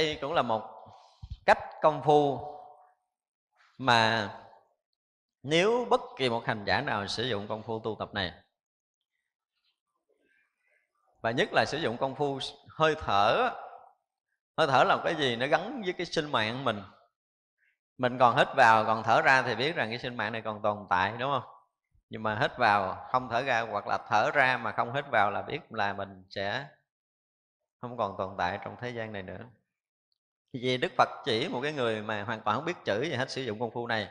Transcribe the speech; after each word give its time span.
đây 0.00 0.18
cũng 0.20 0.32
là 0.32 0.42
một 0.42 0.62
cách 1.46 1.58
công 1.82 2.02
phu 2.02 2.40
mà 3.78 4.30
nếu 5.42 5.86
bất 5.90 6.00
kỳ 6.16 6.28
một 6.28 6.46
hành 6.46 6.64
giả 6.64 6.80
nào 6.80 7.06
sử 7.06 7.24
dụng 7.24 7.48
công 7.48 7.62
phu 7.62 7.80
tu 7.80 7.96
tập 7.98 8.14
này, 8.14 8.32
và 11.20 11.30
nhất 11.30 11.48
là 11.52 11.64
sử 11.64 11.78
dụng 11.78 11.96
công 11.96 12.14
phu 12.14 12.38
hơi 12.68 12.94
thở 12.98 13.50
hơi 14.56 14.66
thở 14.66 14.84
là 14.84 14.98
cái 15.04 15.14
gì 15.14 15.36
nó 15.36 15.46
gắn 15.46 15.82
với 15.84 15.92
cái 15.92 16.06
sinh 16.06 16.32
mạng 16.32 16.64
mình. 16.64 16.82
Mình 17.98 18.18
còn 18.18 18.36
hít 18.36 18.48
vào, 18.56 18.84
còn 18.84 19.02
thở 19.02 19.22
ra 19.22 19.42
thì 19.42 19.54
biết 19.54 19.74
rằng 19.74 19.88
cái 19.90 19.98
sinh 19.98 20.16
mạng 20.16 20.32
này 20.32 20.42
còn 20.42 20.62
tồn 20.62 20.86
tại, 20.90 21.12
đúng 21.18 21.30
không? 21.30 21.50
Nhưng 22.08 22.22
mà 22.22 22.38
hít 22.40 22.56
vào, 22.56 23.08
không 23.12 23.28
thở 23.30 23.42
ra 23.42 23.60
hoặc 23.60 23.86
là 23.86 23.98
thở 24.08 24.30
ra 24.30 24.56
mà 24.56 24.72
không 24.72 24.94
hít 24.94 25.04
vào 25.10 25.30
là 25.30 25.42
biết 25.42 25.72
là 25.72 25.92
mình 25.92 26.24
sẽ 26.30 26.66
không 27.80 27.96
còn 27.96 28.14
tồn 28.18 28.34
tại 28.38 28.58
trong 28.64 28.76
thế 28.80 28.90
gian 28.90 29.12
này 29.12 29.22
nữa 29.22 29.38
vì 30.52 30.76
đức 30.76 30.92
phật 30.96 31.08
chỉ 31.24 31.48
một 31.48 31.60
cái 31.62 31.72
người 31.72 32.02
mà 32.02 32.22
hoàn 32.22 32.40
toàn 32.40 32.56
không 32.56 32.64
biết 32.64 32.84
chữ 32.84 33.08
và 33.10 33.18
hết 33.18 33.30
sử 33.30 33.42
dụng 33.42 33.60
công 33.60 33.70
phu 33.70 33.86
này. 33.86 34.08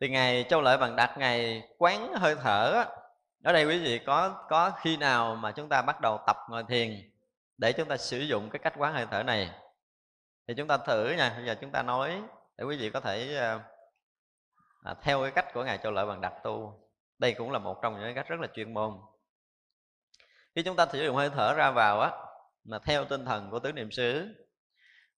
Thì 0.00 0.08
ngày 0.08 0.44
châu 0.48 0.60
lợi 0.60 0.78
bằng 0.78 0.96
đặt 0.96 1.18
ngày 1.18 1.62
quán 1.78 2.14
hơi 2.14 2.34
thở 2.42 2.84
ở 3.44 3.52
đây 3.52 3.64
quý 3.64 3.78
vị 3.78 3.98
có 4.06 4.46
có 4.48 4.70
khi 4.80 4.96
nào 4.96 5.36
mà 5.36 5.52
chúng 5.52 5.68
ta 5.68 5.82
bắt 5.82 6.00
đầu 6.00 6.18
tập 6.26 6.36
ngồi 6.50 6.64
thiền 6.68 7.10
để 7.58 7.72
chúng 7.72 7.88
ta 7.88 7.96
sử 7.96 8.18
dụng 8.18 8.50
cái 8.50 8.58
cách 8.58 8.74
quán 8.76 8.94
hơi 8.94 9.06
thở 9.10 9.22
này? 9.22 9.50
Thì 10.48 10.54
chúng 10.54 10.68
ta 10.68 10.76
thử 10.76 11.14
nha 11.16 11.32
bây 11.36 11.46
giờ 11.46 11.54
chúng 11.60 11.70
ta 11.70 11.82
nói 11.82 12.22
để 12.58 12.64
quý 12.64 12.76
vị 12.76 12.90
có 12.90 13.00
thể 13.00 13.36
ờ, 13.36 13.60
à, 14.82 14.94
theo 15.02 15.22
cái 15.22 15.30
cách 15.30 15.46
của 15.54 15.64
ngài 15.64 15.78
châu 15.78 15.92
lợi 15.92 16.06
bằng 16.06 16.20
đặt 16.20 16.32
tu. 16.44 16.80
Đây 17.18 17.34
cũng 17.34 17.50
là 17.50 17.58
một 17.58 17.82
trong 17.82 18.00
những 18.00 18.14
cách 18.14 18.28
rất 18.28 18.40
là 18.40 18.48
chuyên 18.54 18.74
môn. 18.74 18.92
Khi 20.54 20.62
chúng 20.62 20.76
ta 20.76 20.86
sử 20.86 21.04
dụng 21.04 21.16
hơi 21.16 21.30
thở 21.30 21.54
ra 21.54 21.70
vào 21.70 22.00
á 22.00 22.10
mà 22.64 22.78
theo 22.78 23.04
tinh 23.04 23.24
thần 23.24 23.50
của 23.50 23.58
tứ 23.58 23.72
niệm 23.72 23.90
xứ 23.90 24.34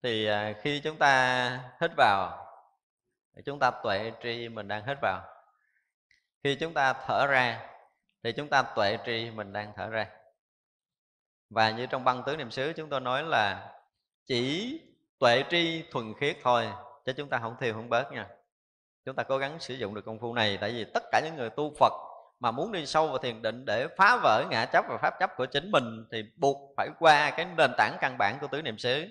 thì 0.05 0.27
à, 0.27 0.55
khi 0.63 0.81
chúng 0.81 0.97
ta 0.97 1.61
hít 1.81 1.91
vào, 1.97 2.47
chúng 3.45 3.59
ta 3.59 3.71
tuệ 3.71 4.13
tri 4.23 4.49
mình 4.49 4.69
đang 4.69 4.87
hít 4.87 4.99
vào. 5.03 5.23
Khi 6.45 6.55
chúng 6.55 6.75
ta 6.75 6.93
thở 6.93 7.27
ra, 7.27 7.67
thì 8.23 8.33
chúng 8.33 8.49
ta 8.49 8.63
tuệ 8.63 8.99
tri 9.07 9.31
mình 9.31 9.53
đang 9.53 9.73
thở 9.77 9.89
ra. 9.89 10.07
Và 11.51 11.71
như 11.71 11.87
trong 11.87 12.05
băng 12.05 12.23
tứ 12.27 12.37
niệm 12.37 12.51
xứ, 12.51 12.73
chúng 12.77 12.89
tôi 12.89 13.01
nói 13.01 13.23
là 13.23 13.73
chỉ 14.27 14.81
tuệ 15.19 15.45
tri 15.51 15.85
thuần 15.91 16.15
khiết 16.21 16.37
thôi, 16.43 16.69
chứ 17.07 17.13
chúng 17.13 17.29
ta 17.29 17.39
không 17.39 17.57
thiêu, 17.61 17.75
không 17.75 17.89
bớt 17.89 18.13
nha. 18.13 18.27
Chúng 19.05 19.17
ta 19.17 19.23
cố 19.23 19.39
gắng 19.39 19.61
sử 19.61 19.75
dụng 19.75 19.95
được 19.95 20.05
công 20.05 20.19
phu 20.19 20.35
này, 20.35 20.59
tại 20.61 20.71
vì 20.71 20.85
tất 20.95 21.03
cả 21.13 21.21
những 21.25 21.37
người 21.37 21.51
tu 21.51 21.73
phật 21.79 21.93
mà 22.41 22.51
muốn 22.51 22.73
đi 22.73 22.87
sâu 22.87 23.09
vào 23.09 23.19
thiền 23.19 23.43
định 23.43 23.65
để 23.65 23.89
phá 23.97 24.17
vỡ 24.23 24.45
ngã 24.51 24.67
chấp 24.67 24.85
và 24.89 24.99
pháp 24.99 25.15
chấp 25.21 25.31
của 25.37 25.47
chính 25.47 25.71
mình, 25.71 26.07
thì 26.13 26.23
buộc 26.37 26.75
phải 26.77 26.89
qua 26.99 27.31
cái 27.31 27.47
nền 27.57 27.71
tảng 27.79 27.97
căn 28.01 28.19
bản 28.19 28.39
của 28.41 28.47
tứ 28.47 28.63
niệm 28.63 28.79
xứ 28.79 29.09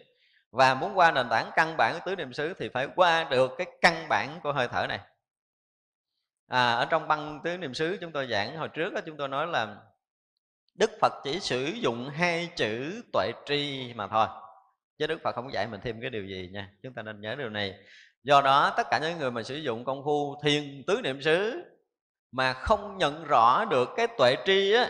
và 0.54 0.74
muốn 0.74 0.98
qua 0.98 1.12
nền 1.12 1.30
tảng 1.30 1.52
căn 1.56 1.78
bản 1.78 1.94
của 1.94 2.00
tứ 2.06 2.16
niệm 2.16 2.34
xứ 2.34 2.54
thì 2.60 2.70
phải 2.70 2.88
qua 2.96 3.28
được 3.32 3.52
cái 3.58 3.68
căn 3.82 4.06
bản 4.10 4.40
của 4.44 4.54
hơi 4.54 4.68
thở 4.68 4.86
này. 4.90 5.00
À, 6.48 6.74
ở 6.74 6.86
trong 6.86 7.08
băng 7.08 7.40
tứ 7.44 7.58
niệm 7.58 7.74
xứ 7.74 7.98
chúng 8.02 8.12
tôi 8.12 8.28
giảng 8.28 8.58
hồi 8.58 8.70
trước 8.70 8.94
đó, 8.94 9.02
chúng 9.06 9.18
tôi 9.18 9.28
nói 9.28 9.48
là 9.48 9.76
đức 10.76 10.92
phật 11.02 11.14
chỉ 11.24 11.40
sử 11.40 11.66
dụng 11.66 12.10
hai 12.10 12.50
chữ 12.56 13.04
tuệ 13.14 13.32
tri 13.46 13.94
mà 13.96 14.08
thôi 14.08 14.28
chứ 14.98 15.08
đức 15.08 15.20
phật 15.24 15.36
không 15.36 15.54
dạy 15.54 15.68
mình 15.68 15.82
thêm 15.84 16.02
cái 16.02 16.10
điều 16.10 16.26
gì 16.26 16.50
nha. 16.54 16.70
Chúng 16.84 16.94
ta 16.94 17.02
nên 17.02 17.22
nhớ 17.22 17.36
điều 17.36 17.50
này. 17.50 17.74
Do 18.24 18.42
đó 18.42 18.74
tất 18.78 18.88
cả 18.92 19.00
những 19.00 19.18
người 19.18 19.32
mà 19.32 19.44
sử 19.44 19.56
dụng 19.56 19.86
công 19.86 20.04
phu 20.06 20.42
thiền 20.44 20.84
tứ 20.88 21.02
niệm 21.04 21.22
xứ 21.22 21.64
mà 22.32 22.54
không 22.54 22.98
nhận 22.98 23.24
rõ 23.24 23.66
được 23.66 23.90
cái 23.96 24.08
tuệ 24.18 24.36
tri 24.46 24.74
á 24.74 24.90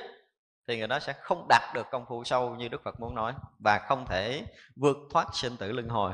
thì 0.67 0.77
người 0.77 0.87
đó 0.87 0.99
sẽ 0.99 1.13
không 1.13 1.45
đạt 1.49 1.61
được 1.73 1.87
công 1.91 2.05
phu 2.05 2.23
sâu 2.23 2.55
như 2.55 2.67
đức 2.67 2.81
phật 2.83 2.99
muốn 2.99 3.15
nói 3.15 3.33
và 3.63 3.79
không 3.79 4.05
thể 4.05 4.45
vượt 4.75 4.97
thoát 5.11 5.27
sinh 5.33 5.57
tử 5.57 5.71
luân 5.71 5.89
hồi. 5.89 6.13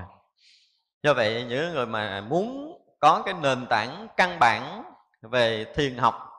Do 1.03 1.13
vậy 1.13 1.45
những 1.49 1.73
người 1.73 1.85
mà 1.85 2.21
muốn 2.21 2.77
có 2.99 3.21
cái 3.25 3.33
nền 3.41 3.65
tảng 3.69 4.07
căn 4.17 4.39
bản 4.39 4.83
về 5.21 5.65
thiền 5.75 5.97
học 5.97 6.29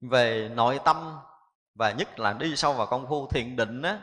về 0.00 0.50
nội 0.54 0.80
tâm 0.84 1.18
và 1.74 1.92
nhất 1.92 2.18
là 2.18 2.32
đi 2.32 2.56
sâu 2.56 2.72
vào 2.72 2.86
công 2.86 3.06
phu 3.08 3.28
thiền 3.28 3.56
định 3.56 3.82
á, 3.82 4.00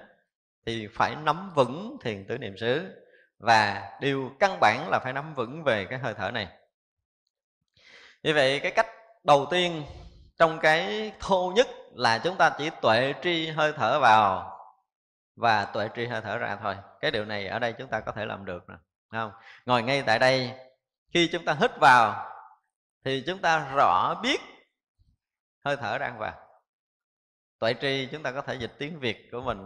thì 0.65 0.87
phải 0.93 1.15
nắm 1.15 1.51
vững 1.55 1.97
thiền 2.01 2.25
tứ 2.27 2.37
niệm 2.37 2.57
xứ 2.57 3.03
và 3.39 3.91
điều 4.01 4.31
căn 4.39 4.57
bản 4.61 4.89
là 4.89 4.99
phải 4.99 5.13
nắm 5.13 5.33
vững 5.33 5.63
về 5.63 5.85
cái 5.85 5.99
hơi 5.99 6.13
thở 6.13 6.31
này. 6.31 6.47
Như 8.23 8.33
vậy 8.33 8.59
cái 8.59 8.71
cách 8.71 8.87
đầu 9.23 9.47
tiên 9.51 9.83
trong 10.37 10.59
cái 10.59 11.11
thô 11.19 11.51
nhất 11.55 11.67
là 11.99 12.17
chúng 12.17 12.37
ta 12.37 12.55
chỉ 12.57 12.69
tuệ 12.81 13.13
tri 13.23 13.47
hơi 13.47 13.73
thở 13.73 13.99
vào 13.99 14.57
và 15.35 15.65
tuệ 15.65 15.89
tri 15.95 16.05
hơi 16.05 16.21
thở 16.21 16.37
ra 16.37 16.57
thôi. 16.61 16.75
Cái 17.01 17.11
điều 17.11 17.25
này 17.25 17.47
ở 17.47 17.59
đây 17.59 17.73
chúng 17.73 17.89
ta 17.89 17.99
có 17.99 18.11
thể 18.11 18.25
làm 18.25 18.45
được 18.45 18.69
nè 18.69 18.75
không? 19.11 19.31
Ngồi 19.65 19.83
ngay 19.83 20.03
tại 20.05 20.19
đây, 20.19 20.51
khi 21.13 21.29
chúng 21.31 21.45
ta 21.45 21.53
hít 21.53 21.71
vào 21.81 22.31
thì 23.05 23.23
chúng 23.27 23.41
ta 23.41 23.73
rõ 23.75 24.15
biết 24.23 24.41
hơi 25.65 25.77
thở 25.77 25.97
đang 25.97 26.17
vào. 26.19 26.33
Tuệ 27.59 27.73
tri 27.81 28.07
chúng 28.11 28.23
ta 28.23 28.31
có 28.31 28.41
thể 28.41 28.55
dịch 28.55 28.75
tiếng 28.77 28.99
việt 28.99 29.29
của 29.31 29.41
mình 29.41 29.57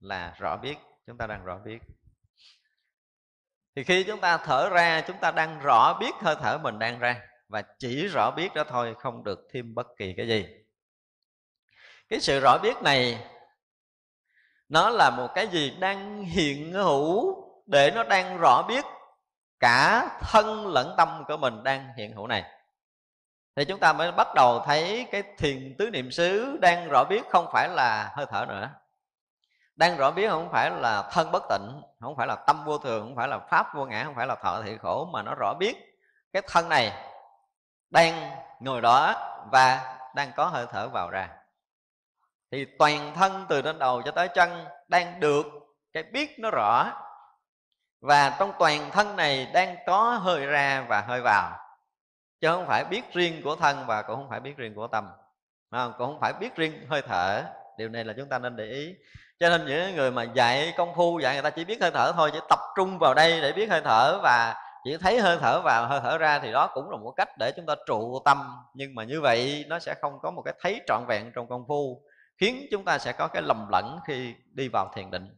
là 0.00 0.34
rõ 0.38 0.56
biết, 0.56 0.76
chúng 1.06 1.18
ta 1.18 1.26
đang 1.26 1.44
rõ 1.44 1.58
biết. 1.58 1.78
Thì 3.76 3.84
khi 3.84 4.04
chúng 4.04 4.20
ta 4.20 4.36
thở 4.36 4.68
ra, 4.68 5.00
chúng 5.06 5.20
ta 5.20 5.30
đang 5.30 5.58
rõ 5.58 5.98
biết 6.00 6.14
hơi 6.20 6.36
thở 6.40 6.58
mình 6.58 6.78
đang 6.78 6.98
ra 6.98 7.20
và 7.48 7.62
chỉ 7.78 8.06
rõ 8.06 8.30
biết 8.30 8.54
đó 8.54 8.64
thôi, 8.68 8.94
không 8.98 9.24
được 9.24 9.48
thêm 9.52 9.74
bất 9.74 9.86
kỳ 9.96 10.14
cái 10.16 10.28
gì 10.28 10.61
cái 12.12 12.20
sự 12.20 12.40
rõ 12.40 12.58
biết 12.58 12.82
này, 12.82 13.18
nó 14.68 14.90
là 14.90 15.10
một 15.10 15.28
cái 15.34 15.46
gì 15.46 15.76
đang 15.80 16.22
hiện 16.22 16.72
hữu 16.72 17.36
để 17.66 17.90
nó 17.90 18.02
đang 18.02 18.38
rõ 18.38 18.62
biết 18.68 18.84
cả 19.60 20.08
thân 20.20 20.66
lẫn 20.66 20.94
tâm 20.96 21.24
của 21.28 21.36
mình 21.36 21.62
đang 21.62 21.88
hiện 21.96 22.16
hữu 22.16 22.26
này. 22.26 22.44
Thì 23.56 23.64
chúng 23.64 23.80
ta 23.80 23.92
mới 23.92 24.12
bắt 24.12 24.28
đầu 24.34 24.62
thấy 24.66 25.06
cái 25.12 25.22
thiền 25.38 25.76
tứ 25.78 25.90
niệm 25.90 26.10
xứ 26.10 26.58
đang 26.60 26.88
rõ 26.88 27.04
biết 27.04 27.22
không 27.30 27.46
phải 27.52 27.68
là 27.68 28.12
hơi 28.16 28.26
thở 28.30 28.46
nữa. 28.48 28.70
Đang 29.76 29.96
rõ 29.96 30.10
biết 30.10 30.28
không 30.30 30.48
phải 30.52 30.70
là 30.70 31.08
thân 31.12 31.32
bất 31.32 31.42
tịnh, 31.48 31.82
không 32.00 32.16
phải 32.16 32.26
là 32.26 32.36
tâm 32.36 32.64
vô 32.64 32.78
thường, 32.78 33.06
không 33.06 33.16
phải 33.16 33.28
là 33.28 33.38
pháp 33.38 33.74
vô 33.74 33.84
ngã, 33.84 34.04
không 34.04 34.14
phải 34.14 34.26
là 34.26 34.34
thọ 34.34 34.62
thị 34.62 34.78
khổ, 34.82 35.08
mà 35.12 35.22
nó 35.22 35.34
rõ 35.34 35.54
biết 35.58 35.76
cái 36.32 36.42
thân 36.48 36.68
này 36.68 36.92
đang 37.90 38.36
ngồi 38.60 38.80
đó 38.80 39.14
và 39.52 39.96
đang 40.14 40.32
có 40.36 40.46
hơi 40.46 40.66
thở 40.70 40.88
vào 40.88 41.10
ra 41.10 41.28
thì 42.52 42.66
toàn 42.78 43.12
thân 43.14 43.46
từ 43.48 43.62
trên 43.62 43.78
đầu 43.78 44.02
cho 44.02 44.10
tới 44.10 44.28
chân 44.28 44.50
đang 44.88 45.20
được 45.20 45.46
cái 45.92 46.02
biết 46.02 46.38
nó 46.38 46.50
rõ. 46.50 46.92
Và 48.00 48.36
trong 48.38 48.52
toàn 48.58 48.90
thân 48.90 49.16
này 49.16 49.50
đang 49.54 49.76
có 49.86 50.10
hơi 50.10 50.46
ra 50.46 50.86
và 50.88 51.00
hơi 51.00 51.20
vào. 51.20 51.58
Chứ 52.40 52.48
không 52.48 52.66
phải 52.66 52.84
biết 52.84 53.02
riêng 53.12 53.42
của 53.44 53.56
thân 53.56 53.86
và 53.86 54.02
cũng 54.02 54.16
không 54.16 54.28
phải 54.30 54.40
biết 54.40 54.56
riêng 54.56 54.74
của 54.74 54.86
tâm. 54.86 55.08
Không? 55.70 55.92
cũng 55.98 56.06
không 56.06 56.20
phải 56.20 56.32
biết 56.32 56.56
riêng 56.56 56.86
hơi 56.88 57.02
thở. 57.02 57.42
Điều 57.78 57.88
này 57.88 58.04
là 58.04 58.14
chúng 58.16 58.28
ta 58.28 58.38
nên 58.38 58.56
để 58.56 58.64
ý. 58.64 58.94
Cho 59.40 59.48
nên 59.48 59.66
những 59.66 59.96
người 59.96 60.10
mà 60.10 60.22
dạy 60.22 60.74
công 60.76 60.94
phu, 60.94 61.18
dạy 61.18 61.34
người 61.34 61.42
ta 61.42 61.50
chỉ 61.50 61.64
biết 61.64 61.80
hơi 61.80 61.90
thở 61.90 62.12
thôi, 62.12 62.30
chỉ 62.32 62.38
tập 62.48 62.58
trung 62.76 62.98
vào 62.98 63.14
đây 63.14 63.40
để 63.40 63.52
biết 63.52 63.70
hơi 63.70 63.80
thở 63.84 64.20
và 64.22 64.54
chỉ 64.84 64.96
thấy 64.96 65.20
hơi 65.20 65.38
thở 65.40 65.60
vào 65.60 65.86
hơi 65.86 66.00
thở 66.02 66.18
ra 66.18 66.38
thì 66.38 66.52
đó 66.52 66.70
cũng 66.74 66.90
là 66.90 66.96
một 66.96 67.10
cách 67.16 67.28
để 67.38 67.52
chúng 67.56 67.66
ta 67.66 67.74
trụ 67.86 68.22
tâm. 68.24 68.56
Nhưng 68.74 68.94
mà 68.94 69.04
như 69.04 69.20
vậy 69.20 69.64
nó 69.68 69.78
sẽ 69.78 69.94
không 70.00 70.18
có 70.22 70.30
một 70.30 70.42
cái 70.42 70.54
thấy 70.60 70.80
trọn 70.86 71.04
vẹn 71.08 71.32
trong 71.34 71.48
công 71.48 71.64
phu 71.68 72.02
khiến 72.38 72.66
chúng 72.70 72.84
ta 72.84 72.98
sẽ 72.98 73.12
có 73.12 73.28
cái 73.28 73.42
lầm 73.42 73.68
lẫn 73.68 73.98
khi 74.06 74.34
đi 74.44 74.68
vào 74.68 74.90
thiền 74.94 75.10
định. 75.10 75.36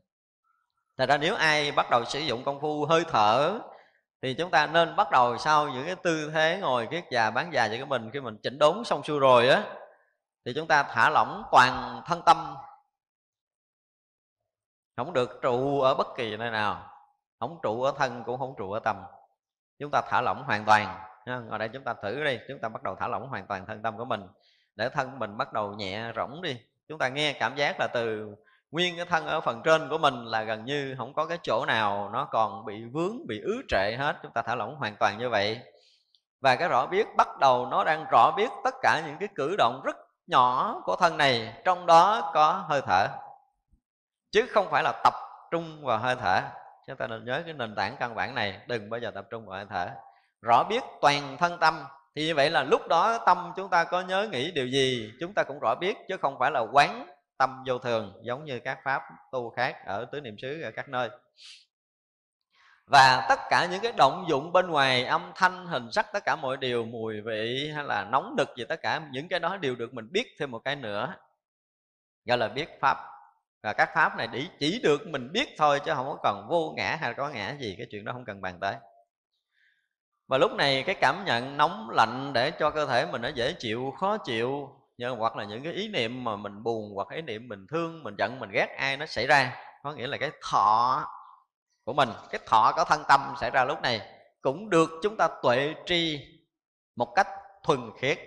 Thật 0.97 1.09
ra 1.09 1.17
nếu 1.17 1.35
ai 1.35 1.73
bắt 1.73 1.91
đầu 1.91 2.05
sử 2.05 2.21
dụng 2.21 2.45
công 2.45 2.61
phu 2.61 2.85
hơi 2.85 3.05
thở 3.09 3.61
thì 4.23 4.35
chúng 4.35 4.51
ta 4.51 4.67
nên 4.67 4.97
bắt 4.97 5.11
đầu 5.11 5.39
sau 5.39 5.69
những 5.69 5.87
cái 5.87 5.95
tư 5.95 6.31
thế 6.35 6.59
ngồi 6.61 6.87
kiết 6.87 7.05
già, 7.11 7.31
bán 7.31 7.53
già 7.53 7.69
cho 7.69 7.75
cái 7.75 7.87
mình. 7.87 8.11
Khi 8.13 8.21
mình 8.21 8.37
chỉnh 8.43 8.59
đốn 8.59 8.85
xong 8.85 9.03
xuôi 9.03 9.19
rồi 9.19 9.49
á, 9.49 9.63
thì 10.45 10.53
chúng 10.55 10.69
ta 10.69 10.83
thả 10.83 11.11
lỏng 11.11 11.43
toàn 11.53 12.03
thân 12.07 12.23
tâm. 12.27 12.57
Không 14.97 15.13
được 15.13 15.39
trụ 15.43 15.81
ở 15.81 15.95
bất 15.95 16.07
kỳ 16.17 16.37
nơi 16.37 16.51
nào, 16.51 16.91
không 17.41 17.59
trụ 17.63 17.83
ở 17.83 17.93
thân 17.99 18.23
cũng 18.27 18.39
không 18.39 18.55
trụ 18.59 18.73
ở 18.73 18.81
tâm. 18.81 18.97
Chúng 19.79 19.91
ta 19.91 20.03
thả 20.09 20.21
lỏng 20.21 20.45
hoàn 20.45 20.65
toàn 20.65 21.01
ngồi 21.27 21.59
đây 21.59 21.69
chúng 21.69 21.85
ta 21.85 21.95
thử 21.95 22.25
đi, 22.25 22.39
chúng 22.49 22.59
ta 22.59 22.69
bắt 22.69 22.83
đầu 22.83 22.97
thả 22.97 23.09
lỏng 23.09 23.29
hoàn 23.29 23.47
toàn 23.47 23.67
thân 23.67 23.83
tâm 23.83 23.97
của 23.97 24.05
mình. 24.05 24.27
Để 24.77 24.89
thân 24.89 25.19
mình 25.19 25.37
bắt 25.37 25.53
đầu 25.53 25.75
nhẹ 25.75 26.13
rỗng 26.17 26.43
đi 26.43 26.61
chúng 26.89 26.99
ta 26.99 27.09
nghe 27.09 27.33
cảm 27.33 27.57
giác 27.57 27.77
là 27.81 27.87
từ 27.95 28.35
nguyên 28.71 28.97
cái 28.97 29.07
thân 29.07 29.27
ở 29.27 29.41
phần 29.41 29.63
trên 29.65 29.89
của 29.89 29.99
mình 29.99 30.25
là 30.25 30.43
gần 30.43 30.65
như 30.65 30.95
không 30.99 31.15
có 31.15 31.27
cái 31.27 31.39
chỗ 31.43 31.65
nào 31.67 32.11
nó 32.13 32.25
còn 32.25 32.65
bị 32.65 32.85
vướng, 32.93 33.27
bị 33.27 33.41
ứ 33.45 33.63
trệ 33.69 33.97
hết. 33.99 34.17
Chúng 34.23 34.33
ta 34.33 34.43
thả 34.43 34.55
lỏng 34.55 34.77
hoàn 34.77 34.97
toàn 34.97 35.19
như 35.19 35.29
vậy. 35.29 35.61
Và 36.41 36.57
cái 36.57 36.69
rõ 36.69 36.87
biết, 36.87 37.07
bắt 37.17 37.29
đầu 37.39 37.67
nó 37.67 37.85
đang 37.85 38.05
rõ 38.13 38.31
biết 38.37 38.51
tất 38.65 38.75
cả 38.83 39.03
những 39.07 39.17
cái 39.21 39.29
cử 39.35 39.55
động 39.59 39.81
rất 39.85 39.97
nhỏ 40.27 40.81
của 40.85 40.97
thân 40.97 41.17
này, 41.17 41.63
trong 41.65 41.87
đó 41.87 42.31
có 42.35 42.65
hơi 42.69 42.83
thở. 42.87 43.09
Chứ 44.31 44.47
không 44.51 44.71
phải 44.71 44.83
là 44.83 44.93
tập 45.05 45.15
trung 45.51 45.85
vào 45.85 45.99
hơi 45.99 46.17
thở. 46.17 46.41
Chúng 46.87 46.97
ta 46.97 47.07
nên 47.07 47.25
nhớ 47.25 47.43
cái 47.45 47.55
nền 47.55 47.75
tảng 47.75 47.97
căn 47.97 48.15
bản 48.15 48.35
này, 48.35 48.61
đừng 48.67 48.91
bao 48.91 49.01
giờ 49.01 49.11
tập 49.15 49.27
trung 49.31 49.47
vào 49.47 49.57
hơi 49.57 49.67
thở. 49.71 49.89
Rõ 50.43 50.65
biết 50.65 50.83
toàn 51.01 51.37
thân 51.39 51.59
tâm 51.59 51.85
thì 52.17 52.27
như 52.27 52.35
vậy 52.35 52.51
là 52.51 52.63
lúc 52.63 52.89
đó 52.89 53.19
tâm 53.27 53.53
chúng 53.57 53.71
ta 53.71 53.85
có 53.85 54.01
nhớ 54.01 54.29
nghĩ 54.33 54.51
điều 54.51 54.67
gì 54.67 55.13
chúng 55.21 55.35
ta 55.35 55.43
cũng 55.43 55.59
rõ 55.59 55.75
biết 55.75 55.97
chứ 56.09 56.17
không 56.17 56.37
phải 56.39 56.51
là 56.51 56.61
quán 56.61 57.07
tâm 57.39 57.65
vô 57.67 57.79
thường 57.79 58.21
giống 58.23 58.45
như 58.45 58.61
các 58.61 58.79
pháp 58.85 59.03
tu 59.33 59.51
khác 59.51 59.77
ở 59.87 60.05
tứ 60.05 60.21
niệm 60.21 60.37
xứ 60.39 60.63
ở 60.63 60.71
các 60.71 60.89
nơi. 60.89 61.11
Và 62.87 63.27
tất 63.29 63.39
cả 63.51 63.69
những 63.71 63.81
cái 63.81 63.93
động 63.93 64.25
dụng 64.29 64.53
bên 64.53 64.71
ngoài 64.71 65.05
âm 65.05 65.33
thanh 65.35 65.67
hình 65.67 65.93
sắc 65.93 66.07
tất 66.13 66.25
cả 66.25 66.37
mọi 66.37 66.57
điều 66.57 66.85
mùi 66.85 67.21
vị 67.21 67.71
hay 67.75 67.85
là 67.85 68.05
nóng 68.05 68.35
đực 68.37 68.49
gì 68.57 68.65
tất 68.69 68.83
cả 68.83 69.01
những 69.13 69.29
cái 69.29 69.41
đó 69.41 69.57
đều 69.57 69.77
được 69.77 69.95
mình 69.95 70.09
biết 70.13 70.27
thêm 70.39 70.51
một 70.51 70.59
cái 70.65 70.77
nữa 70.77 71.15
gọi 72.25 72.39
là 72.39 72.49
biết 72.49 72.81
pháp. 72.81 72.99
Và 73.63 73.73
các 73.73 73.91
pháp 73.95 74.17
này 74.17 74.29
chỉ, 74.33 74.49
chỉ 74.59 74.81
được 74.83 75.07
mình 75.07 75.33
biết 75.33 75.49
thôi 75.59 75.81
chứ 75.85 75.93
không 75.95 76.07
có 76.07 76.19
cần 76.23 76.47
vô 76.49 76.75
ngã 76.77 76.97
hay 77.01 77.15
có 77.15 77.29
ngã 77.29 77.55
gì 77.61 77.75
cái 77.79 77.87
chuyện 77.91 78.05
đó 78.05 78.13
không 78.13 78.25
cần 78.25 78.41
bàn 78.41 78.59
tới 78.61 78.75
và 80.29 80.39
lúc 80.39 80.53
này 80.53 80.83
cái 80.83 80.95
cảm 80.95 81.25
nhận 81.25 81.57
nóng 81.57 81.91
lạnh 81.91 82.33
để 82.33 82.51
cho 82.51 82.71
cơ 82.71 82.87
thể 82.87 83.07
mình 83.07 83.23
nó 83.23 83.29
dễ 83.29 83.53
chịu, 83.53 83.95
khó 84.01 84.17
chịu 84.19 84.69
nhưng 84.99 85.17
hoặc 85.17 85.37
là 85.37 85.45
những 85.45 85.65
cái 85.65 85.73
ý 85.73 85.89
niệm 85.89 86.25
mà 86.25 86.37
mình 86.37 86.63
buồn 86.63 86.93
hoặc 86.95 87.09
ý 87.11 87.23
niệm 87.23 87.49
mình 87.49 87.67
thương, 87.67 88.03
mình 88.03 88.15
giận, 88.19 88.41
mình 88.41 88.51
ghét 88.51 88.67
ai 88.79 88.97
nó 88.97 89.07
xảy 89.07 89.27
ra. 89.27 89.57
Có 89.83 89.93
nghĩa 89.93 90.07
là 90.07 90.17
cái 90.17 90.31
thọ 90.51 91.05
của 91.85 91.93
mình, 91.93 92.09
cái 92.31 92.41
thọ 92.47 92.73
có 92.77 92.85
thân 92.85 93.05
tâm 93.09 93.35
xảy 93.41 93.51
ra 93.51 93.65
lúc 93.65 93.83
này 93.83 94.01
cũng 94.43 94.71
được 94.71 94.91
chúng 95.03 95.17
ta 95.17 95.29
tuệ 95.43 95.75
tri 95.87 96.21
một 96.97 97.13
cách 97.15 97.29
thuần 97.65 97.91
khiết. 97.99 98.19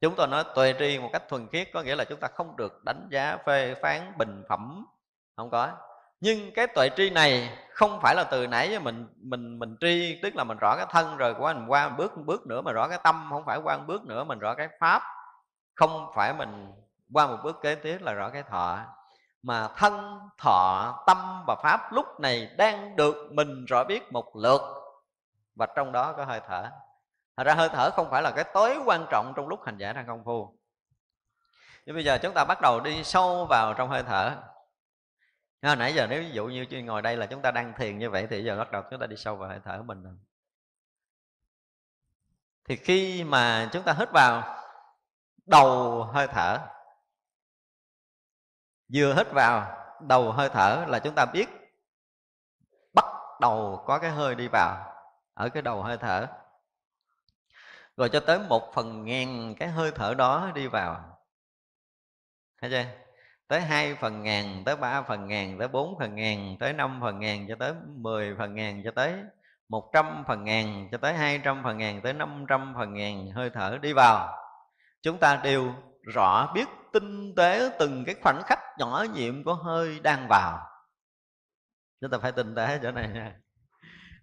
Chúng 0.00 0.14
tôi 0.16 0.26
nói 0.26 0.44
tuệ 0.54 0.74
tri 0.78 0.98
một 0.98 1.10
cách 1.12 1.22
thuần 1.28 1.48
khiết 1.48 1.68
có 1.72 1.82
nghĩa 1.82 1.96
là 1.96 2.04
chúng 2.04 2.20
ta 2.20 2.28
không 2.28 2.56
được 2.56 2.84
đánh 2.84 3.08
giá 3.10 3.36
phê 3.46 3.74
phán 3.82 4.12
bình 4.18 4.44
phẩm, 4.48 4.86
không 5.36 5.50
có 5.50 5.72
nhưng 6.20 6.52
cái 6.54 6.66
tuệ 6.66 6.90
tri 6.96 7.10
này 7.10 7.58
không 7.70 8.00
phải 8.02 8.14
là 8.14 8.24
từ 8.24 8.46
nãy 8.46 8.78
mình 8.78 9.06
mình 9.16 9.58
mình 9.58 9.76
tri, 9.80 10.20
tức 10.22 10.36
là 10.36 10.44
mình 10.44 10.58
rõ 10.58 10.76
cái 10.76 10.86
thân 10.90 11.16
rồi, 11.16 11.34
qua 11.38 11.52
mình 11.52 11.66
qua 11.66 11.88
một 11.88 11.94
bước 11.98 12.16
một 12.16 12.22
bước 12.26 12.46
nữa 12.46 12.60
mà 12.60 12.72
rõ 12.72 12.88
cái 12.88 12.98
tâm, 13.02 13.26
không 13.30 13.44
phải 13.46 13.58
qua 13.58 13.76
một 13.76 13.84
bước 13.86 14.04
nữa 14.04 14.24
mình 14.24 14.38
rõ 14.38 14.54
cái 14.54 14.68
pháp. 14.80 15.02
Không 15.74 16.12
phải 16.14 16.34
mình 16.34 16.72
qua 17.12 17.26
một 17.26 17.36
bước 17.42 17.56
kế 17.62 17.74
tiếp 17.74 17.98
là 18.00 18.12
rõ 18.12 18.30
cái 18.30 18.42
thọ. 18.42 18.78
Mà 19.42 19.68
thân, 19.76 20.18
thọ, 20.38 20.94
tâm 21.06 21.44
và 21.46 21.56
pháp 21.62 21.92
lúc 21.92 22.20
này 22.20 22.50
đang 22.56 22.96
được 22.96 23.16
mình 23.32 23.64
rõ 23.64 23.84
biết 23.84 24.12
một 24.12 24.36
lượt. 24.36 24.60
Và 25.54 25.66
trong 25.76 25.92
đó 25.92 26.12
có 26.12 26.24
hơi 26.24 26.40
thở. 26.48 26.70
Thật 27.36 27.44
ra 27.44 27.54
hơi 27.54 27.68
thở 27.68 27.90
không 27.90 28.10
phải 28.10 28.22
là 28.22 28.30
cái 28.30 28.44
tối 28.54 28.78
quan 28.84 29.06
trọng 29.10 29.32
trong 29.36 29.48
lúc 29.48 29.60
hành 29.64 29.78
giả 29.78 29.92
đang 29.92 30.06
công 30.06 30.24
phu. 30.24 30.58
Nhưng 31.86 31.94
bây 31.94 32.04
giờ 32.04 32.18
chúng 32.22 32.34
ta 32.34 32.44
bắt 32.44 32.60
đầu 32.60 32.80
đi 32.80 33.04
sâu 33.04 33.46
vào 33.50 33.74
trong 33.74 33.88
hơi 33.88 34.02
thở 34.02 34.36
à, 35.60 35.74
nãy 35.74 35.94
giờ 35.94 36.06
nếu 36.06 36.22
ví 36.22 36.30
dụ 36.30 36.46
như 36.46 36.66
ngồi 36.82 37.02
đây 37.02 37.16
là 37.16 37.26
chúng 37.26 37.42
ta 37.42 37.50
đang 37.50 37.72
thiền 37.76 37.98
như 37.98 38.10
vậy 38.10 38.26
thì 38.30 38.44
giờ 38.44 38.56
bắt 38.58 38.70
đầu 38.72 38.82
chúng 38.90 39.00
ta 39.00 39.06
đi 39.06 39.16
sâu 39.16 39.36
vào 39.36 39.48
hơi 39.48 39.60
thở 39.64 39.78
của 39.78 39.84
mình 39.84 40.02
rồi. 40.02 40.14
Thì 42.64 42.76
khi 42.76 43.24
mà 43.24 43.68
chúng 43.72 43.82
ta 43.82 43.92
hít 43.92 44.08
vào 44.12 44.64
đầu 45.46 46.04
hơi 46.04 46.26
thở 46.26 46.58
vừa 48.94 49.14
hít 49.14 49.26
vào 49.32 49.78
đầu 50.00 50.32
hơi 50.32 50.48
thở 50.48 50.84
là 50.88 50.98
chúng 50.98 51.14
ta 51.14 51.26
biết 51.26 51.48
bắt 52.94 53.04
đầu 53.40 53.84
có 53.86 53.98
cái 53.98 54.10
hơi 54.10 54.34
đi 54.34 54.48
vào 54.52 54.94
ở 55.34 55.48
cái 55.48 55.62
đầu 55.62 55.82
hơi 55.82 55.96
thở. 55.96 56.26
Rồi 57.96 58.08
cho 58.12 58.20
tới 58.20 58.38
một 58.38 58.72
phần 58.74 59.04
ngàn 59.04 59.54
cái 59.58 59.68
hơi 59.68 59.90
thở 59.94 60.14
đó 60.14 60.50
đi 60.54 60.66
vào. 60.66 61.18
Thấy 62.60 62.70
chưa? 62.70 63.07
Tới 63.48 63.60
hai 63.60 63.94
phần 63.94 64.22
ngàn, 64.22 64.62
tới 64.64 64.76
ba 64.76 65.02
phần 65.02 65.26
ngàn, 65.26 65.58
tới 65.58 65.68
bốn 65.68 65.98
phần 65.98 66.14
ngàn, 66.14 66.56
tới 66.60 66.72
năm 66.72 66.98
phần 67.02 67.18
ngàn 67.18 67.46
cho 67.48 67.54
tới 67.58 67.72
mười 67.96 68.34
phần 68.38 68.54
ngàn 68.54 68.82
cho 68.84 68.90
tới 68.90 69.14
một 69.68 69.90
trăm 69.92 70.24
phần 70.28 70.44
ngàn, 70.44 70.88
cho 70.92 70.98
tới 70.98 71.14
hai 71.14 71.40
trăm 71.44 71.62
phần 71.64 71.78
ngàn, 71.78 72.00
tới 72.00 72.12
năm 72.12 72.44
trăm 72.48 72.74
phần 72.78 72.94
ngàn. 72.94 73.30
Hơi 73.30 73.50
thở 73.50 73.78
đi 73.82 73.92
vào. 73.92 74.36
Chúng 75.02 75.18
ta 75.18 75.36
đều 75.36 75.74
rõ 76.14 76.52
biết 76.54 76.68
tinh 76.92 77.34
tế 77.34 77.70
từng 77.78 78.04
cái 78.04 78.14
khoảnh 78.22 78.42
khắc 78.46 78.58
nhỏ 78.78 79.04
nhiệm 79.14 79.44
của 79.44 79.54
hơi 79.54 80.00
đang 80.02 80.26
vào. 80.28 80.60
Chúng 82.00 82.10
ta 82.10 82.18
phải 82.18 82.32
tinh 82.32 82.54
tế 82.54 82.78
chỗ 82.82 82.90
này 82.90 83.08
nha. 83.08 83.32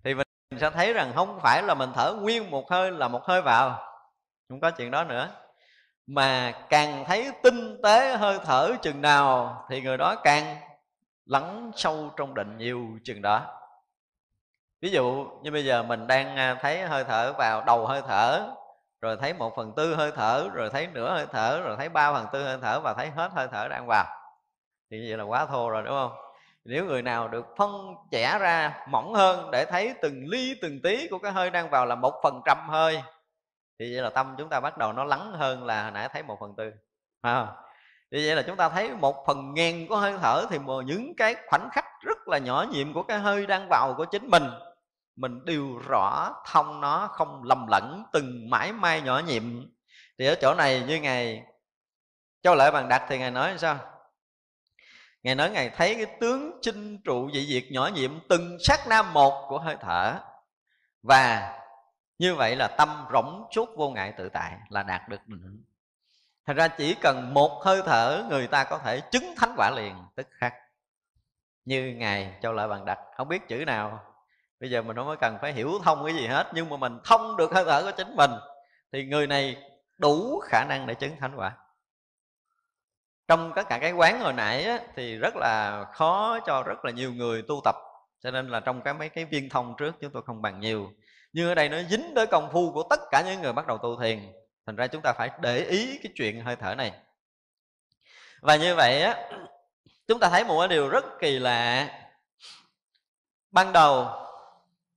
Thì 0.04 0.14
mình 0.14 0.28
sẽ 0.60 0.70
thấy 0.70 0.94
rằng 0.94 1.12
không 1.16 1.40
phải 1.42 1.64
là 1.64 1.74
mình 1.74 1.90
thở 1.96 2.14
nguyên 2.14 2.52
một 2.52 2.72
hơi 2.72 2.92
là 2.92 3.08
một 3.08 3.26
hơi 3.26 3.42
vào. 3.42 3.80
Không 4.50 4.62
có 4.62 4.72
chuyện 4.72 4.92
đó 4.92 5.04
nữa 5.04 5.30
mà 6.08 6.54
càng 6.70 7.04
thấy 7.08 7.32
tinh 7.44 7.82
tế 7.84 8.18
hơi 8.18 8.40
thở 8.46 8.72
chừng 8.82 9.02
nào 9.02 9.64
thì 9.70 9.82
người 9.82 9.98
đó 9.98 10.16
càng 10.16 10.58
lắng 11.26 11.72
sâu 11.76 12.12
trong 12.18 12.34
định 12.34 12.58
nhiều 12.58 12.88
chừng 13.04 13.22
đó. 13.22 13.42
Ví 14.82 14.90
dụ 14.90 15.28
như 15.42 15.52
bây 15.52 15.66
giờ 15.66 15.84
mình 15.84 16.08
đang 16.08 16.36
à, 16.36 16.58
thấy 16.62 16.82
hơi 16.82 17.04
thở 17.04 17.34
vào 17.34 17.64
đầu 17.66 17.88
hơi 17.88 18.02
thở, 18.08 18.50
rồi 19.02 19.18
thấy 19.22 19.34
một 19.34 19.56
phần 19.56 19.74
tư 19.76 19.96
hơi 19.96 20.12
thở, 20.16 20.50
rồi 20.54 20.70
thấy 20.70 20.88
nửa 20.88 21.14
hơi 21.14 21.26
thở, 21.32 21.62
rồi 21.62 21.76
thấy 21.78 21.90
ba 21.90 22.14
phần 22.14 22.28
tư 22.34 22.44
hơi 22.44 22.58
thở 22.62 22.80
và 22.80 22.94
thấy 22.94 23.10
hết 23.10 23.32
hơi 23.32 23.48
thở 23.52 23.68
đang 23.68 23.88
vào. 23.88 24.06
Thì 24.92 24.98
như 25.00 25.06
vậy 25.10 25.18
là 25.18 25.24
quá 25.24 25.46
thô 25.46 25.70
rồi, 25.70 25.84
đúng 25.84 25.94
không? 25.94 26.12
Nếu 26.66 26.86
người 26.86 27.02
nào 27.02 27.28
được 27.28 27.46
phân 27.58 27.96
chẻ 28.12 28.38
ra 28.40 28.86
mỏng 28.90 29.14
hơn 29.14 29.52
để 29.52 29.66
thấy 29.66 29.94
từng 30.02 30.24
ly 30.28 30.56
từng 30.62 30.82
tí 30.84 31.08
của 31.08 31.20
cái 31.20 31.32
hơi 31.32 31.50
đang 31.50 31.70
vào 31.70 31.86
là 31.86 31.96
một 31.96 32.14
phần 32.24 32.42
trăm 32.46 32.70
hơi 32.70 33.02
thì 33.80 33.94
vậy 33.94 34.04
là 34.04 34.10
tâm 34.10 34.36
chúng 34.38 34.50
ta 34.50 34.60
bắt 34.60 34.78
đầu 34.78 34.94
nó 34.94 35.04
lắng 35.04 35.32
hơn 35.34 35.66
là 35.66 35.84
hồi 35.84 35.92
nãy 35.92 36.10
thấy 36.14 36.24
một 36.24 36.38
phần 36.40 36.54
tư 36.58 36.72
à, 37.22 37.48
thì 38.12 38.28
vậy 38.28 38.36
là 38.36 38.42
chúng 38.42 38.58
ta 38.58 38.70
thấy 38.70 38.90
một 38.94 39.24
phần 39.28 39.54
ngàn 39.54 39.88
của 39.88 39.98
hơi 39.98 40.14
thở 40.22 40.46
thì 40.50 40.60
những 40.86 41.14
cái 41.18 41.36
khoảnh 41.48 41.70
khắc 41.72 41.86
rất 42.02 42.28
là 42.28 42.38
nhỏ 42.38 42.66
nhiệm 42.72 42.94
của 42.94 43.04
cái 43.04 43.20
hơi 43.20 43.46
đang 43.46 43.68
vào 43.70 43.94
của 43.98 44.06
chính 44.06 44.30
mình 44.30 44.44
mình 45.16 45.46
đều 45.46 45.78
rõ 45.88 46.34
thông 46.46 46.82
nó 46.82 47.08
không 47.12 47.44
lầm 47.44 47.68
lẫn 47.68 48.04
từng 48.14 48.50
mãi 48.50 48.74
may 48.74 49.02
nhỏ 49.02 49.22
nhiệm. 49.26 49.44
Thì 50.20 50.26
ở 50.26 50.36
chỗ 50.42 50.54
này 50.54 50.84
như 50.88 51.00
ngài 51.00 51.44
châu 52.44 52.56
lợi 52.56 52.72
bằng 52.72 52.90
đặt 52.90 53.06
thì 53.10 53.18
ngài 53.18 53.32
nói 53.32 53.58
sao? 53.58 53.78
Ngài 55.24 55.36
nói 55.36 55.50
ngài 55.50 55.70
thấy 55.70 55.96
cái 55.96 56.06
tướng 56.20 56.60
chinh 56.62 57.02
trụ 57.04 57.30
dị 57.34 57.46
diệt 57.46 57.72
nhỏ 57.72 57.90
nhiệm 57.94 58.28
từng 58.30 58.58
sát 58.60 58.88
nam 58.88 59.14
một 59.14 59.46
của 59.50 59.60
hơi 59.60 59.76
thở 59.82 60.20
và 61.04 61.54
như 62.18 62.36
vậy 62.36 62.56
là 62.56 62.68
tâm 62.68 63.06
rỗng 63.14 63.48
suốt 63.56 63.70
vô 63.78 63.90
ngại 63.90 64.14
tự 64.18 64.30
tại 64.30 64.58
là 64.70 64.84
đạt 64.84 65.10
được 65.10 65.28
định 65.28 65.64
thật 66.46 66.54
ra 66.54 66.68
chỉ 66.68 66.96
cần 67.02 67.34
một 67.34 67.62
hơi 67.64 67.82
thở 67.86 68.26
người 68.30 68.48
ta 68.48 68.64
có 68.64 68.78
thể 68.78 69.02
chứng 69.12 69.34
thánh 69.38 69.54
quả 69.58 69.72
liền 69.76 69.96
tức 70.16 70.28
khắc. 70.32 70.54
Như 71.66 71.94
ngài 71.98 72.34
châu 72.42 72.54
lợi 72.54 72.68
bằng 72.68 72.86
đặt 72.86 73.00
không 73.18 73.28
biết 73.28 73.48
chữ 73.48 73.64
nào. 73.66 74.04
Bây 74.60 74.70
giờ 74.70 74.82
mình 74.82 74.96
không 74.96 75.08
có 75.08 75.16
cần 75.16 75.38
phải 75.42 75.54
hiểu 75.54 75.72
thông 75.84 76.06
cái 76.06 76.16
gì 76.16 76.28
hết 76.28 76.52
nhưng 76.54 76.70
mà 76.70 76.78
mình 76.78 77.00
thông 77.04 77.38
được 77.38 77.52
hơi 77.52 77.66
thở 77.66 77.84
của 77.84 77.92
chính 77.98 78.16
mình 78.16 78.32
thì 78.92 79.06
người 79.06 79.28
này 79.28 79.58
đủ 79.98 80.40
khả 80.40 80.66
năng 80.70 80.88
để 80.88 80.94
chứng 80.94 81.18
thánh 81.20 81.36
quả. 81.36 81.58
Trong 83.28 83.52
tất 83.56 83.70
cả 83.70 83.80
cái 83.80 83.92
quán 83.92 84.20
hồi 84.20 84.34
nãy 84.34 84.64
á, 84.64 84.80
thì 84.96 85.18
rất 85.18 85.36
là 85.36 85.86
khó 85.94 86.40
cho 86.46 86.64
rất 86.64 86.86
là 86.86 86.92
nhiều 86.92 87.14
người 87.14 87.42
tu 87.42 87.62
tập 87.64 87.76
cho 88.20 88.32
nên 88.32 88.48
là 88.48 88.60
trong 88.60 88.82
cái 88.82 88.94
mấy 88.94 89.10
cái 89.10 89.26
viên 89.26 89.50
thông 89.50 89.76
trước 89.78 89.96
chúng 90.02 90.12
tôi 90.12 90.24
không 90.26 90.42
bằng 90.42 90.60
nhiều 90.60 90.92
nhưng 91.36 91.48
ở 91.48 91.56
đây 91.56 91.70
nó 91.70 91.78
dính 91.90 92.12
tới 92.16 92.28
công 92.28 92.50
phu 92.52 92.72
của 92.72 92.84
tất 92.90 93.00
cả 93.12 93.24
những 93.26 93.42
người 93.42 93.54
bắt 93.54 93.68
đầu 93.68 93.78
tu 93.78 94.00
thiền, 94.00 94.34
thành 94.66 94.76
ra 94.76 94.88
chúng 94.88 95.02
ta 95.02 95.14
phải 95.14 95.30
để 95.40 95.58
ý 95.58 96.00
cái 96.04 96.12
chuyện 96.16 96.42
hơi 96.42 96.56
thở 96.56 96.76
này. 96.76 96.94
Và 98.42 98.56
như 98.56 98.76
vậy 98.76 99.02
á, 99.02 99.30
chúng 100.08 100.20
ta 100.20 100.30
thấy 100.30 100.44
một 100.44 100.60
cái 100.60 100.68
điều 100.68 100.90
rất 100.90 101.06
kỳ 101.20 101.40
lạ. 101.40 101.90
Ban 103.52 103.74
đầu, 103.74 104.08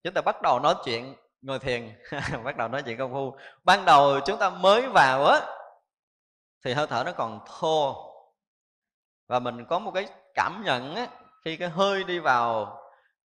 chúng 0.03 0.15
ta 0.15 0.21
bắt 0.21 0.43
đầu 0.43 0.61
nói 0.61 0.75
chuyện, 0.85 1.15
ngồi 1.43 1.59
thiền, 1.59 1.99
bắt 2.45 2.57
đầu 2.57 2.69
nói 2.69 2.83
chuyện 2.83 2.99
công 2.99 3.13
phu. 3.13 3.37
Ban 3.65 3.85
đầu 3.85 4.21
chúng 4.27 4.39
ta 4.39 4.51
mới 4.51 4.89
vào 4.89 5.27
á, 5.27 5.41
thì 6.65 6.73
hơi 6.73 6.87
thở 6.87 7.03
nó 7.07 7.13
còn 7.13 7.41
thô. 7.47 7.97
Và 9.27 9.39
mình 9.39 9.65
có 9.69 9.79
một 9.79 9.91
cái 9.95 10.09
cảm 10.35 10.63
nhận 10.65 10.95
á, 10.95 11.07
khi 11.45 11.57
cái 11.57 11.69
hơi 11.69 12.05
đi 12.05 12.19
vào 12.19 12.79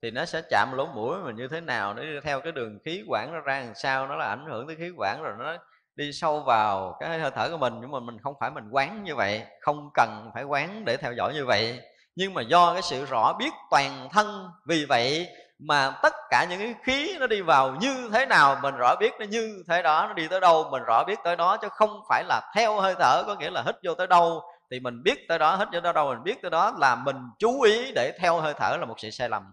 thì 0.03 0.11
nó 0.11 0.25
sẽ 0.25 0.41
chạm 0.49 0.73
lỗ 0.73 0.85
mũi 0.85 1.17
mình 1.23 1.35
như 1.35 1.47
thế 1.47 1.61
nào, 1.61 1.93
nó 1.93 2.01
đi 2.01 2.19
theo 2.23 2.41
cái 2.41 2.51
đường 2.51 2.79
khí 2.85 3.03
quản 3.07 3.33
nó 3.33 3.39
ra 3.39 3.59
làm 3.59 3.75
sao, 3.75 4.07
nó 4.07 4.15
là 4.15 4.25
ảnh 4.25 4.45
hưởng 4.45 4.67
tới 4.67 4.75
khí 4.75 4.91
quản 4.97 5.23
rồi 5.23 5.33
nó 5.39 5.53
đi 5.95 6.11
sâu 6.13 6.39
vào 6.39 6.97
cái 6.99 7.19
hơi 7.19 7.31
thở 7.35 7.49
của 7.49 7.57
mình. 7.57 7.73
Nhưng 7.81 7.91
mà 7.91 7.99
mình 7.99 8.17
không 8.23 8.33
phải 8.39 8.51
mình 8.51 8.69
quán 8.71 9.03
như 9.03 9.15
vậy, 9.15 9.43
không 9.61 9.89
cần 9.93 10.31
phải 10.33 10.43
quán 10.43 10.85
để 10.85 10.97
theo 10.97 11.13
dõi 11.13 11.33
như 11.33 11.45
vậy. 11.45 11.79
Nhưng 12.15 12.33
mà 12.33 12.41
do 12.41 12.73
cái 12.73 12.81
sự 12.81 13.05
rõ 13.05 13.33
biết 13.39 13.53
toàn 13.71 14.09
thân, 14.11 14.49
vì 14.67 14.85
vậy 14.85 15.27
mà 15.59 15.91
tất 16.03 16.13
cả 16.29 16.45
những 16.49 16.59
cái 16.59 16.75
khí 16.83 17.17
nó 17.19 17.27
đi 17.27 17.41
vào 17.41 17.75
như 17.81 18.09
thế 18.13 18.25
nào, 18.25 18.57
mình 18.61 18.75
rõ 18.75 18.95
biết 18.99 19.13
nó 19.19 19.25
như 19.25 19.63
thế 19.67 19.81
đó, 19.81 20.05
nó 20.07 20.13
đi 20.13 20.27
tới 20.27 20.39
đâu, 20.39 20.69
mình 20.71 20.83
rõ 20.83 21.03
biết 21.03 21.19
tới 21.23 21.35
đó, 21.35 21.57
chứ 21.57 21.67
không 21.71 22.01
phải 22.09 22.23
là 22.23 22.51
theo 22.55 22.81
hơi 22.81 22.95
thở, 22.99 23.23
có 23.27 23.35
nghĩa 23.35 23.49
là 23.49 23.63
hít 23.65 23.75
vô 23.83 23.95
tới 23.95 24.07
đâu 24.07 24.41
thì 24.71 24.79
mình 24.79 25.03
biết 25.03 25.27
tới 25.27 25.39
đó, 25.39 25.55
hít 25.55 25.67
vô 25.73 25.79
tới 25.83 25.93
đâu, 25.93 26.09
mình 26.09 26.23
biết 26.23 26.41
tới 26.41 26.51
đó 26.51 26.73
là 26.79 26.95
mình 26.95 27.17
chú 27.39 27.61
ý 27.61 27.91
để 27.95 28.17
theo 28.19 28.41
hơi 28.41 28.53
thở 28.53 28.77
là 28.79 28.85
một 28.85 28.99
sự 28.99 29.09
sai 29.09 29.29
lầm 29.29 29.43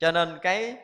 cho 0.00 0.12
nên 0.12 0.38
cái 0.42 0.76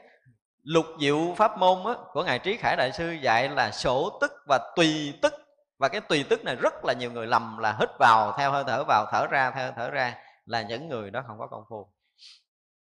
lục 0.62 0.86
diệu 1.00 1.34
pháp 1.36 1.58
môn 1.58 1.84
á, 1.84 1.92
của 2.12 2.24
ngài 2.24 2.38
trí 2.38 2.56
khải 2.56 2.76
đại 2.76 2.92
sư 2.92 3.10
dạy 3.10 3.48
là 3.48 3.70
sổ 3.70 4.18
tức 4.20 4.32
và 4.48 4.72
tùy 4.76 5.18
tức. 5.22 5.34
Và 5.78 5.88
cái 5.88 6.00
tùy 6.00 6.24
tức 6.28 6.44
này 6.44 6.56
rất 6.56 6.84
là 6.84 6.92
nhiều 6.92 7.12
người 7.12 7.26
lầm 7.26 7.58
là 7.58 7.76
hít 7.80 7.88
vào 7.98 8.34
theo 8.38 8.52
hơi 8.52 8.64
thở 8.66 8.84
vào 8.84 9.06
thở 9.12 9.26
ra 9.26 9.50
theo 9.50 9.64
hơi 9.64 9.72
thở 9.76 9.90
ra 9.90 10.14
là 10.44 10.62
những 10.62 10.88
người 10.88 11.10
đó 11.10 11.22
không 11.26 11.38
có 11.38 11.46
công 11.46 11.64
phu. 11.70 11.92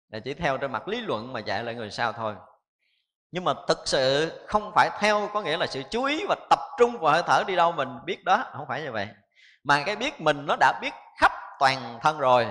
Là 0.10 0.20
chỉ 0.20 0.34
theo 0.34 0.58
trên 0.58 0.72
mặt 0.72 0.88
lý 0.88 1.02
luận 1.02 1.34
mà 1.34 1.40
dạy 1.40 1.64
lại 1.64 1.76
người 1.76 1.92
sao 1.92 2.14
thôi. 2.14 2.36
Nhưng 3.32 3.44
mà 3.44 3.54
thực 3.68 3.88
sự 3.88 4.32
không 4.48 4.72
phải 4.76 4.90
theo 5.00 5.30
có 5.34 5.42
nghĩa 5.42 5.58
là 5.58 5.68
sự 5.68 5.84
chú 5.90 6.04
ý 6.04 6.26
và 6.30 6.36
tập 6.50 6.60
trung 6.78 6.98
vào 6.98 7.14
hơi 7.14 7.24
thở 7.26 7.44
đi 7.48 7.56
đâu 7.56 7.72
mình 7.72 7.90
biết 8.06 8.24
đó 8.24 8.46
không 8.52 8.66
phải 8.68 8.82
như 8.82 8.92
vậy. 8.92 9.08
Mà 9.64 9.84
cái 9.86 9.96
biết 9.96 10.22
mình 10.22 10.46
nó 10.46 10.56
đã 10.60 10.80
biết 10.82 10.94
khắp 11.20 11.32
toàn 11.60 12.00
thân 12.02 12.18
rồi. 12.20 12.48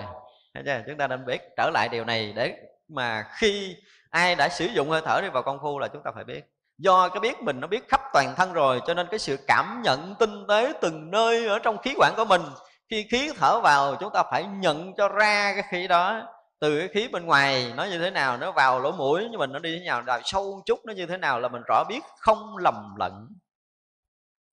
Thấy 0.54 0.62
chưa? 0.66 0.82
chúng 0.86 0.96
ta 0.98 1.06
nên 1.06 1.26
biết 1.26 1.40
trở 1.56 1.70
lại 1.74 1.88
điều 1.88 2.04
này 2.04 2.32
để 2.36 2.56
mà 2.90 3.26
khi 3.38 3.76
ai 4.10 4.34
đã 4.34 4.48
sử 4.48 4.66
dụng 4.66 4.90
hơi 4.90 5.02
thở 5.04 5.20
đi 5.22 5.28
vào 5.28 5.42
công 5.42 5.58
phu 5.62 5.78
là 5.78 5.88
chúng 5.88 6.02
ta 6.02 6.10
phải 6.14 6.24
biết. 6.24 6.40
Do 6.78 7.08
cái 7.08 7.20
biết 7.20 7.42
mình 7.42 7.60
nó 7.60 7.66
biết 7.66 7.88
khắp 7.88 8.00
toàn 8.12 8.34
thân 8.36 8.52
rồi, 8.52 8.80
cho 8.86 8.94
nên 8.94 9.06
cái 9.10 9.18
sự 9.18 9.38
cảm 9.46 9.82
nhận 9.82 10.14
tinh 10.18 10.46
tế 10.48 10.72
từng 10.80 11.10
nơi 11.10 11.46
ở 11.46 11.58
trong 11.58 11.78
khí 11.78 11.94
quản 11.96 12.14
của 12.16 12.24
mình, 12.24 12.42
khi 12.90 13.06
khí 13.10 13.30
thở 13.38 13.60
vào 13.60 13.96
chúng 13.96 14.12
ta 14.12 14.22
phải 14.30 14.44
nhận 14.44 14.94
cho 14.96 15.08
ra 15.08 15.52
cái 15.54 15.64
khí 15.70 15.88
đó. 15.88 16.22
Từ 16.60 16.78
cái 16.78 16.88
khí 16.88 17.08
bên 17.08 17.26
ngoài 17.26 17.72
nó 17.76 17.84
như 17.84 17.98
thế 17.98 18.10
nào, 18.10 18.36
nó 18.36 18.52
vào 18.52 18.80
lỗ 18.80 18.92
mũi 18.92 19.28
như 19.28 19.38
mình 19.38 19.52
nó 19.52 19.58
đi 19.58 19.78
thế 19.78 19.84
nào, 19.86 20.02
đào 20.02 20.20
sâu 20.24 20.62
chút 20.66 20.80
nó 20.84 20.92
như 20.92 21.06
thế 21.06 21.16
nào 21.16 21.40
là 21.40 21.48
mình 21.48 21.62
rõ 21.68 21.84
biết, 21.88 22.00
không 22.18 22.56
lầm 22.56 22.94
lẫn. 22.98 23.28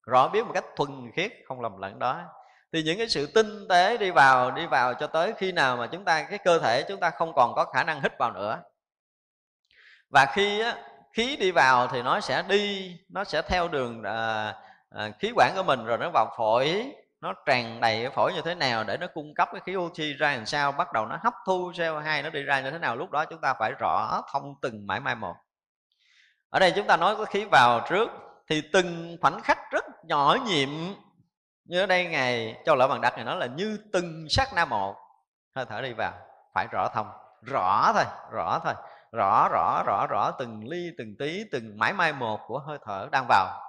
Rõ 0.07 0.27
biết 0.27 0.45
một 0.45 0.51
cách 0.53 0.65
thuần 0.75 1.11
khiết, 1.15 1.31
không 1.47 1.61
lầm 1.61 1.77
lẫn 1.77 1.99
đó 1.99 2.21
thì 2.73 2.83
những 2.83 2.97
cái 2.97 3.09
sự 3.09 3.25
tinh 3.25 3.67
tế 3.69 3.97
đi 3.97 4.11
vào 4.11 4.51
đi 4.51 4.65
vào 4.65 4.93
cho 4.93 5.07
tới 5.07 5.33
khi 5.37 5.51
nào 5.51 5.77
mà 5.77 5.87
chúng 5.87 6.05
ta 6.05 6.23
cái 6.23 6.39
cơ 6.39 6.59
thể 6.59 6.85
chúng 6.87 6.99
ta 6.99 7.09
không 7.09 7.33
còn 7.35 7.53
có 7.55 7.65
khả 7.65 7.83
năng 7.83 8.01
hít 8.01 8.11
vào 8.19 8.31
nữa. 8.31 8.61
Và 10.09 10.25
khi 10.25 10.59
á, 10.59 10.75
khí 11.13 11.35
đi 11.35 11.51
vào 11.51 11.87
thì 11.87 12.01
nó 12.01 12.19
sẽ 12.19 12.43
đi 12.47 12.95
nó 13.09 13.23
sẽ 13.23 13.41
theo 13.41 13.67
đường 13.67 14.03
à, 14.03 14.53
à, 14.89 15.09
khí 15.19 15.31
quản 15.35 15.53
của 15.55 15.63
mình 15.63 15.85
rồi 15.85 15.97
nó 15.97 16.09
vào 16.13 16.33
phổi 16.37 16.91
nó 17.21 17.33
tràn 17.45 17.79
đầy 17.81 18.01
cái 18.01 18.11
phổi 18.11 18.33
như 18.33 18.41
thế 18.41 18.55
nào 18.55 18.83
để 18.83 18.97
nó 18.97 19.07
cung 19.13 19.33
cấp 19.33 19.49
cái 19.51 19.61
khí 19.65 19.75
oxy 19.75 20.13
ra 20.13 20.35
làm 20.35 20.45
sao 20.45 20.71
bắt 20.71 20.93
đầu 20.93 21.05
nó 21.05 21.17
hấp 21.23 21.33
thu 21.45 21.71
CO2 21.71 22.23
nó 22.23 22.29
đi 22.29 22.43
ra 22.43 22.61
như 22.61 22.71
thế 22.71 22.77
nào 22.79 22.95
lúc 22.95 23.11
đó 23.11 23.25
chúng 23.25 23.41
ta 23.41 23.53
phải 23.59 23.71
rõ 23.79 24.21
thông 24.33 24.55
từng 24.61 24.87
mãi 24.87 24.99
mai 24.99 25.15
một. 25.15 25.35
Ở 26.49 26.59
đây 26.59 26.73
chúng 26.75 26.87
ta 26.87 26.97
nói 26.97 27.15
có 27.15 27.25
khí 27.25 27.45
vào 27.51 27.85
trước 27.89 28.09
thì 28.49 28.61
từng 28.73 29.17
khoảnh 29.21 29.41
khắc 29.41 29.57
rất 29.71 29.83
nhỏ 30.03 30.37
nhiệm 30.45 30.69
như 31.67 31.79
ở 31.79 31.85
đây 31.85 32.05
ngài 32.05 32.61
cho 32.65 32.75
lỡ 32.75 32.87
bằng 32.87 33.01
đặt 33.01 33.15
này 33.15 33.25
nói 33.25 33.37
là 33.37 33.45
như 33.45 33.79
từng 33.93 34.27
sát 34.29 34.53
na 34.55 34.65
một. 34.65 34.95
Hơi 35.55 35.65
thở 35.65 35.81
đi 35.81 35.93
vào, 35.93 36.13
phải 36.53 36.67
rõ 36.71 36.89
thông, 36.93 37.11
rõ 37.41 37.91
thôi 37.93 38.03
rõ 38.31 38.59
thôi, 38.63 38.73
rõ 39.11 39.49
rõ 39.51 39.83
rõ 39.85 40.07
rõ 40.09 40.31
từng 40.39 40.67
ly, 40.67 40.91
từng 40.97 41.15
tí, 41.19 41.43
từng 41.51 41.77
mãi 41.77 41.93
mai 41.93 42.13
một 42.13 42.39
của 42.47 42.59
hơi 42.59 42.77
thở 42.85 43.07
đang 43.11 43.25
vào. 43.29 43.63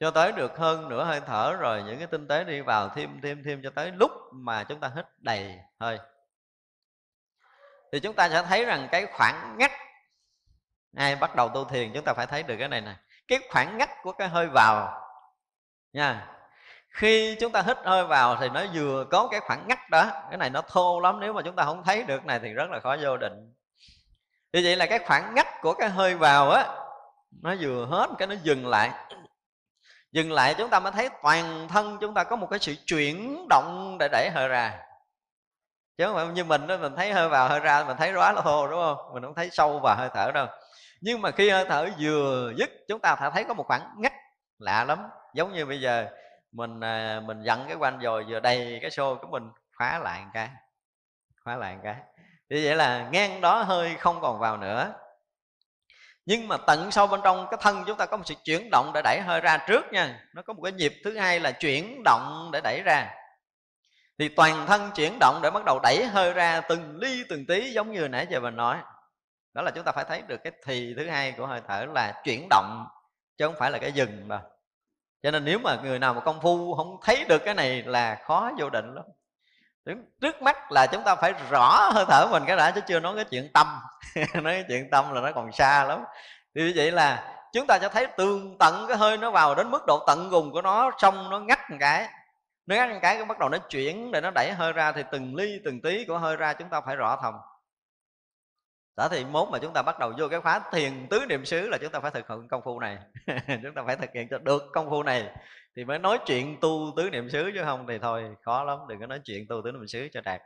Cho 0.00 0.10
tới 0.10 0.32
được 0.32 0.58
hơn 0.58 0.88
nửa 0.88 1.04
hơi 1.04 1.20
thở 1.20 1.56
rồi, 1.60 1.82
những 1.82 1.98
cái 1.98 2.06
tinh 2.06 2.28
tế 2.28 2.44
đi 2.44 2.60
vào 2.60 2.88
thêm 2.88 3.20
thêm 3.22 3.42
thêm 3.44 3.60
cho 3.64 3.70
tới 3.70 3.90
lúc 3.90 4.10
mà 4.32 4.64
chúng 4.64 4.80
ta 4.80 4.90
hít 4.96 5.04
đầy 5.18 5.58
hơi. 5.80 5.98
Thì 7.92 8.00
chúng 8.00 8.16
ta 8.16 8.28
sẽ 8.28 8.42
thấy 8.42 8.64
rằng 8.64 8.88
cái 8.92 9.06
khoảng 9.06 9.56
ngắt, 9.58 9.70
ai 10.96 11.16
bắt 11.16 11.36
đầu 11.36 11.48
tu 11.48 11.64
thiền, 11.64 11.92
chúng 11.94 12.04
ta 12.04 12.12
phải 12.14 12.26
thấy 12.26 12.42
được 12.42 12.56
cái 12.58 12.68
này 12.68 12.80
nè. 12.80 12.96
Cái 13.28 13.38
khoảng 13.50 13.78
ngắt 13.78 13.90
của 14.02 14.12
cái 14.12 14.28
hơi 14.28 14.46
vào 14.46 15.01
nha. 15.92 16.26
Khi 16.90 17.36
chúng 17.40 17.52
ta 17.52 17.62
hít 17.62 17.76
hơi 17.84 18.04
vào 18.04 18.36
thì 18.40 18.48
nó 18.48 18.64
vừa 18.74 19.04
có 19.10 19.28
cái 19.30 19.40
khoảng 19.40 19.68
ngắt 19.68 19.90
đó, 19.90 20.06
cái 20.28 20.38
này 20.38 20.50
nó 20.50 20.62
thô 20.68 21.00
lắm, 21.00 21.20
nếu 21.20 21.32
mà 21.32 21.42
chúng 21.42 21.56
ta 21.56 21.64
không 21.64 21.84
thấy 21.84 22.02
được 22.02 22.24
này 22.24 22.40
thì 22.42 22.52
rất 22.52 22.70
là 22.70 22.80
khó 22.80 22.96
vô 23.02 23.16
định. 23.16 23.54
Như 24.52 24.60
vậy 24.64 24.76
là 24.76 24.86
cái 24.86 24.98
khoảng 24.98 25.34
ngắt 25.34 25.46
của 25.60 25.74
cái 25.74 25.88
hơi 25.88 26.14
vào 26.14 26.50
á, 26.50 26.68
nó 27.42 27.54
vừa 27.60 27.86
hết 27.86 28.10
cái 28.18 28.28
nó 28.28 28.34
dừng 28.42 28.66
lại. 28.66 28.90
Dừng 30.12 30.32
lại 30.32 30.54
chúng 30.58 30.70
ta 30.70 30.80
mới 30.80 30.92
thấy 30.92 31.08
toàn 31.22 31.68
thân 31.68 31.98
chúng 32.00 32.14
ta 32.14 32.24
có 32.24 32.36
một 32.36 32.46
cái 32.50 32.58
sự 32.58 32.74
chuyển 32.86 33.46
động 33.48 33.96
để 34.00 34.08
đẩy 34.12 34.30
hơi 34.30 34.48
ra. 34.48 34.78
Chứ 35.98 36.06
không 36.06 36.14
phải 36.14 36.26
như 36.26 36.44
mình 36.44 36.66
đó, 36.66 36.76
mình 36.76 36.96
thấy 36.96 37.12
hơi 37.12 37.28
vào, 37.28 37.48
hơi 37.48 37.60
ra 37.60 37.84
mình 37.84 37.96
thấy 37.96 38.12
rõ 38.12 38.32
là 38.32 38.40
thô, 38.40 38.68
đúng 38.68 38.80
không? 38.80 39.14
Mình 39.14 39.22
không 39.22 39.34
thấy 39.34 39.50
sâu 39.52 39.80
và 39.82 39.94
hơi 39.94 40.08
thở 40.14 40.30
đâu. 40.34 40.46
Nhưng 41.00 41.20
mà 41.20 41.30
khi 41.30 41.50
hơi 41.50 41.64
thở 41.68 41.88
vừa 42.00 42.52
dứt, 42.58 42.70
chúng 42.88 43.00
ta 43.00 43.16
phải 43.16 43.30
thấy 43.34 43.44
có 43.44 43.54
một 43.54 43.66
khoảng 43.66 43.94
ngắt 43.98 44.12
lạ 44.62 44.84
lắm. 44.84 44.98
Giống 45.34 45.52
như 45.52 45.66
bây 45.66 45.80
giờ, 45.80 46.06
mình 46.52 46.80
à, 46.80 47.20
mình 47.24 47.42
dặn 47.42 47.64
cái 47.68 47.76
quanh 47.76 47.98
rồi 47.98 48.24
vừa 48.28 48.40
đầy 48.40 48.78
cái 48.82 48.90
xô 48.90 49.14
của 49.14 49.28
mình, 49.30 49.42
khóa 49.76 49.98
lại 49.98 50.20
một 50.24 50.30
cái, 50.34 50.48
khóa 51.44 51.56
lại 51.56 51.74
một 51.74 51.80
cái. 51.84 51.96
Như 52.48 52.60
vậy 52.64 52.76
là 52.76 53.08
ngang 53.12 53.40
đó 53.40 53.62
hơi 53.62 53.94
không 53.94 54.20
còn 54.20 54.38
vào 54.38 54.56
nữa. 54.56 54.94
Nhưng 56.26 56.48
mà 56.48 56.56
tận 56.56 56.90
sâu 56.90 57.06
bên 57.06 57.20
trong 57.24 57.46
cái 57.50 57.58
thân 57.60 57.84
chúng 57.86 57.96
ta 57.96 58.06
có 58.06 58.16
một 58.16 58.22
sự 58.26 58.34
chuyển 58.44 58.68
động 58.70 58.90
để 58.94 59.02
đẩy 59.04 59.20
hơi 59.20 59.40
ra 59.40 59.58
trước 59.68 59.92
nha. 59.92 60.20
Nó 60.34 60.42
có 60.42 60.52
một 60.52 60.62
cái 60.62 60.72
nhịp 60.72 60.92
thứ 61.04 61.18
hai 61.18 61.40
là 61.40 61.52
chuyển 61.52 62.02
động 62.04 62.50
để 62.52 62.60
đẩy 62.64 62.82
ra. 62.84 63.14
Thì 64.18 64.28
toàn 64.28 64.66
thân 64.66 64.90
chuyển 64.94 65.18
động 65.20 65.40
để 65.42 65.50
bắt 65.50 65.64
đầu 65.64 65.80
đẩy 65.82 66.06
hơi 66.06 66.32
ra 66.32 66.60
từng 66.60 66.98
ly, 66.98 67.24
từng 67.28 67.46
tí, 67.46 67.72
giống 67.72 67.92
như 67.92 68.08
nãy 68.08 68.26
giờ 68.30 68.40
mình 68.40 68.56
nói. 68.56 68.78
Đó 69.54 69.62
là 69.62 69.70
chúng 69.70 69.84
ta 69.84 69.92
phải 69.92 70.04
thấy 70.04 70.22
được 70.22 70.40
cái 70.44 70.52
thì 70.66 70.94
thứ 70.96 71.10
hai 71.10 71.32
của 71.32 71.46
hơi 71.46 71.60
thở 71.68 71.86
là 71.94 72.22
chuyển 72.24 72.46
động, 72.50 72.86
chứ 73.38 73.46
không 73.46 73.56
phải 73.58 73.70
là 73.70 73.78
cái 73.78 73.92
dừng 73.92 74.28
mà 74.28 74.42
cho 75.22 75.30
nên 75.30 75.44
nếu 75.44 75.58
mà 75.58 75.76
người 75.82 75.98
nào 75.98 76.14
mà 76.14 76.20
công 76.20 76.40
phu 76.40 76.74
không 76.74 76.96
thấy 77.02 77.24
được 77.28 77.44
cái 77.44 77.54
này 77.54 77.82
là 77.82 78.18
khó 78.24 78.50
vô 78.58 78.70
định 78.70 78.94
lắm. 78.94 79.04
Trước 80.20 80.42
mắt 80.42 80.72
là 80.72 80.86
chúng 80.86 81.02
ta 81.02 81.14
phải 81.14 81.34
rõ 81.50 81.90
hơi 81.94 82.04
thở 82.08 82.26
mình 82.30 82.42
cái 82.46 82.56
đã, 82.56 82.70
chứ 82.70 82.80
chưa 82.86 83.00
nói 83.00 83.16
cái 83.16 83.24
chuyện 83.24 83.52
tâm. 83.54 83.66
Nói 84.34 84.52
cái 84.52 84.64
chuyện 84.68 84.90
tâm 84.90 85.12
là 85.12 85.20
nó 85.20 85.32
còn 85.32 85.52
xa 85.52 85.84
lắm. 85.84 86.04
Thì 86.54 86.72
vậy 86.76 86.92
là 86.92 87.38
chúng 87.52 87.66
ta 87.66 87.78
sẽ 87.78 87.88
thấy 87.88 88.06
tương 88.06 88.56
tận 88.58 88.84
cái 88.88 88.96
hơi 88.96 89.16
nó 89.16 89.30
vào 89.30 89.54
đến 89.54 89.70
mức 89.70 89.82
độ 89.86 90.04
tận 90.06 90.28
cùng 90.30 90.52
của 90.52 90.62
nó, 90.62 90.90
xong 90.98 91.30
nó 91.30 91.38
ngắt 91.38 91.70
một 91.70 91.76
cái. 91.80 92.08
Nó 92.66 92.76
ngắt 92.76 92.88
một 92.88 92.98
cái 93.02 93.16
cái 93.16 93.24
bắt 93.24 93.38
đầu 93.38 93.48
nó 93.48 93.58
chuyển 93.58 94.12
để 94.12 94.20
nó 94.20 94.30
đẩy 94.34 94.52
hơi 94.52 94.72
ra, 94.72 94.92
thì 94.92 95.02
từng 95.12 95.34
ly 95.34 95.60
từng 95.64 95.82
tí 95.82 96.04
của 96.04 96.18
hơi 96.18 96.36
ra 96.36 96.52
chúng 96.52 96.68
ta 96.68 96.80
phải 96.80 96.96
rõ 96.96 97.18
thầm 97.22 97.34
đó 98.96 99.08
thì 99.08 99.24
mốt 99.24 99.48
mà 99.50 99.58
chúng 99.58 99.72
ta 99.72 99.82
bắt 99.82 99.98
đầu 99.98 100.12
vô 100.18 100.28
cái 100.28 100.40
khóa 100.40 100.60
thiền 100.72 101.06
tứ 101.10 101.20
niệm 101.28 101.44
xứ 101.44 101.68
là 101.68 101.78
chúng 101.80 101.92
ta 101.92 102.00
phải 102.00 102.10
thực 102.10 102.28
hiện 102.28 102.48
công 102.48 102.62
phu 102.64 102.80
này. 102.80 102.98
Chúng 103.62 103.74
ta 103.74 103.82
phải 103.86 103.96
thực 103.96 104.10
hiện 104.14 104.28
cho 104.30 104.38
được 104.38 104.62
công 104.72 104.90
phu 104.90 105.02
này 105.02 105.28
thì 105.76 105.84
mới 105.84 105.98
nói 105.98 106.18
chuyện 106.26 106.60
tu 106.60 106.92
tứ 106.96 107.10
niệm 107.10 107.30
xứ 107.30 107.50
chứ 107.54 107.62
không 107.64 107.86
thì 107.88 107.98
thôi 107.98 108.24
khó 108.42 108.64
lắm 108.64 108.78
đừng 108.88 109.00
có 109.00 109.06
nói 109.06 109.20
chuyện 109.24 109.46
tu 109.48 109.62
tứ 109.64 109.72
niệm 109.72 109.88
xứ 109.88 110.08
cho 110.12 110.20
đạt 110.20 110.42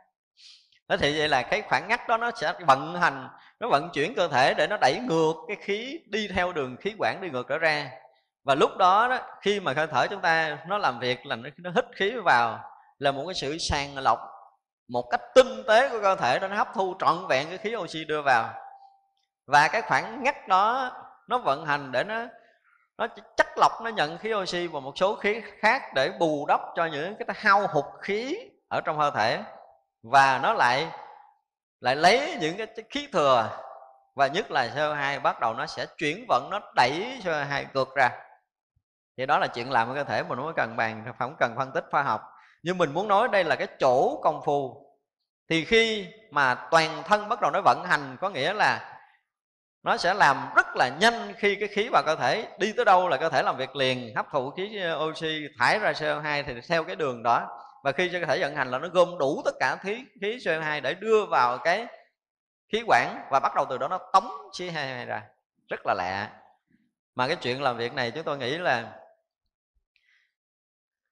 thế 0.89 0.97
thì 0.97 1.19
vậy 1.19 1.29
là 1.29 1.41
cái 1.41 1.61
khoảng 1.61 1.87
ngắt 1.87 2.07
đó 2.07 2.17
nó 2.17 2.31
sẽ 2.41 2.53
vận 2.67 2.95
hành 2.95 3.29
nó 3.59 3.67
vận 3.69 3.89
chuyển 3.93 4.15
cơ 4.15 4.27
thể 4.27 4.53
để 4.53 4.67
nó 4.67 4.77
đẩy 4.81 4.99
ngược 4.99 5.33
cái 5.47 5.57
khí 5.61 5.99
đi 6.05 6.27
theo 6.27 6.53
đường 6.53 6.77
khí 6.77 6.93
quản 6.97 7.21
đi 7.21 7.29
ngược 7.29 7.47
trở 7.49 7.57
ra. 7.57 7.91
Và 8.43 8.55
lúc 8.55 8.77
đó, 8.77 9.07
đó 9.07 9.19
khi 9.41 9.59
mà 9.59 9.73
hơi 9.75 9.87
thở 9.87 10.07
chúng 10.07 10.21
ta 10.21 10.57
nó 10.67 10.77
làm 10.77 10.99
việc 10.99 11.25
là 11.25 11.35
nó, 11.35 11.49
nó 11.57 11.71
hít 11.75 11.85
khí 11.95 12.11
vào 12.11 12.59
là 12.99 13.11
một 13.11 13.23
cái 13.27 13.33
sự 13.33 13.57
sàng 13.57 13.97
lọc 13.97 14.19
một 14.87 15.07
cách 15.11 15.21
tinh 15.35 15.63
tế 15.67 15.89
của 15.89 15.99
cơ 16.01 16.15
thể 16.15 16.39
để 16.39 16.47
nó 16.47 16.55
hấp 16.55 16.73
thu 16.73 16.95
trọn 16.99 17.27
vẹn 17.29 17.49
cái 17.49 17.57
khí 17.57 17.75
oxy 17.75 18.05
đưa 18.05 18.21
vào. 18.21 18.53
Và 19.47 19.67
cái 19.67 19.81
khoảng 19.81 20.23
ngắt 20.23 20.47
đó, 20.47 20.91
nó 21.27 21.37
vận 21.37 21.65
hành 21.65 21.91
để 21.91 22.03
nó 22.03 22.25
nó 22.97 23.07
chắc 23.37 23.57
lọc, 23.57 23.71
nó 23.81 23.89
nhận 23.89 24.17
khí 24.17 24.33
oxy 24.33 24.67
và 24.67 24.79
một 24.79 24.93
số 24.95 25.15
khí 25.15 25.41
khác 25.59 25.81
để 25.95 26.11
bù 26.19 26.45
đắp 26.47 26.61
cho 26.75 26.85
những 26.85 27.15
cái 27.15 27.27
hao 27.35 27.67
hụt 27.67 27.85
khí 28.01 28.37
ở 28.67 28.81
trong 28.81 28.99
cơ 28.99 29.11
thể. 29.11 29.43
Và 30.03 30.39
nó 30.43 30.53
lại 30.53 30.87
lại 31.79 31.95
lấy 31.95 32.37
những 32.41 32.57
cái 32.57 32.67
khí 32.89 33.07
thừa 33.13 33.49
và 34.15 34.27
nhất 34.27 34.51
là 34.51 34.67
CO2 34.75 35.21
bắt 35.21 35.39
đầu 35.39 35.53
nó 35.53 35.65
sẽ 35.65 35.85
chuyển 35.97 36.25
vận, 36.29 36.49
nó 36.49 36.59
đẩy 36.75 37.19
CO2 37.23 37.65
ngược 37.73 37.95
ra. 37.95 38.09
Thì 39.17 39.25
đó 39.25 39.39
là 39.39 39.47
chuyện 39.47 39.71
làm 39.71 39.87
của 39.87 39.93
cơ 39.95 40.03
thể 40.03 40.23
mà 40.23 40.35
nó 40.35 40.53
cần 40.55 40.75
bàn, 40.75 41.13
không 41.19 41.35
cần 41.39 41.55
phân 41.57 41.71
tích 41.71 41.85
khoa 41.91 42.03
học 42.03 42.21
nhưng 42.67 42.77
mình 42.77 42.93
muốn 42.93 43.07
nói 43.07 43.27
đây 43.31 43.43
là 43.43 43.55
cái 43.55 43.67
chỗ 43.79 44.19
công 44.23 44.41
phu. 44.45 44.85
Thì 45.49 45.65
khi 45.65 46.07
mà 46.31 46.55
toàn 46.71 47.03
thân 47.05 47.29
bắt 47.29 47.41
đầu 47.41 47.51
nó 47.51 47.61
vận 47.65 47.83
hành, 47.83 48.17
có 48.21 48.29
nghĩa 48.29 48.53
là 48.53 48.99
nó 49.83 49.97
sẽ 49.97 50.13
làm 50.13 50.49
rất 50.55 50.75
là 50.75 50.89
nhanh 50.99 51.33
khi 51.37 51.55
cái 51.55 51.67
khí 51.67 51.89
vào 51.91 52.03
cơ 52.05 52.15
thể. 52.15 52.47
Đi 52.59 52.73
tới 52.73 52.85
đâu 52.85 53.09
là 53.09 53.17
cơ 53.17 53.29
thể 53.29 53.43
làm 53.43 53.57
việc 53.57 53.75
liền, 53.75 54.15
hấp 54.15 54.25
thụ 54.31 54.49
khí 54.49 54.79
ờ, 54.81 55.05
oxy, 55.05 55.47
thải 55.59 55.79
ra 55.79 55.91
CO2 55.91 56.43
thì 56.43 56.53
theo 56.67 56.83
cái 56.83 56.95
đường 56.95 57.23
đó. 57.23 57.59
Và 57.83 57.91
khi 57.91 58.09
cho 58.13 58.19
cơ 58.19 58.25
thể 58.25 58.39
vận 58.39 58.55
hành 58.55 58.71
là 58.71 58.77
nó 58.79 58.87
gom 58.87 59.17
đủ 59.17 59.41
tất 59.45 59.55
cả 59.59 59.77
khí 59.81 60.03
khí 60.21 60.37
CO2 60.37 60.81
để 60.81 60.93
đưa 60.93 61.25
vào 61.25 61.57
cái 61.57 61.87
khí 62.73 62.83
quản 62.87 63.27
và 63.31 63.39
bắt 63.39 63.55
đầu 63.55 63.65
từ 63.69 63.77
đó 63.77 63.87
nó 63.87 63.99
tống 64.13 64.27
CO2 64.51 65.05
ra. 65.05 65.21
Rất 65.69 65.85
là 65.85 65.93
lạ. 65.93 66.29
Mà 67.15 67.27
cái 67.27 67.35
chuyện 67.35 67.61
làm 67.61 67.77
việc 67.77 67.93
này 67.93 68.11
chúng 68.11 68.23
tôi 68.23 68.37
nghĩ 68.37 68.57
là 68.57 68.93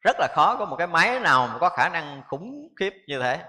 rất 0.05 0.15
là 0.19 0.27
khó 0.35 0.55
có 0.59 0.65
một 0.65 0.75
cái 0.75 0.87
máy 0.87 1.19
nào 1.19 1.47
mà 1.47 1.57
có 1.59 1.69
khả 1.69 1.89
năng 1.89 2.21
khủng 2.27 2.67
khiếp 2.79 2.93
như 3.07 3.19
thế. 3.19 3.39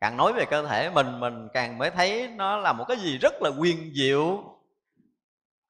Càng 0.00 0.16
nói 0.16 0.32
về 0.32 0.44
cơ 0.44 0.66
thể 0.66 0.90
mình 0.90 1.20
mình 1.20 1.48
càng 1.54 1.78
mới 1.78 1.90
thấy 1.90 2.28
nó 2.36 2.56
là 2.56 2.72
một 2.72 2.84
cái 2.88 2.96
gì 2.96 3.18
rất 3.18 3.42
là 3.42 3.50
quyền 3.58 3.92
diệu. 3.94 4.42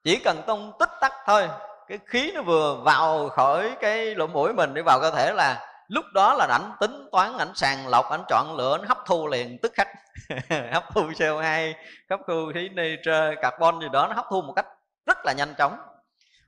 Chỉ 0.03 0.19
cần 0.23 0.41
tông 0.47 0.71
tích 0.79 0.89
tắc 1.01 1.13
thôi, 1.25 1.49
cái 1.87 1.99
khí 2.05 2.31
nó 2.35 2.41
vừa 2.41 2.75
vào 2.75 3.29
khỏi 3.29 3.75
cái 3.81 4.15
lỗ 4.15 4.27
mũi 4.27 4.53
mình 4.53 4.73
đi 4.73 4.81
vào 4.85 4.99
cơ 5.01 5.11
thể 5.11 5.33
là 5.33 5.67
lúc 5.87 6.05
đó 6.13 6.33
là 6.33 6.45
ảnh 6.45 6.71
tính 6.79 7.09
toán, 7.11 7.37
ảnh 7.37 7.51
sàng 7.55 7.87
lọc, 7.87 8.09
ảnh 8.09 8.23
chọn 8.27 8.55
lựa, 8.57 8.77
ảnh 8.77 8.87
hấp 8.87 8.97
thu 9.05 9.27
liền, 9.27 9.57
tức 9.61 9.71
khắc. 9.75 9.87
Hấp 10.71 10.83
thu 10.93 11.01
CO2 11.01 11.73
hấp 12.09 12.19
thu 12.27 12.51
khí 12.53 12.69
nitơ 12.69 13.33
carbon 13.41 13.81
gì 13.81 13.87
đó, 13.91 14.07
nó 14.07 14.13
hấp 14.13 14.25
thu 14.29 14.41
một 14.41 14.53
cách 14.55 14.65
rất 15.05 15.17
là 15.25 15.33
nhanh 15.33 15.53
chóng 15.57 15.77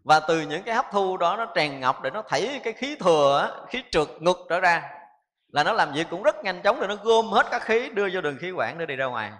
và 0.09 0.19
từ 0.19 0.41
những 0.41 0.63
cái 0.63 0.75
hấp 0.75 0.85
thu 0.91 1.17
đó 1.17 1.35
nó 1.37 1.45
tràn 1.45 1.79
ngọc 1.79 2.01
để 2.01 2.09
nó 2.09 2.23
thảy 2.27 2.61
cái 2.63 2.73
khí 2.73 2.95
thừa 2.99 3.65
khí 3.69 3.83
trượt 3.91 4.07
ngực 4.19 4.37
trở 4.49 4.59
ra. 4.59 4.83
Là 5.47 5.63
nó 5.63 5.73
làm 5.73 5.93
việc 5.93 6.07
cũng 6.09 6.23
rất 6.23 6.43
nhanh 6.43 6.61
chóng 6.61 6.81
để 6.81 6.87
nó 6.87 6.95
gom 6.95 7.25
hết 7.25 7.45
các 7.51 7.61
khí, 7.61 7.89
đưa 7.89 8.07
vô 8.13 8.21
đường 8.21 8.37
khí 8.39 8.51
quản 8.51 8.77
để 8.77 8.85
đi 8.85 8.95
ra 8.95 9.05
ngoài. 9.05 9.31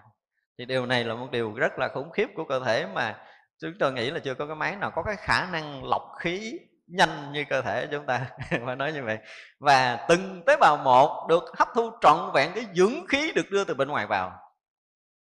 Thì 0.58 0.66
điều 0.66 0.86
này 0.86 1.04
là 1.04 1.14
một 1.14 1.28
điều 1.32 1.54
rất 1.54 1.80
là 1.80 1.88
khủng 1.88 2.12
khiếp 2.12 2.28
của 2.36 2.44
cơ 2.44 2.60
thể 2.66 2.88
mà 2.94 3.18
chúng 3.62 3.72
tôi 3.80 3.94
nghĩ 3.94 4.12
là 4.12 4.20
chưa 4.20 4.34
có 4.34 4.48
cái 4.48 4.56
máy 4.56 4.76
nào 4.76 4.92
có 4.96 5.04
cái 5.04 5.16
khả 5.16 5.46
năng 5.52 5.84
lọc 5.84 6.02
khí 6.20 6.60
nhanh 6.88 7.32
như 7.32 7.46
cơ 7.50 7.62
thể 7.62 7.88
chúng 7.92 8.06
ta. 8.06 8.26
Phải 8.66 8.76
nói 8.76 8.94
như 8.94 9.04
vậy. 9.04 9.18
Và 9.60 10.06
từng 10.10 10.44
tế 10.48 10.58
bào 10.60 10.78
một 10.78 11.28
được 11.30 11.44
hấp 11.58 11.68
thu 11.76 11.92
trọn 12.02 12.32
vẹn 12.34 12.52
cái 12.56 12.66
dưỡng 12.74 13.08
khí 13.08 13.32
được 13.36 13.52
đưa 13.52 13.64
từ 13.64 13.74
bên 13.74 13.88
ngoài 13.88 14.08
vào. 14.08 14.32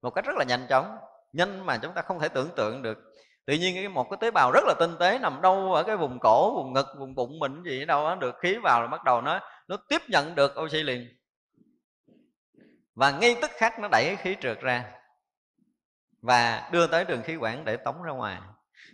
Một 0.02 0.10
cách 0.10 0.26
rất 0.26 0.36
là 0.38 0.46
nhanh 0.48 0.66
chóng. 0.70 0.98
Nhanh 1.34 1.66
mà 1.66 1.78
chúng 1.78 1.94
ta 1.94 2.02
không 2.02 2.20
thể 2.20 2.30
tưởng 2.30 2.50
tượng 2.56 2.82
được 2.82 2.98
tự 3.46 3.54
nhiên 3.54 3.76
cái 3.76 3.88
một 3.88 4.10
cái 4.10 4.18
tế 4.22 4.32
bào 4.32 4.52
rất 4.52 4.64
là 4.68 4.74
tinh 4.80 4.96
tế 5.00 5.20
nằm 5.20 5.42
đâu 5.42 5.74
ở 5.74 5.84
cái 5.84 5.98
vùng 5.98 6.20
cổ, 6.20 6.56
vùng 6.56 6.74
ngực, 6.74 6.88
vùng 7.00 7.16
bụng 7.16 7.40
mình 7.40 7.64
gì 7.64 7.86
đâu 7.86 8.04
đó 8.04 8.16
được 8.16 8.36
khí 8.40 8.58
vào 8.64 8.82
là 8.82 8.88
bắt 8.88 9.04
đầu 9.04 9.22
nó 9.22 9.40
nó 9.68 9.78
tiếp 9.90 10.02
nhận 10.08 10.36
được 10.36 10.56
oxy 10.60 10.84
liền. 10.84 11.08
Và 12.96 13.12
ngay 13.12 13.38
tức 13.42 13.52
khắc 13.54 13.80
nó 13.80 13.88
đẩy 13.92 14.16
khí 14.16 14.36
trượt 14.42 14.60
ra 14.62 14.84
và 16.22 16.70
đưa 16.72 16.88
tới 16.88 17.06
đường 17.06 17.22
khí 17.24 17.36
quản 17.36 17.66
để 17.66 17.78
tống 17.78 18.04
ra 18.04 18.12
ngoài. 18.12 18.38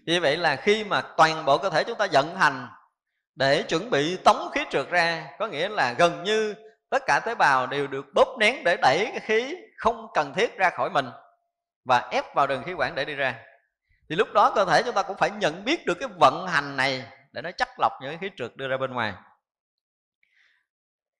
Như 0.05 0.21
vậy 0.21 0.37
là 0.37 0.55
khi 0.55 0.83
mà 0.83 1.01
toàn 1.17 1.45
bộ 1.45 1.57
cơ 1.57 1.69
thể 1.69 1.83
chúng 1.83 1.97
ta 1.97 2.07
vận 2.11 2.35
hành 2.35 2.67
để 3.35 3.63
chuẩn 3.63 3.89
bị 3.89 4.17
tống 4.17 4.49
khí 4.53 4.61
trượt 4.69 4.89
ra, 4.89 5.29
có 5.39 5.47
nghĩa 5.47 5.69
là 5.69 5.93
gần 5.93 6.23
như 6.23 6.55
tất 6.89 7.03
cả 7.07 7.19
tế 7.25 7.35
bào 7.35 7.67
đều 7.67 7.87
được 7.87 8.05
bóp 8.13 8.37
nén 8.39 8.63
để 8.63 8.77
đẩy 8.81 9.05
cái 9.11 9.19
khí 9.19 9.55
không 9.77 10.07
cần 10.13 10.33
thiết 10.33 10.57
ra 10.57 10.69
khỏi 10.69 10.89
mình 10.89 11.09
và 11.85 12.09
ép 12.11 12.35
vào 12.35 12.47
đường 12.47 12.63
khí 12.63 12.73
quản 12.73 12.95
để 12.95 13.05
đi 13.05 13.15
ra 13.15 13.39
thì 14.11 14.17
lúc 14.17 14.33
đó 14.33 14.51
cơ 14.55 14.65
thể 14.65 14.83
chúng 14.83 14.95
ta 14.95 15.03
cũng 15.03 15.17
phải 15.17 15.31
nhận 15.31 15.63
biết 15.65 15.85
được 15.85 15.93
cái 15.99 16.09
vận 16.19 16.47
hành 16.47 16.77
này 16.77 17.05
để 17.31 17.41
nó 17.41 17.51
chắc 17.57 17.69
lọc 17.79 17.91
những 18.01 18.09
cái 18.09 18.17
khí 18.17 18.35
trượt 18.37 18.55
đưa 18.55 18.67
ra 18.67 18.77
bên 18.77 18.93
ngoài. 18.93 19.13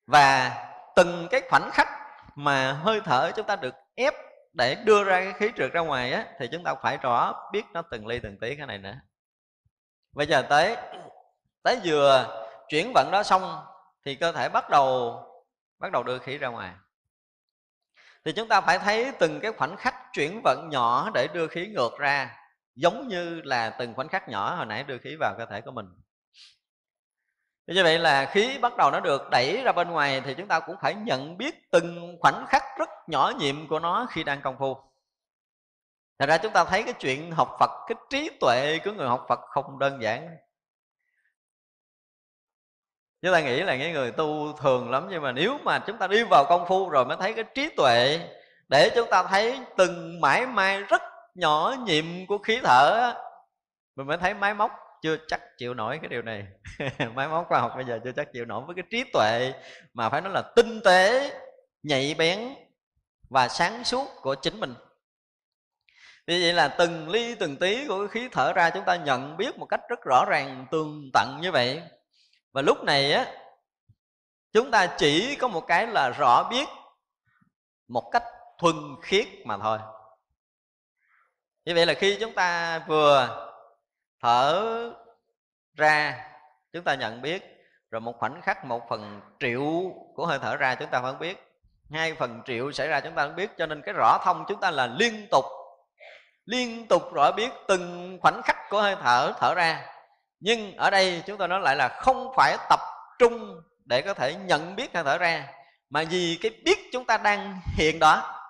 Và 0.07 0.55
từng 0.95 1.27
cái 1.31 1.41
khoảnh 1.49 1.69
khắc 1.73 1.87
mà 2.35 2.73
hơi 2.73 3.01
thở 3.05 3.31
chúng 3.35 3.47
ta 3.47 3.55
được 3.55 3.73
ép 3.95 4.13
để 4.53 4.75
đưa 4.75 5.03
ra 5.03 5.23
cái 5.23 5.33
khí 5.33 5.51
trượt 5.57 5.71
ra 5.71 5.81
ngoài 5.81 6.11
á, 6.13 6.25
thì 6.39 6.47
chúng 6.51 6.63
ta 6.63 6.75
phải 6.75 6.97
rõ 6.97 7.49
biết 7.51 7.63
nó 7.73 7.81
từng 7.81 8.07
ly 8.07 8.19
từng 8.23 8.37
tí 8.41 8.55
cái 8.55 8.67
này 8.67 8.77
nữa. 8.77 8.95
Bây 10.11 10.27
giờ 10.27 10.41
tới 10.41 10.77
tới 11.63 11.79
vừa 11.83 12.41
chuyển 12.69 12.91
vận 12.93 13.09
đó 13.11 13.23
xong 13.23 13.65
thì 14.05 14.15
cơ 14.15 14.31
thể 14.31 14.49
bắt 14.49 14.69
đầu 14.69 15.17
bắt 15.79 15.91
đầu 15.91 16.03
đưa 16.03 16.19
khí 16.19 16.37
ra 16.37 16.47
ngoài. 16.47 16.73
Thì 18.25 18.31
chúng 18.31 18.47
ta 18.47 18.61
phải 18.61 18.79
thấy 18.79 19.11
từng 19.19 19.39
cái 19.39 19.51
khoảnh 19.51 19.77
khắc 19.77 19.95
chuyển 20.13 20.41
vận 20.43 20.69
nhỏ 20.71 21.09
để 21.13 21.27
đưa 21.33 21.47
khí 21.47 21.67
ngược 21.67 21.99
ra 21.99 22.37
giống 22.75 23.07
như 23.07 23.41
là 23.43 23.69
từng 23.69 23.93
khoảnh 23.93 24.07
khắc 24.07 24.29
nhỏ 24.29 24.55
hồi 24.55 24.65
nãy 24.65 24.83
đưa 24.83 24.97
khí 24.97 25.15
vào 25.19 25.35
cơ 25.37 25.45
thể 25.45 25.61
của 25.61 25.71
mình. 25.71 25.85
Như 27.67 27.83
vậy 27.83 27.99
là 27.99 28.25
khí 28.25 28.57
bắt 28.61 28.77
đầu 28.77 28.91
nó 28.91 28.99
được 28.99 29.29
đẩy 29.31 29.61
ra 29.63 29.71
bên 29.71 29.89
ngoài 29.89 30.21
thì 30.25 30.33
chúng 30.33 30.47
ta 30.47 30.59
cũng 30.59 30.75
phải 30.81 30.95
nhận 30.95 31.37
biết 31.37 31.71
từng 31.71 32.17
khoảnh 32.19 32.45
khắc 32.47 32.63
rất 32.77 32.89
nhỏ 33.07 33.33
nhiệm 33.39 33.67
của 33.67 33.79
nó 33.79 34.07
khi 34.09 34.23
đang 34.23 34.41
công 34.41 34.57
phu. 34.59 34.77
Thật 36.19 36.25
ra 36.29 36.37
chúng 36.37 36.53
ta 36.53 36.63
thấy 36.63 36.83
cái 36.83 36.93
chuyện 36.99 37.31
học 37.31 37.55
Phật, 37.59 37.69
Cái 37.87 37.95
trí 38.09 38.29
tuệ 38.39 38.79
của 38.85 38.91
người 38.91 39.07
học 39.07 39.25
Phật 39.29 39.39
không 39.39 39.79
đơn 39.79 40.01
giản. 40.01 40.37
Chúng 43.21 43.33
ta 43.33 43.41
nghĩ 43.41 43.61
là 43.61 43.75
những 43.75 43.93
người 43.93 44.11
tu 44.11 44.53
thường 44.53 44.91
lắm, 44.91 45.07
Nhưng 45.09 45.21
mà 45.21 45.31
nếu 45.31 45.57
mà 45.63 45.79
chúng 45.79 45.97
ta 45.97 46.07
đi 46.07 46.23
vào 46.23 46.45
công 46.49 46.65
phu 46.67 46.89
rồi 46.89 47.05
mới 47.05 47.17
thấy 47.17 47.33
cái 47.33 47.45
trí 47.55 47.69
tuệ 47.69 48.19
Để 48.67 48.91
chúng 48.95 49.09
ta 49.09 49.23
thấy 49.23 49.59
từng 49.77 50.21
mãi 50.21 50.47
mai 50.47 50.81
rất 50.81 51.01
nhỏ 51.35 51.75
nhiệm 51.85 52.05
của 52.27 52.37
khí 52.37 52.59
thở 52.63 53.13
Mình 53.95 54.07
mới 54.07 54.17
thấy 54.17 54.33
máy 54.33 54.53
móc 54.53 54.71
chưa 55.01 55.17
chắc 55.27 55.41
chịu 55.57 55.73
nổi 55.73 55.99
cái 56.01 56.09
điều 56.09 56.21
này. 56.21 56.47
Máy 57.13 57.27
móc 57.27 57.45
khoa 57.47 57.59
học 57.59 57.71
bây 57.75 57.85
giờ 57.85 57.99
chưa 58.03 58.11
chắc 58.11 58.27
chịu 58.33 58.45
nổi 58.45 58.63
với 58.65 58.75
cái 58.75 58.83
trí 58.91 59.03
tuệ 59.13 59.53
mà 59.93 60.09
phải 60.09 60.21
nói 60.21 60.33
là 60.33 60.43
tinh 60.55 60.81
tế, 60.85 61.31
nhạy 61.83 62.15
bén 62.17 62.55
và 63.29 63.47
sáng 63.47 63.83
suốt 63.83 64.07
của 64.21 64.35
chính 64.35 64.59
mình. 64.59 64.73
Vì 66.27 66.41
vậy 66.41 66.53
là 66.53 66.67
từng 66.67 67.09
ly, 67.09 67.35
từng 67.35 67.55
tí 67.57 67.87
của 67.87 67.97
cái 67.99 68.07
khí 68.07 68.29
thở 68.31 68.53
ra 68.53 68.69
chúng 68.69 68.85
ta 68.85 68.95
nhận 68.95 69.37
biết 69.37 69.57
một 69.57 69.65
cách 69.65 69.81
rất 69.89 69.99
rõ 70.05 70.25
ràng, 70.29 70.65
tường 70.71 71.09
tận 71.13 71.37
như 71.41 71.51
vậy. 71.51 71.81
Và 72.53 72.61
lúc 72.61 72.83
này 72.83 73.13
á, 73.13 73.25
chúng 74.53 74.71
ta 74.71 74.87
chỉ 74.97 75.35
có 75.35 75.47
một 75.47 75.67
cái 75.67 75.87
là 75.87 76.09
rõ 76.09 76.49
biết 76.49 76.67
một 77.87 78.09
cách 78.11 78.23
thuần 78.59 78.75
khiết 79.01 79.27
mà 79.45 79.57
thôi 79.57 79.79
như 81.65 81.75
vậy 81.75 81.85
là 81.85 81.93
khi 81.93 82.17
chúng 82.19 82.33
ta 82.33 82.79
vừa 82.87 83.47
thở 84.21 84.63
ra, 85.77 86.25
chúng 86.73 86.83
ta 86.83 86.95
nhận 86.95 87.21
biết 87.21 87.43
rồi 87.91 88.01
một 88.01 88.13
khoảnh 88.19 88.41
khắc, 88.41 88.65
một 88.65 88.81
phần 88.89 89.21
triệu 89.39 89.63
của 90.15 90.25
hơi 90.25 90.39
thở 90.41 90.55
ra 90.55 90.75
chúng 90.75 90.89
ta 90.89 90.99
vẫn 90.99 91.19
biết. 91.19 91.37
Hai 91.91 92.13
phần 92.13 92.41
triệu 92.45 92.71
xảy 92.71 92.87
ra 92.87 92.99
chúng 92.99 93.15
ta 93.15 93.25
vẫn 93.25 93.35
biết, 93.35 93.57
cho 93.57 93.65
nên 93.65 93.81
cái 93.81 93.93
rõ 93.97 94.17
thông 94.23 94.45
chúng 94.47 94.59
ta 94.59 94.71
là 94.71 94.87
liên 94.87 95.27
tục 95.31 95.45
liên 96.45 96.87
tục 96.87 97.13
rõ 97.13 97.31
biết 97.31 97.51
từng 97.67 98.17
khoảnh 98.21 98.41
khắc 98.43 98.57
của 98.69 98.81
hơi 98.81 98.95
thở 99.01 99.33
thở 99.39 99.53
ra. 99.55 99.85
Nhưng 100.39 100.75
ở 100.75 100.89
đây 100.89 101.23
chúng 101.25 101.37
ta 101.37 101.47
nói 101.47 101.59
lại 101.59 101.75
là 101.75 101.87
không 101.87 102.33
phải 102.35 102.57
tập 102.69 102.79
trung 103.19 103.61
để 103.85 104.01
có 104.01 104.13
thể 104.13 104.35
nhận 104.35 104.75
biết 104.75 104.93
hơi 104.93 105.03
thở 105.03 105.17
ra, 105.17 105.47
mà 105.89 106.03
vì 106.09 106.39
cái 106.41 106.51
biết 106.65 106.79
chúng 106.91 107.05
ta 107.05 107.17
đang 107.17 107.59
hiện 107.77 107.99
đó 107.99 108.40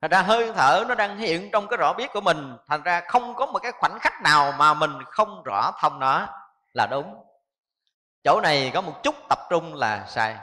Thành 0.00 0.10
ra 0.10 0.22
hơi 0.22 0.52
thở 0.54 0.84
nó 0.88 0.94
đang 0.94 1.18
hiện 1.18 1.50
trong 1.52 1.68
cái 1.68 1.76
rõ 1.76 1.92
biết 1.92 2.10
của 2.12 2.20
mình. 2.20 2.56
Thành 2.68 2.82
ra 2.82 3.00
không 3.00 3.34
có 3.34 3.46
một 3.46 3.58
cái 3.58 3.72
khoảnh 3.72 3.98
khắc 4.00 4.22
nào 4.22 4.52
mà 4.52 4.74
mình 4.74 4.90
không 5.04 5.42
rõ 5.44 5.72
thông 5.80 5.98
nó. 5.98 6.26
Là 6.72 6.86
đúng. 6.86 7.24
Chỗ 8.24 8.40
này 8.42 8.70
có 8.74 8.80
một 8.80 9.00
chút 9.02 9.14
tập 9.28 9.38
trung 9.50 9.74
là 9.74 10.06
sai. 10.08 10.36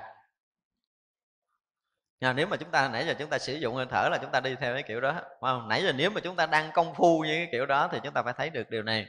Nha, 2.21 2.33
nếu 2.33 2.47
mà 2.47 2.57
chúng 2.57 2.71
ta 2.71 2.87
nãy 2.87 3.05
giờ 3.07 3.13
chúng 3.19 3.29
ta 3.29 3.37
sử 3.37 3.53
dụng 3.53 3.75
hơi 3.75 3.85
thở 3.89 4.09
là 4.11 4.17
chúng 4.17 4.31
ta 4.31 4.39
đi 4.39 4.55
theo 4.55 4.73
cái 4.73 4.83
kiểu 4.83 5.01
đó. 5.01 5.13
Không? 5.41 5.67
nãy 5.67 5.83
giờ 5.83 5.91
nếu 5.91 6.09
mà 6.09 6.21
chúng 6.23 6.35
ta 6.35 6.45
đang 6.45 6.71
công 6.71 6.95
phu 6.95 7.23
như 7.23 7.33
cái 7.33 7.47
kiểu 7.51 7.65
đó 7.65 7.89
thì 7.91 7.99
chúng 8.03 8.13
ta 8.13 8.23
phải 8.23 8.33
thấy 8.37 8.49
được 8.49 8.69
điều 8.69 8.83
này. 8.83 9.07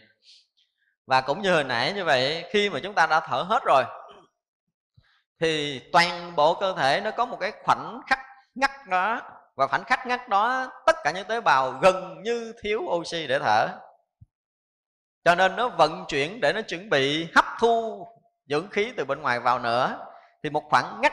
Và 1.06 1.20
cũng 1.20 1.42
như 1.42 1.54
hồi 1.54 1.64
nãy 1.64 1.92
như 1.92 2.04
vậy 2.04 2.44
khi 2.50 2.70
mà 2.70 2.80
chúng 2.82 2.94
ta 2.94 3.06
đã 3.06 3.20
thở 3.20 3.42
hết 3.42 3.62
rồi 3.64 3.84
thì 5.40 5.80
toàn 5.92 6.36
bộ 6.36 6.54
cơ 6.54 6.74
thể 6.76 7.00
nó 7.00 7.10
có 7.10 7.26
một 7.26 7.36
cái 7.40 7.52
khoảnh 7.64 8.00
khắc 8.06 8.18
ngắt 8.54 8.70
đó 8.88 9.20
và 9.56 9.66
khoảnh 9.66 9.84
khắc 9.84 10.06
ngắt 10.06 10.28
đó, 10.28 10.72
tất 10.86 10.96
cả 11.04 11.10
những 11.10 11.26
tế 11.26 11.40
bào 11.40 11.72
gần 11.72 12.22
như 12.22 12.54
thiếu 12.62 12.80
oxy 12.80 13.26
để 13.26 13.38
thở. 13.38 13.68
Cho 15.24 15.34
nên 15.34 15.56
nó 15.56 15.68
vận 15.68 16.04
chuyển 16.08 16.40
để 16.40 16.52
nó 16.52 16.60
chuẩn 16.62 16.90
bị 16.90 17.28
hấp 17.34 17.44
thu 17.60 18.06
dưỡng 18.48 18.68
khí 18.68 18.92
từ 18.96 19.04
bên 19.04 19.22
ngoài 19.22 19.40
vào 19.40 19.58
nữa. 19.58 20.06
Thì 20.42 20.50
một 20.50 20.62
khoảng 20.70 21.00
ngắt 21.00 21.12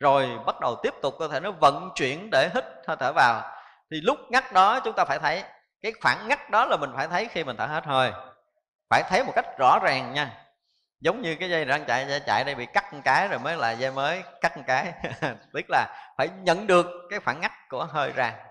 rồi 0.00 0.30
bắt 0.46 0.60
đầu 0.60 0.76
tiếp 0.82 0.94
tục 1.02 1.14
cơ 1.18 1.28
thể 1.28 1.40
nó 1.40 1.50
vận 1.50 1.90
chuyển 1.94 2.30
để 2.30 2.50
hít 2.54 2.64
hơi 2.86 2.96
thở 3.00 3.12
vào. 3.12 3.42
Thì 3.90 4.00
lúc 4.00 4.18
ngắt 4.30 4.52
đó 4.52 4.80
chúng 4.80 4.94
ta 4.96 5.04
phải 5.04 5.18
thấy, 5.18 5.42
cái 5.82 5.92
khoảng 6.02 6.28
ngắt 6.28 6.50
đó 6.50 6.64
là 6.64 6.76
mình 6.76 6.90
phải 6.96 7.08
thấy 7.08 7.28
khi 7.30 7.44
mình 7.44 7.56
thở 7.56 7.66
hết 7.66 7.84
hơi. 7.84 8.12
Phải 8.90 9.02
thấy 9.08 9.24
một 9.24 9.32
cách 9.34 9.58
rõ 9.58 9.78
ràng 9.82 10.12
nha 10.12 10.39
giống 11.00 11.22
như 11.22 11.36
cái 11.40 11.50
dây 11.50 11.64
đang 11.64 11.84
chạy 11.84 12.06
dây 12.08 12.20
chạy 12.26 12.44
đây 12.44 12.54
bị 12.54 12.66
cắt 12.66 12.94
một 12.94 13.00
cái 13.04 13.28
rồi 13.28 13.38
mới 13.38 13.56
là 13.56 13.70
dây 13.70 13.92
mới 13.92 14.22
cắt 14.40 14.56
một 14.56 14.62
cái. 14.66 14.92
Tức 15.52 15.64
là 15.68 16.12
phải 16.16 16.28
nhận 16.42 16.66
được 16.66 16.86
cái 17.10 17.20
phản 17.20 17.40
ngắt 17.40 17.52
của 17.68 17.84
hơi 17.84 18.12
ra. 18.12 18.46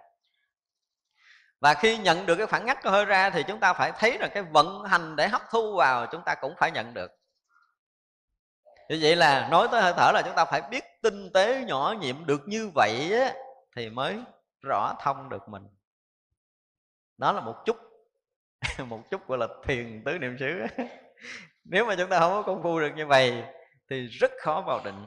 Và 1.62 1.74
khi 1.74 1.98
nhận 1.98 2.26
được 2.26 2.36
cái 2.36 2.48
phản 2.48 2.66
ngắt 2.66 2.84
của 2.84 2.92
hơi 2.92 3.06
ra 3.06 3.30
thì 3.30 3.44
chúng 3.48 3.60
ta 3.60 3.74
phải 3.74 3.92
thấy 4.00 4.18
là 4.20 4.28
cái 4.28 4.44
vận 4.44 4.84
hành 4.84 5.16
để 5.16 5.28
hấp 5.28 5.42
thu 5.52 5.76
vào 5.76 6.06
chúng 6.12 6.22
ta 6.26 6.36
cũng 6.36 6.56
phải 6.58 6.72
nhận 6.72 6.94
được. 6.94 7.12
Như 8.90 9.00
vậy 9.02 9.16
là 9.16 9.48
nói 9.52 9.68
tới 9.72 9.82
hơi 9.82 9.94
thở 9.98 10.12
là 10.14 10.22
chúng 10.26 10.36
ta 10.36 10.46
phải 10.46 10.62
biết 10.62 10.84
tinh 11.02 11.30
tế 11.34 11.64
nhỏ 11.68 11.96
nhiệm 12.00 12.26
được 12.26 12.42
như 12.48 12.72
vậy 12.76 13.20
á, 13.20 13.34
thì 13.76 13.90
mới 13.90 14.20
rõ 14.62 14.96
thông 15.02 15.30
được 15.30 15.50
mình. 15.50 15.68
Đó 17.18 17.32
là 17.32 17.42
một 17.42 17.56
chút 17.66 17.78
một 18.88 19.02
chút 19.12 19.28
gọi 19.28 19.38
là 19.38 19.48
thiền 19.64 20.04
tứ 20.06 20.18
niệm 20.18 20.38
xứ. 20.40 20.66
nếu 21.64 21.86
mà 21.86 21.96
chúng 21.96 22.10
ta 22.10 22.20
không 22.20 22.32
có 22.32 22.42
công 22.42 22.64
phu 22.64 22.80
được 22.80 22.92
như 22.96 23.06
vậy 23.06 23.44
thì 23.90 24.08
rất 24.08 24.32
khó 24.42 24.64
vào 24.68 24.82
định. 24.84 25.06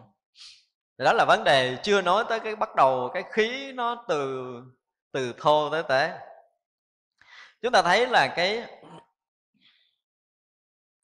Đó 0.98 1.12
là 1.12 1.24
vấn 1.24 1.44
đề 1.44 1.76
chưa 1.82 2.02
nói 2.02 2.24
tới 2.28 2.40
cái 2.40 2.56
bắt 2.56 2.74
đầu, 2.76 3.10
cái 3.14 3.24
khí 3.32 3.72
nó 3.72 4.04
từ 4.08 4.52
từ 5.12 5.34
thô 5.38 5.70
tới 5.70 5.82
tế. 5.82 6.18
Chúng 7.62 7.72
ta 7.72 7.82
thấy 7.82 8.06
là 8.06 8.32
cái 8.36 8.64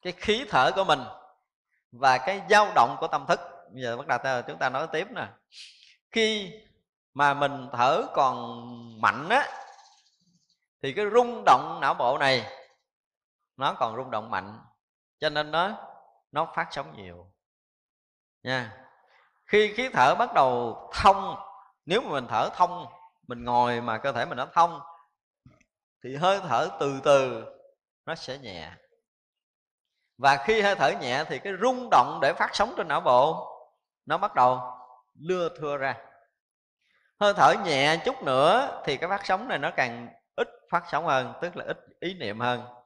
cái 0.03 0.13
khí 0.13 0.45
thở 0.51 0.73
của 0.75 0.85
mình 0.85 1.01
và 1.93 2.19
cái 2.19 2.43
dao 2.51 2.73
động 2.75 2.97
của 3.01 3.09
tâm 3.09 3.25
thức. 3.29 3.41
Bây 3.73 3.83
giờ 3.83 3.97
bắt 3.97 4.23
đầu 4.25 4.43
chúng 4.43 4.59
ta 4.59 4.69
nói 4.69 4.87
tiếp 4.93 5.07
nè. 5.11 5.27
Khi 6.11 6.53
mà 7.15 7.35
mình 7.35 7.69
thở 7.73 8.07
còn 8.15 8.65
mạnh 9.01 9.29
á, 9.29 9.49
thì 10.83 10.93
cái 10.93 11.05
rung 11.13 11.43
động 11.47 11.79
não 11.81 11.95
bộ 11.95 12.19
này, 12.19 12.45
nó 13.57 13.75
còn 13.79 13.97
rung 13.97 14.11
động 14.11 14.31
mạnh 14.31 14.59
cho 15.21 15.29
nên 15.31 15.51
nó 15.51 15.71
nó 16.33 16.53
phát 16.55 16.69
sóng 16.71 16.97
nhiều. 16.97 17.33
Nha. 18.43 18.85
Khi 19.47 19.75
khí 19.75 19.89
thở 19.93 20.15
bắt 20.15 20.35
đầu 20.35 20.77
thông, 20.95 21.37
nếu 21.87 22.01
mà 22.01 22.11
mình 22.11 22.27
thở 22.29 22.51
thông, 22.55 22.87
mình 23.27 23.45
ngồi 23.45 23.81
mà 23.81 23.99
cơ 23.99 24.13
thể 24.13 24.25
mình 24.25 24.37
nó 24.37 24.47
thông, 24.53 24.81
thì 26.05 26.17
hơi 26.17 26.41
thở 26.49 26.69
từ 26.81 27.01
từ 27.05 27.45
nó 28.07 28.15
sẽ 28.15 28.39
nhẹ. 28.39 28.73
Và 30.19 30.37
khi 30.37 30.61
hơi 30.61 30.75
thở 30.75 30.93
nhẹ 31.01 31.25
thì 31.29 31.39
cái 31.39 31.53
rung 31.63 31.89
động 31.91 32.19
để 32.23 32.33
phát 32.33 32.51
sóng 32.53 32.75
trên 32.77 32.89
não 32.89 33.01
bộ, 33.01 33.55
nó 34.07 34.19
bắt 34.19 34.35
đầu 34.35 34.61
lưa 35.21 35.49
thưa 35.59 35.77
ra. 35.77 35.97
Hơi 37.21 37.35
thở 37.35 37.55
nhẹ 37.65 37.97
chút 38.05 38.23
nữa 38.23 38.81
thì 38.85 38.97
cái 38.97 39.09
phát 39.09 39.27
sóng 39.27 39.49
này 39.49 39.59
nó 39.59 39.71
càng 39.77 40.09
ít 40.37 40.49
phát 40.71 40.85
sóng 40.91 41.07
hơn, 41.07 41.33
tức 41.41 41.57
là 41.57 41.65
ít 41.65 41.79
ý 42.01 42.15
niệm 42.15 42.41
hơn 42.41 42.78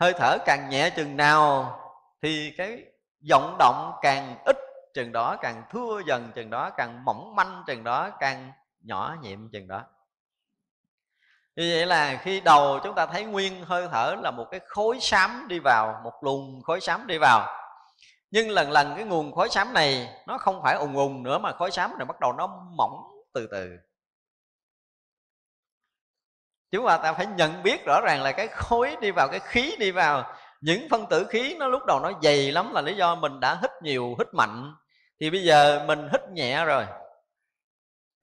hơi 0.00 0.12
thở 0.12 0.38
càng 0.46 0.68
nhẹ 0.68 0.90
chừng 0.90 1.16
nào 1.16 1.76
thì 2.22 2.54
cái 2.58 2.84
vọng 3.30 3.56
động 3.58 3.92
càng 4.02 4.36
ít 4.44 4.56
chừng 4.94 5.12
đó, 5.12 5.36
càng 5.40 5.62
thưa 5.70 6.00
dần 6.06 6.32
chừng 6.34 6.50
đó, 6.50 6.70
càng 6.70 7.04
mỏng 7.04 7.34
manh 7.36 7.62
chừng 7.66 7.84
đó, 7.84 8.10
càng 8.20 8.52
nhỏ 8.80 9.16
nhiệm 9.22 9.50
chừng 9.52 9.68
đó. 9.68 9.82
Như 11.56 11.72
vậy 11.74 11.86
là 11.86 12.20
khi 12.22 12.40
đầu 12.40 12.80
chúng 12.84 12.94
ta 12.94 13.06
thấy 13.06 13.24
nguyên 13.24 13.64
hơi 13.64 13.88
thở 13.92 14.16
là 14.22 14.30
một 14.30 14.46
cái 14.50 14.60
khối 14.66 15.00
xám 15.00 15.46
đi 15.48 15.58
vào, 15.58 16.00
một 16.04 16.12
luồng 16.24 16.62
khối 16.62 16.80
xám 16.80 17.06
đi 17.06 17.18
vào. 17.18 17.46
Nhưng 18.30 18.50
lần 18.50 18.70
lần 18.70 18.92
cái 18.96 19.04
nguồn 19.04 19.32
khối 19.32 19.48
xám 19.48 19.72
này 19.72 20.08
nó 20.26 20.38
không 20.38 20.62
phải 20.62 20.74
ùng 20.74 20.96
ùng 20.96 21.22
nữa 21.22 21.38
mà 21.38 21.52
khối 21.52 21.70
xám 21.70 21.98
này 21.98 22.06
bắt 22.06 22.20
đầu 22.20 22.32
nó 22.32 22.46
mỏng 22.76 23.08
từ 23.34 23.48
từ 23.52 23.70
chúng 26.72 26.86
ta 26.86 27.12
phải 27.12 27.26
nhận 27.26 27.62
biết 27.62 27.84
rõ 27.86 28.00
ràng 28.00 28.22
là 28.22 28.32
cái 28.32 28.48
khối 28.48 28.96
đi 29.00 29.10
vào, 29.10 29.28
cái 29.28 29.40
khí 29.40 29.76
đi 29.78 29.90
vào. 29.90 30.32
Những 30.60 30.88
phân 30.90 31.06
tử 31.06 31.26
khí 31.30 31.56
nó 31.58 31.68
lúc 31.68 31.82
đầu 31.86 32.00
nó 32.00 32.12
dày 32.22 32.52
lắm 32.52 32.72
là 32.72 32.80
lý 32.80 32.94
do 32.94 33.14
mình 33.14 33.40
đã 33.40 33.58
hít 33.62 33.70
nhiều, 33.82 34.14
hít 34.18 34.34
mạnh. 34.34 34.74
Thì 35.20 35.30
bây 35.30 35.42
giờ 35.42 35.84
mình 35.86 36.08
hít 36.12 36.20
nhẹ 36.32 36.64
rồi, 36.64 36.86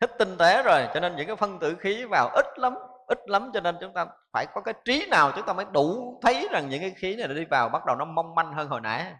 hít 0.01 0.09
tinh 0.19 0.37
tế 0.37 0.63
rồi, 0.63 0.87
cho 0.93 0.99
nên 0.99 1.15
những 1.15 1.27
cái 1.27 1.35
phân 1.35 1.59
tử 1.59 1.75
khí 1.79 2.05
vào 2.05 2.29
ít 2.29 2.45
lắm 2.59 2.75
ít 3.07 3.19
lắm 3.29 3.51
cho 3.53 3.59
nên 3.59 3.77
chúng 3.81 3.93
ta 3.93 4.05
phải 4.33 4.45
có 4.53 4.61
cái 4.61 4.73
trí 4.85 5.05
nào 5.05 5.31
chúng 5.35 5.45
ta 5.45 5.53
mới 5.53 5.65
đủ 5.71 6.19
thấy 6.21 6.47
rằng 6.51 6.69
những 6.69 6.81
cái 6.81 6.91
khí 6.97 7.15
này 7.15 7.27
đi 7.27 7.45
vào, 7.45 7.69
bắt 7.69 7.85
đầu 7.85 7.95
nó 7.95 8.05
mong 8.05 8.35
manh 8.35 8.53
hơn 8.53 8.69
hồi 8.69 8.81
nãy. 8.81 9.13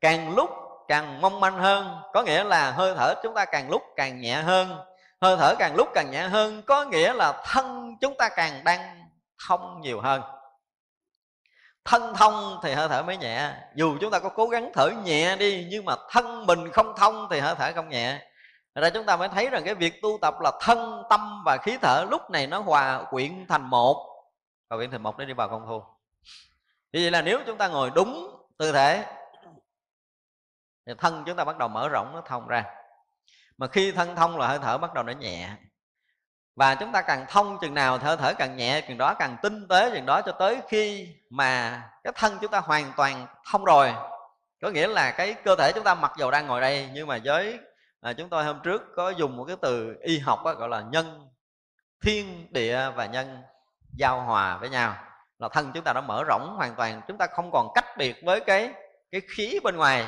Càng 0.00 0.34
lúc 0.34 0.50
càng 0.88 1.20
mong 1.20 1.40
manh 1.40 1.58
hơn, 1.58 2.00
có 2.12 2.22
nghĩa 2.22 2.44
là 2.44 2.70
hơi 2.70 2.94
thở 2.96 3.14
chúng 3.22 3.34
ta 3.34 3.44
càng 3.44 3.70
lúc 3.70 3.82
càng 3.96 4.20
nhẹ 4.20 4.34
hơn 4.34 4.78
hơi 5.20 5.36
thở 5.36 5.54
càng 5.58 5.74
lúc 5.76 5.88
càng 5.94 6.10
nhẹ 6.10 6.28
hơn, 6.28 6.62
có 6.62 6.84
nghĩa 6.84 7.12
là 7.12 7.42
thân 7.44 7.96
chúng 8.00 8.14
ta 8.18 8.28
càng 8.36 8.64
đang 8.64 9.10
thông 9.48 9.80
nhiều 9.80 10.00
hơn. 10.00 10.22
Thân 11.84 12.14
thông 12.14 12.60
thì 12.62 12.72
hơi 12.72 12.88
thở 12.88 13.02
mới 13.02 13.16
nhẹ, 13.16 13.52
dù 13.74 13.98
chúng 14.00 14.10
ta 14.10 14.18
có 14.18 14.28
cố 14.28 14.46
gắng 14.46 14.70
thở 14.74 14.90
nhẹ 15.04 15.36
đi, 15.36 15.66
nhưng 15.70 15.84
mà 15.84 15.94
thân 16.10 16.46
mình 16.46 16.72
không 16.72 16.94
thông 16.96 17.28
thì 17.30 17.40
hơi 17.40 17.54
thở 17.54 17.72
không 17.74 17.88
nhẹ. 17.88 18.30
Ra 18.74 18.90
chúng 18.90 19.06
ta 19.06 19.16
mới 19.16 19.28
thấy 19.28 19.50
rằng 19.50 19.62
cái 19.64 19.74
việc 19.74 20.02
tu 20.02 20.18
tập 20.22 20.34
là 20.40 20.52
thân 20.60 21.02
tâm 21.10 21.42
và 21.44 21.56
khí 21.56 21.78
thở 21.82 22.06
lúc 22.10 22.30
này 22.30 22.46
nó 22.46 22.60
hòa 22.60 23.04
quyện 23.10 23.46
thành 23.48 23.70
một. 23.70 24.24
Và 24.70 24.76
quyện 24.76 24.90
thành 24.90 25.02
một 25.02 25.18
để 25.18 25.24
đi 25.24 25.32
vào 25.32 25.48
công 25.48 25.66
thu 25.66 25.82
như 26.92 27.00
vậy 27.02 27.10
là 27.10 27.22
nếu 27.22 27.40
chúng 27.46 27.58
ta 27.58 27.68
ngồi 27.68 27.90
đúng 27.94 28.36
tư 28.58 28.72
thế, 28.72 29.04
thì 30.86 30.92
thân 30.98 31.22
chúng 31.26 31.36
ta 31.36 31.44
bắt 31.44 31.58
đầu 31.58 31.68
mở 31.68 31.88
rộng, 31.88 32.12
nó 32.14 32.22
thông 32.26 32.48
ra 32.48 32.64
mà 33.58 33.66
khi 33.66 33.92
thân 33.92 34.16
thông 34.16 34.38
là 34.38 34.46
hơi 34.46 34.58
thở 34.62 34.78
bắt 34.78 34.94
đầu 34.94 35.04
nó 35.04 35.12
nhẹ. 35.12 35.48
Và 36.56 36.74
chúng 36.74 36.92
ta 36.92 37.02
càng 37.02 37.26
thông 37.28 37.58
chừng 37.60 37.74
nào 37.74 37.98
thở 37.98 38.16
thở 38.16 38.34
càng 38.34 38.56
nhẹ 38.56 38.80
chừng 38.88 38.98
đó 38.98 39.14
càng 39.18 39.36
tinh 39.42 39.68
tế 39.68 39.90
chừng 39.90 40.06
đó 40.06 40.22
cho 40.22 40.32
tới 40.32 40.60
khi 40.68 41.08
mà 41.30 41.82
cái 42.04 42.12
thân 42.16 42.38
chúng 42.40 42.50
ta 42.50 42.60
hoàn 42.60 42.92
toàn 42.96 43.26
thông 43.52 43.64
rồi. 43.64 43.94
Có 44.62 44.70
nghĩa 44.70 44.86
là 44.86 45.10
cái 45.10 45.34
cơ 45.34 45.56
thể 45.56 45.72
chúng 45.72 45.84
ta 45.84 45.94
mặc 45.94 46.12
dầu 46.18 46.30
đang 46.30 46.46
ngồi 46.46 46.60
đây 46.60 46.88
nhưng 46.92 47.06
mà 47.06 47.18
với 47.24 47.58
à, 48.00 48.12
chúng 48.12 48.28
tôi 48.28 48.44
hôm 48.44 48.60
trước 48.64 48.82
có 48.96 49.10
dùng 49.10 49.36
một 49.36 49.44
cái 49.44 49.56
từ 49.62 49.96
y 50.02 50.18
học 50.18 50.44
đó, 50.44 50.54
gọi 50.54 50.68
là 50.68 50.80
nhân 50.80 51.28
thiên 52.04 52.52
địa 52.52 52.90
và 52.94 53.06
nhân 53.06 53.42
giao 53.98 54.20
hòa 54.20 54.56
với 54.56 54.70
nhau. 54.70 54.94
Là 55.38 55.48
thân 55.48 55.70
chúng 55.74 55.84
ta 55.84 55.92
đã 55.92 56.00
mở 56.00 56.24
rộng 56.24 56.54
hoàn 56.56 56.74
toàn 56.74 57.02
chúng 57.08 57.18
ta 57.18 57.26
không 57.26 57.50
còn 57.52 57.68
cách 57.74 57.96
biệt 57.98 58.16
với 58.24 58.40
cái 58.40 58.72
cái 59.10 59.20
khí 59.36 59.60
bên 59.64 59.76
ngoài 59.76 60.04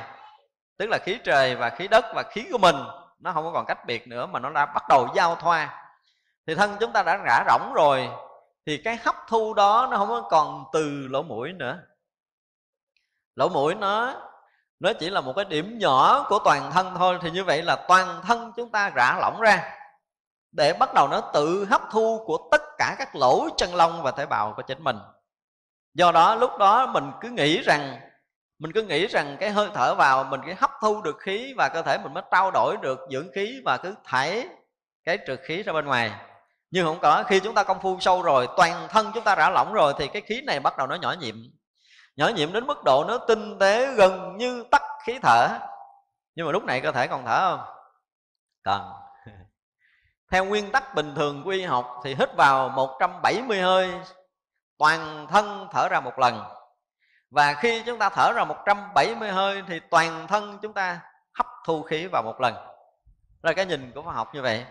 tức 0.78 0.86
là 0.90 0.98
khí 0.98 1.18
trời 1.24 1.56
và 1.56 1.70
khí 1.70 1.88
đất 1.88 2.04
và 2.14 2.22
khí 2.22 2.46
của 2.52 2.58
mình 2.58 2.76
nó 3.20 3.32
không 3.32 3.44
có 3.44 3.52
còn 3.52 3.66
cách 3.66 3.86
biệt 3.86 4.08
nữa 4.08 4.26
mà 4.26 4.38
nó 4.38 4.50
đã 4.50 4.66
bắt 4.66 4.88
đầu 4.88 5.08
giao 5.14 5.36
thoa. 5.36 5.84
Thì 6.46 6.54
thân 6.54 6.76
chúng 6.80 6.92
ta 6.92 7.02
đã 7.02 7.16
rã 7.16 7.44
rỗng 7.48 7.72
rồi, 7.74 8.08
thì 8.66 8.76
cái 8.76 8.98
hấp 9.04 9.14
thu 9.28 9.54
đó 9.54 9.88
nó 9.90 9.96
không 9.96 10.08
có 10.08 10.20
còn 10.30 10.64
từ 10.72 11.08
lỗ 11.10 11.22
mũi 11.22 11.52
nữa. 11.52 11.78
Lỗ 13.36 13.48
mũi 13.48 13.74
nó 13.74 14.14
nó 14.80 14.92
chỉ 14.92 15.10
là 15.10 15.20
một 15.20 15.32
cái 15.36 15.44
điểm 15.44 15.78
nhỏ 15.78 16.26
của 16.28 16.38
toàn 16.44 16.70
thân 16.70 16.94
thôi, 16.98 17.18
thì 17.22 17.30
như 17.30 17.44
vậy 17.44 17.62
là 17.62 17.76
toàn 17.88 18.20
thân 18.22 18.52
chúng 18.56 18.70
ta 18.70 18.90
rã 18.94 19.16
lỏng 19.20 19.40
ra. 19.40 19.76
Để 20.52 20.72
bắt 20.72 20.94
đầu 20.94 21.08
nó 21.08 21.20
tự 21.20 21.66
hấp 21.70 21.82
thu 21.90 22.24
của 22.26 22.48
tất 22.50 22.62
cả 22.78 22.94
các 22.98 23.16
lỗ 23.16 23.48
chân 23.56 23.74
lông 23.74 24.02
và 24.02 24.10
tế 24.10 24.26
bào 24.26 24.52
của 24.56 24.62
chính 24.62 24.84
mình. 24.84 24.98
Do 25.94 26.12
đó, 26.12 26.34
lúc 26.34 26.58
đó 26.58 26.86
mình 26.86 27.12
cứ 27.20 27.28
nghĩ 27.28 27.62
rằng 27.62 28.09
mình 28.60 28.72
cứ 28.72 28.82
nghĩ 28.82 29.06
rằng 29.06 29.36
cái 29.40 29.50
hơi 29.50 29.68
thở 29.74 29.94
vào 29.94 30.24
mình 30.24 30.40
cứ 30.46 30.52
hấp 30.58 30.70
thu 30.80 31.02
được 31.02 31.16
khí 31.18 31.54
và 31.56 31.68
cơ 31.68 31.82
thể 31.82 31.98
mình 31.98 32.14
mới 32.14 32.22
trao 32.32 32.50
đổi 32.50 32.76
được 32.82 32.98
dưỡng 33.12 33.28
khí 33.34 33.60
và 33.64 33.76
cứ 33.76 33.94
thải 34.04 34.48
cái 35.04 35.18
trượt 35.26 35.40
khí 35.44 35.62
ra 35.62 35.72
bên 35.72 35.86
ngoài. 35.86 36.10
Nhưng 36.70 36.86
không 36.86 36.98
có, 37.02 37.22
khi 37.22 37.40
chúng 37.40 37.54
ta 37.54 37.64
công 37.64 37.80
phu 37.80 38.00
sâu 38.00 38.22
rồi, 38.22 38.48
toàn 38.56 38.88
thân 38.88 39.10
chúng 39.14 39.24
ta 39.24 39.34
rã 39.34 39.50
lỏng 39.50 39.72
rồi 39.72 39.94
thì 39.98 40.08
cái 40.08 40.22
khí 40.22 40.40
này 40.40 40.60
bắt 40.60 40.78
đầu 40.78 40.86
nó 40.86 40.94
nhỏ 40.94 41.14
nhiệm 41.20 41.36
nhỏ 42.16 42.28
nhiệm 42.28 42.52
đến 42.52 42.66
mức 42.66 42.84
độ 42.84 43.04
nó 43.08 43.18
tinh 43.18 43.58
tế 43.58 43.94
gần 43.94 44.36
như 44.36 44.64
tắt 44.70 44.82
khí 45.04 45.18
thở. 45.22 45.48
Nhưng 46.34 46.46
mà 46.46 46.52
lúc 46.52 46.64
này 46.64 46.80
cơ 46.80 46.92
thể 46.92 47.06
còn 47.06 47.24
thở 47.24 47.56
không? 47.56 47.66
Còn. 48.64 48.92
Theo 50.32 50.44
nguyên 50.44 50.72
tắc 50.72 50.94
bình 50.94 51.14
thường 51.14 51.44
của 51.44 51.50
y 51.50 51.62
học 51.62 52.00
thì 52.04 52.14
hít 52.14 52.36
vào 52.36 52.68
170 52.68 53.60
hơi, 53.60 53.90
toàn 54.78 55.26
thân 55.30 55.68
thở 55.72 55.88
ra 55.88 56.00
một 56.00 56.18
lần 56.18 56.59
và 57.30 57.54
khi 57.54 57.82
chúng 57.86 57.98
ta 57.98 58.08
thở 58.08 58.32
ra 58.32 58.44
170 58.44 59.32
hơi 59.32 59.62
thì 59.68 59.80
toàn 59.90 60.26
thân 60.28 60.58
chúng 60.62 60.72
ta 60.72 61.00
hấp 61.34 61.46
thu 61.64 61.82
khí 61.82 62.06
vào 62.06 62.22
một 62.22 62.40
lần. 62.40 62.54
Là 63.42 63.52
cái 63.52 63.66
nhìn 63.66 63.92
của 63.94 64.02
khoa 64.02 64.14
học 64.14 64.34
như 64.34 64.42
vậy. 64.42 64.64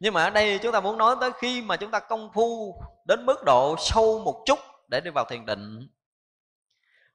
Nhưng 0.00 0.14
mà 0.14 0.24
ở 0.24 0.30
đây 0.30 0.58
chúng 0.62 0.72
ta 0.72 0.80
muốn 0.80 0.98
nói 0.98 1.16
tới 1.20 1.30
khi 1.32 1.62
mà 1.62 1.76
chúng 1.76 1.90
ta 1.90 2.00
công 2.00 2.32
phu 2.32 2.82
đến 3.04 3.26
mức 3.26 3.44
độ 3.44 3.76
sâu 3.78 4.18
một 4.24 4.42
chút 4.46 4.58
để 4.88 5.00
đi 5.00 5.10
vào 5.10 5.24
thiền 5.24 5.46
định, 5.46 5.88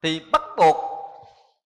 thì 0.02 0.22
bắt 0.32 0.42
buộc 0.56 0.76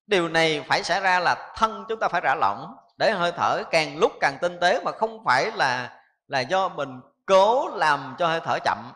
điều 0.06 0.28
này 0.28 0.64
phải 0.68 0.82
xảy 0.82 1.00
ra 1.00 1.20
là 1.20 1.52
thân 1.56 1.84
chúng 1.88 2.00
ta 2.00 2.08
phải 2.08 2.20
rã 2.20 2.34
lỏng 2.34 2.76
để 2.98 3.10
hơi 3.10 3.32
thở 3.32 3.62
càng 3.70 3.98
lúc 3.98 4.12
càng 4.20 4.38
tinh 4.40 4.58
tế 4.60 4.80
mà 4.84 4.92
không 4.92 5.24
phải 5.24 5.50
là 5.54 6.00
là 6.28 6.40
do 6.40 6.68
mình 6.68 7.00
cố 7.26 7.68
làm 7.68 8.14
cho 8.18 8.26
hơi 8.26 8.40
thở 8.40 8.58
chậm. 8.64 8.92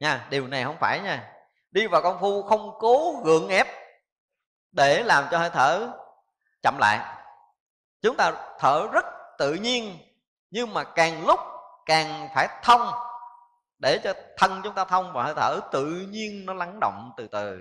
Nha, 0.00 0.26
điều 0.30 0.46
này 0.46 0.64
không 0.64 0.76
phải 0.80 1.00
nha 1.00 1.33
đi 1.74 1.86
vào 1.86 2.02
công 2.02 2.20
phu, 2.20 2.42
không 2.42 2.70
cố 2.78 3.22
gượng 3.24 3.48
ép 3.48 3.66
để 4.72 5.02
làm 5.02 5.24
cho 5.30 5.38
hơi 5.38 5.50
thở 5.50 5.88
chậm 6.62 6.78
lại. 6.78 7.00
Chúng 8.02 8.16
ta 8.16 8.32
thở 8.58 8.88
rất 8.92 9.04
tự 9.38 9.54
nhiên, 9.54 9.98
nhưng 10.50 10.74
mà 10.74 10.84
càng 10.84 11.26
lúc 11.26 11.40
càng 11.86 12.28
phải 12.34 12.48
thông. 12.62 12.90
Để 13.78 13.98
cho 14.04 14.12
thân 14.36 14.60
chúng 14.64 14.74
ta 14.74 14.84
thông 14.84 15.12
và 15.12 15.22
hơi 15.22 15.34
thở 15.36 15.60
tự 15.72 15.86
nhiên 15.86 16.46
nó 16.46 16.54
lắng 16.54 16.78
động 16.80 17.10
từ 17.16 17.26
từ. 17.26 17.60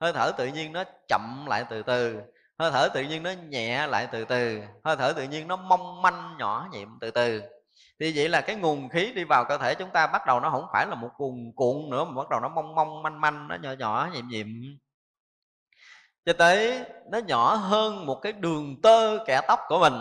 Hơi 0.00 0.12
thở 0.12 0.32
tự 0.36 0.46
nhiên 0.46 0.72
nó 0.72 0.84
chậm 1.08 1.46
lại 1.46 1.64
từ 1.70 1.82
từ. 1.82 2.20
Hơi 2.58 2.70
thở 2.70 2.88
tự 2.94 3.02
nhiên 3.02 3.22
nó 3.22 3.30
nhẹ 3.30 3.86
lại 3.86 4.08
từ 4.12 4.24
từ. 4.24 4.60
Hơi 4.84 4.96
thở 4.96 5.12
tự 5.12 5.22
nhiên 5.22 5.48
nó 5.48 5.56
mong 5.56 6.02
manh 6.02 6.36
nhỏ 6.38 6.68
nhiệm 6.70 6.88
từ 7.00 7.10
từ 7.10 7.42
thì 8.00 8.12
vậy 8.16 8.28
là 8.28 8.40
cái 8.40 8.56
nguồn 8.56 8.88
khí 8.88 9.12
đi 9.12 9.24
vào 9.24 9.44
cơ 9.44 9.58
thể 9.58 9.74
chúng 9.74 9.90
ta 9.90 10.06
bắt 10.06 10.26
đầu 10.26 10.40
nó 10.40 10.50
không 10.50 10.66
phải 10.72 10.86
là 10.86 10.94
một 10.94 11.10
cuồn 11.16 11.52
cuộn 11.56 11.90
nữa, 11.90 12.04
mà 12.04 12.12
bắt 12.22 12.28
đầu 12.30 12.40
nó 12.40 12.48
mong 12.48 12.74
mong, 12.74 13.02
manh 13.02 13.20
manh, 13.20 13.48
nó 13.48 13.54
nhỏ 13.54 13.72
nhỏ 13.72 14.08
nhiệm 14.12 14.28
nhiệm 14.28 14.46
cho 16.24 16.32
tới 16.32 16.84
nó 17.10 17.18
nhỏ 17.18 17.54
hơn 17.54 18.06
một 18.06 18.20
cái 18.22 18.32
đường 18.32 18.82
tơ 18.82 19.18
kẻ 19.26 19.40
tóc 19.48 19.60
của 19.68 19.78
mình. 19.78 19.94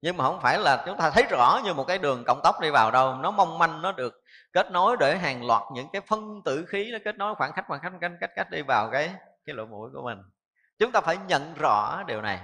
Nhưng 0.00 0.16
mà 0.16 0.24
không 0.24 0.40
phải 0.40 0.58
là 0.58 0.82
chúng 0.86 0.98
ta 0.98 1.10
thấy 1.10 1.22
rõ 1.30 1.60
như 1.64 1.74
một 1.74 1.84
cái 1.84 1.98
đường 1.98 2.24
cộng 2.26 2.40
tóc 2.42 2.60
đi 2.60 2.70
vào 2.70 2.90
đâu, 2.90 3.14
nó 3.14 3.30
mong 3.30 3.58
manh, 3.58 3.82
nó 3.82 3.92
được 3.92 4.22
kết 4.52 4.70
nối 4.70 4.96
để 5.00 5.18
hàng 5.18 5.46
loạt 5.46 5.62
những 5.72 5.88
cái 5.92 6.02
phân 6.06 6.42
tử 6.44 6.64
khí 6.68 6.90
nó 6.92 6.98
kết 7.04 7.16
nối 7.16 7.34
khoảng 7.34 7.52
cách 7.52 7.64
khoảng 7.68 7.80
cách 7.82 7.92
cách 8.00 8.12
cách 8.20 8.30
cách 8.36 8.50
đi 8.50 8.62
vào 8.62 8.90
cái 8.90 9.14
cái 9.46 9.54
lỗ 9.54 9.66
mũi 9.66 9.90
của 9.94 10.02
mình. 10.02 10.18
Chúng 10.78 10.92
ta 10.92 11.00
phải 11.00 11.16
nhận 11.26 11.54
rõ 11.54 12.02
điều 12.06 12.22
này. 12.22 12.40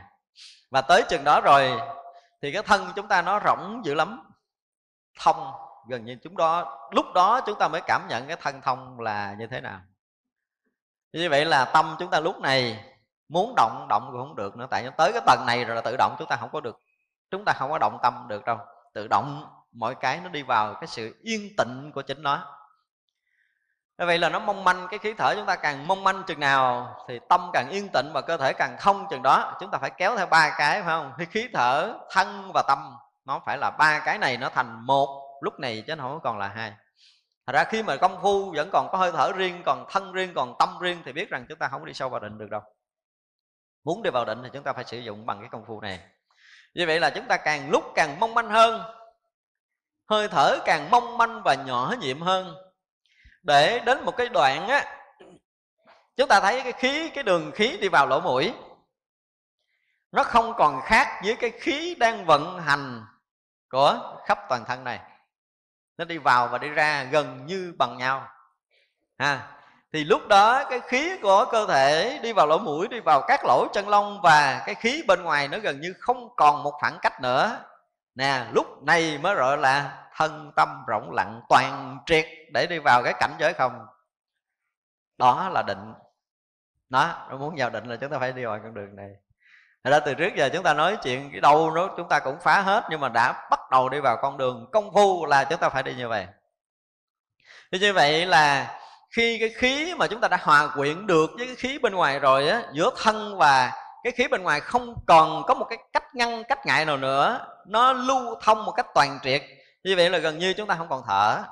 Và 0.71 0.81
tới 0.81 1.03
chừng 1.09 1.25
đó 1.25 1.41
rồi 1.41 1.81
thì 2.43 2.53
cái 2.53 2.63
thân 2.63 2.87
chúng 2.97 3.09
ta 3.09 3.23
nó 3.23 3.41
rỗng 3.45 3.83
dữ 3.85 3.95
lắm. 3.95 4.21
Thông, 5.21 5.53
gần 5.89 6.05
như 6.05 6.17
chúng 6.23 6.37
đó, 6.37 6.79
lúc 6.93 7.07
đó 7.15 7.41
chúng 7.47 7.59
ta 7.59 7.69
mới 7.69 7.81
cảm 7.87 8.07
nhận 8.09 8.27
cái 8.27 8.37
thân 8.41 8.61
thông 8.61 9.01
là 9.01 9.35
như 9.39 9.47
thế 9.47 9.61
nào. 9.61 9.81
Như 11.13 11.31
vậy 11.31 11.45
là 11.45 11.65
tâm 11.65 11.97
chúng 11.99 12.11
ta 12.11 12.21
lúc 12.21 12.41
này 12.41 12.85
muốn 13.29 13.55
động 13.57 13.87
động 13.89 14.09
cũng 14.13 14.21
không 14.21 14.37
được 14.37 14.57
nữa. 14.57 14.67
Tại 14.71 14.91
tới 14.97 15.13
cái 15.13 15.23
tầng 15.27 15.45
này 15.47 15.65
rồi 15.65 15.77
là 15.77 15.83
tự 15.83 15.97
động 15.99 16.17
chúng 16.19 16.29
ta 16.29 16.37
không 16.37 16.51
có 16.53 16.61
được, 16.61 16.81
chúng 17.31 17.45
ta 17.45 17.53
không 17.53 17.71
có 17.71 17.79
động 17.79 17.99
tâm 18.03 18.27
được 18.29 18.45
đâu. 18.45 18.59
Tự 18.95 19.09
động 19.09 19.47
mọi 19.73 19.95
cái 19.95 20.21
nó 20.21 20.29
đi 20.29 20.43
vào 20.43 20.75
cái 20.75 20.87
sự 20.87 21.21
yên 21.23 21.41
tịnh 21.59 21.93
của 21.95 22.03
chính 22.03 22.23
nó 22.23 22.58
vậy 24.07 24.19
là 24.19 24.29
nó 24.29 24.39
mong 24.39 24.65
manh 24.65 24.87
cái 24.91 24.99
khí 24.99 25.15
thở 25.15 25.35
chúng 25.37 25.47
ta 25.47 25.57
càng 25.57 25.89
mong 25.89 26.05
manh 26.05 26.23
chừng 26.27 26.41
nào 26.41 26.95
thì 27.09 27.21
tâm 27.29 27.51
càng 27.53 27.69
yên 27.71 27.89
tịnh 27.93 28.11
và 28.15 28.21
cơ 28.21 28.37
thể 28.37 28.53
càng 28.53 28.77
không 28.79 29.07
chừng 29.11 29.23
đó. 29.23 29.57
Chúng 29.61 29.71
ta 29.71 29.79
phải 29.79 29.91
kéo 29.91 30.17
theo 30.17 30.27
ba 30.27 30.55
cái 30.59 30.83
phải 30.83 30.91
không? 30.91 31.13
Thì 31.19 31.25
khí 31.25 31.49
thở 31.55 31.95
thân 32.11 32.51
và 32.55 32.63
tâm. 32.69 32.97
Nó 33.25 33.41
phải 33.47 33.59
là 33.59 33.71
ba 33.71 33.99
cái 33.99 34.19
này 34.19 34.37
nó 34.37 34.49
thành 34.49 34.87
một 34.87 35.39
lúc 35.43 35.61
này 35.61 35.85
chứ 35.87 35.97
nó 35.97 36.05
không 36.05 36.21
còn 36.23 36.39
là 36.39 36.49
hai. 36.49 36.73
Thật 37.47 37.53
ra 37.53 37.65
khi 37.65 37.83
mà 37.83 37.97
công 37.97 38.23
phu 38.23 38.53
vẫn 38.57 38.71
còn 38.73 38.89
có 38.93 38.99
hơi 38.99 39.13
thở 39.13 39.33
riêng 39.37 39.63
Còn 39.67 39.87
thân 39.91 40.13
riêng, 40.13 40.33
còn 40.35 40.55
tâm 40.59 40.79
riêng 40.81 41.03
Thì 41.05 41.13
biết 41.13 41.31
rằng 41.31 41.47
chúng 41.49 41.59
ta 41.59 41.69
không 41.69 41.85
đi 41.85 41.95
sâu 41.95 42.09
vào 42.09 42.21
định 42.21 42.39
được 42.39 42.51
đâu. 42.51 42.61
Muốn 43.85 44.03
đi 44.03 44.11
vào 44.11 44.25
định 44.25 44.43
thì 44.43 44.51
chúng 44.53 44.63
ta 44.63 44.73
phải 44.73 44.85
sử 44.85 44.99
dụng 44.99 45.27
bằng 45.27 45.41
cái 45.41 45.49
công 45.53 45.65
phu 45.67 45.81
này. 45.81 46.01
Như 46.75 46.87
vậy 46.87 47.01
là 47.01 47.11
chúng 47.11 47.27
ta 47.29 47.37
càng 47.37 47.71
lúc 47.71 47.85
càng 47.95 48.21
mong 48.21 48.35
manh 48.35 48.51
hơn 48.51 48.83
Hơi 50.11 50.29
thở 50.29 50.59
càng 50.65 50.91
mong 50.91 51.19
manh 51.19 51.43
và 51.45 51.55
nhỏ 51.55 51.95
nhiệm 52.01 52.21
hơn. 52.21 52.68
Để 53.43 53.79
đến 53.79 54.05
một 54.05 54.17
cái 54.17 54.29
đoạn 54.29 54.69
á 54.69 54.95
Chúng 56.17 56.29
ta 56.29 56.41
thấy 56.41 56.61
cái 56.63 56.73
khí, 56.73 57.11
cái 57.15 57.25
đường 57.25 57.53
khí 57.55 57.79
đi 57.81 57.89
vào 57.89 58.07
lỗ 58.07 58.21
mũi. 58.21 58.55
Nó 60.13 60.25
không 60.25 60.55
còn 60.57 60.81
khác 60.85 61.21
với 61.25 61.37
cái 61.37 61.51
khí 61.51 61.95
đang 61.95 62.27
vận 62.27 62.59
hành 62.59 63.05
Của 63.71 64.19
khắp 64.27 64.39
toàn 64.49 64.65
thân 64.65 64.85
này. 64.85 65.01
Nó 65.99 66.05
đi 66.05 66.19
vào 66.19 66.49
và 66.49 66.59
đi 66.59 66.69
ra 66.69 67.05
gần 67.05 67.47
như 67.47 67.75
bằng 67.79 67.99
nhau. 67.99 68.29
Ha 69.19 69.59
thì 69.93 70.05
lúc 70.05 70.29
đó 70.29 70.65
cái 70.71 70.81
khí 70.81 71.19
của 71.23 71.47
cơ 71.51 71.67
thể 71.67 72.21
đi 72.23 72.33
vào 72.33 72.47
lỗ 72.47 72.59
mũi 72.59 72.89
đi 72.89 73.01
vào 73.01 73.23
các 73.29 73.41
lỗ 73.45 73.67
chân 73.73 73.89
lông 73.89 74.21
và 74.23 74.63
cái 74.67 74.75
khí 74.75 75.03
bên 75.07 75.23
ngoài 75.23 75.49
nó 75.49 75.59
gần 75.59 75.81
như 75.81 75.95
không 75.99 76.29
còn 76.37 76.63
một 76.63 76.73
khoảng 76.81 76.99
cách 77.03 77.21
nữa 77.21 77.65
nè, 78.19 78.47
lúc 78.53 78.83
này 78.83 79.19
mới 79.19 79.35
gọi 79.35 79.59
là 79.59 80.07
thân 80.17 80.53
tâm 80.57 80.85
rộng 80.87 81.13
lặng 81.13 81.41
toàn 81.49 81.99
triệt 82.07 82.27
để 82.53 82.67
đi 82.67 82.79
vào 82.79 83.03
cái 83.05 83.15
cảnh 83.21 83.35
giới 83.39 83.53
không? 83.55 83.87
Đó 85.19 85.49
là 85.49 85.63
định. 85.63 85.93
Đó 86.89 87.27
nó 87.31 87.37
muốn 87.37 87.55
vào 87.59 87.71
định 87.71 87.85
là 87.85 87.97
chúng 87.97 88.11
ta 88.11 88.19
phải 88.19 88.33
đi 88.33 88.45
vào 88.45 88.59
con 88.63 88.75
đường 88.75 88.97
này. 88.97 89.09
Thật 89.85 89.91
ra 89.91 90.01
từ 90.01 90.15
trước 90.15 90.35
giờ 90.37 90.49
chúng 90.53 90.63
ta 90.63 90.75
nói 90.75 90.97
chuyện 91.03 91.31
cái 91.33 91.41
đâu 91.41 91.71
nó 91.71 91.89
chúng 91.97 92.09
ta 92.09 92.19
cũng 92.19 92.41
phá 92.41 92.61
hết, 92.61 92.85
nhưng 92.91 93.01
mà 93.01 93.09
đã 93.09 93.49
bắt 93.51 93.61
đầu 93.71 93.89
đi 93.89 94.01
vào 94.01 94.17
con 94.23 94.39
đường 94.39 94.69
công 94.73 94.95
phu 94.95 95.27
là 95.27 95.45
chúng 95.45 95.61
ta 95.61 95.69
phải 95.69 95.83
đi 95.83 95.95
như 95.95 96.09
vậy. 96.09 96.27
Thì 97.73 97.79
như 97.79 97.93
vậy 97.93 98.27
là 98.27 98.79
khi 99.11 99.39
cái 99.39 99.49
khí 99.49 99.95
mà 99.95 100.07
chúng 100.07 100.21
ta 100.21 100.29
đã 100.29 100.39
hòa 100.41 100.69
quyện 100.75 101.07
được 101.07 101.31
với 101.37 101.47
cái 101.47 101.57
khí 101.57 101.79
bên 101.79 101.95
ngoài 101.95 102.19
rồi 102.19 102.49
á, 102.49 102.63
giữa 102.73 102.91
thân 103.03 103.39
và 103.39 103.73
cái 104.03 104.13
khí 104.13 104.29
bên 104.29 104.43
ngoài 104.43 104.61
không 104.61 104.95
còn 105.07 105.43
có 105.47 105.55
một 105.55 105.67
cái 105.71 105.79
cách 105.93 106.15
ngăn, 106.15 106.45
cách 106.45 106.67
ngại 106.67 106.85
nào 106.85 106.97
nữa. 106.97 107.47
Nó 107.67 107.93
lưu 107.93 108.35
thông 108.43 108.65
một 108.65 108.73
cách 108.73 108.87
toàn 108.95 109.19
triệt. 109.23 109.43
Như 109.85 109.97
vậy 109.97 110.11
là 110.11 110.19
gần 110.19 110.39
như 110.39 110.53
chúng 110.53 110.69
ta 110.69 110.75
không 110.75 110.89
còn 110.89 111.03
thở. 111.07 111.43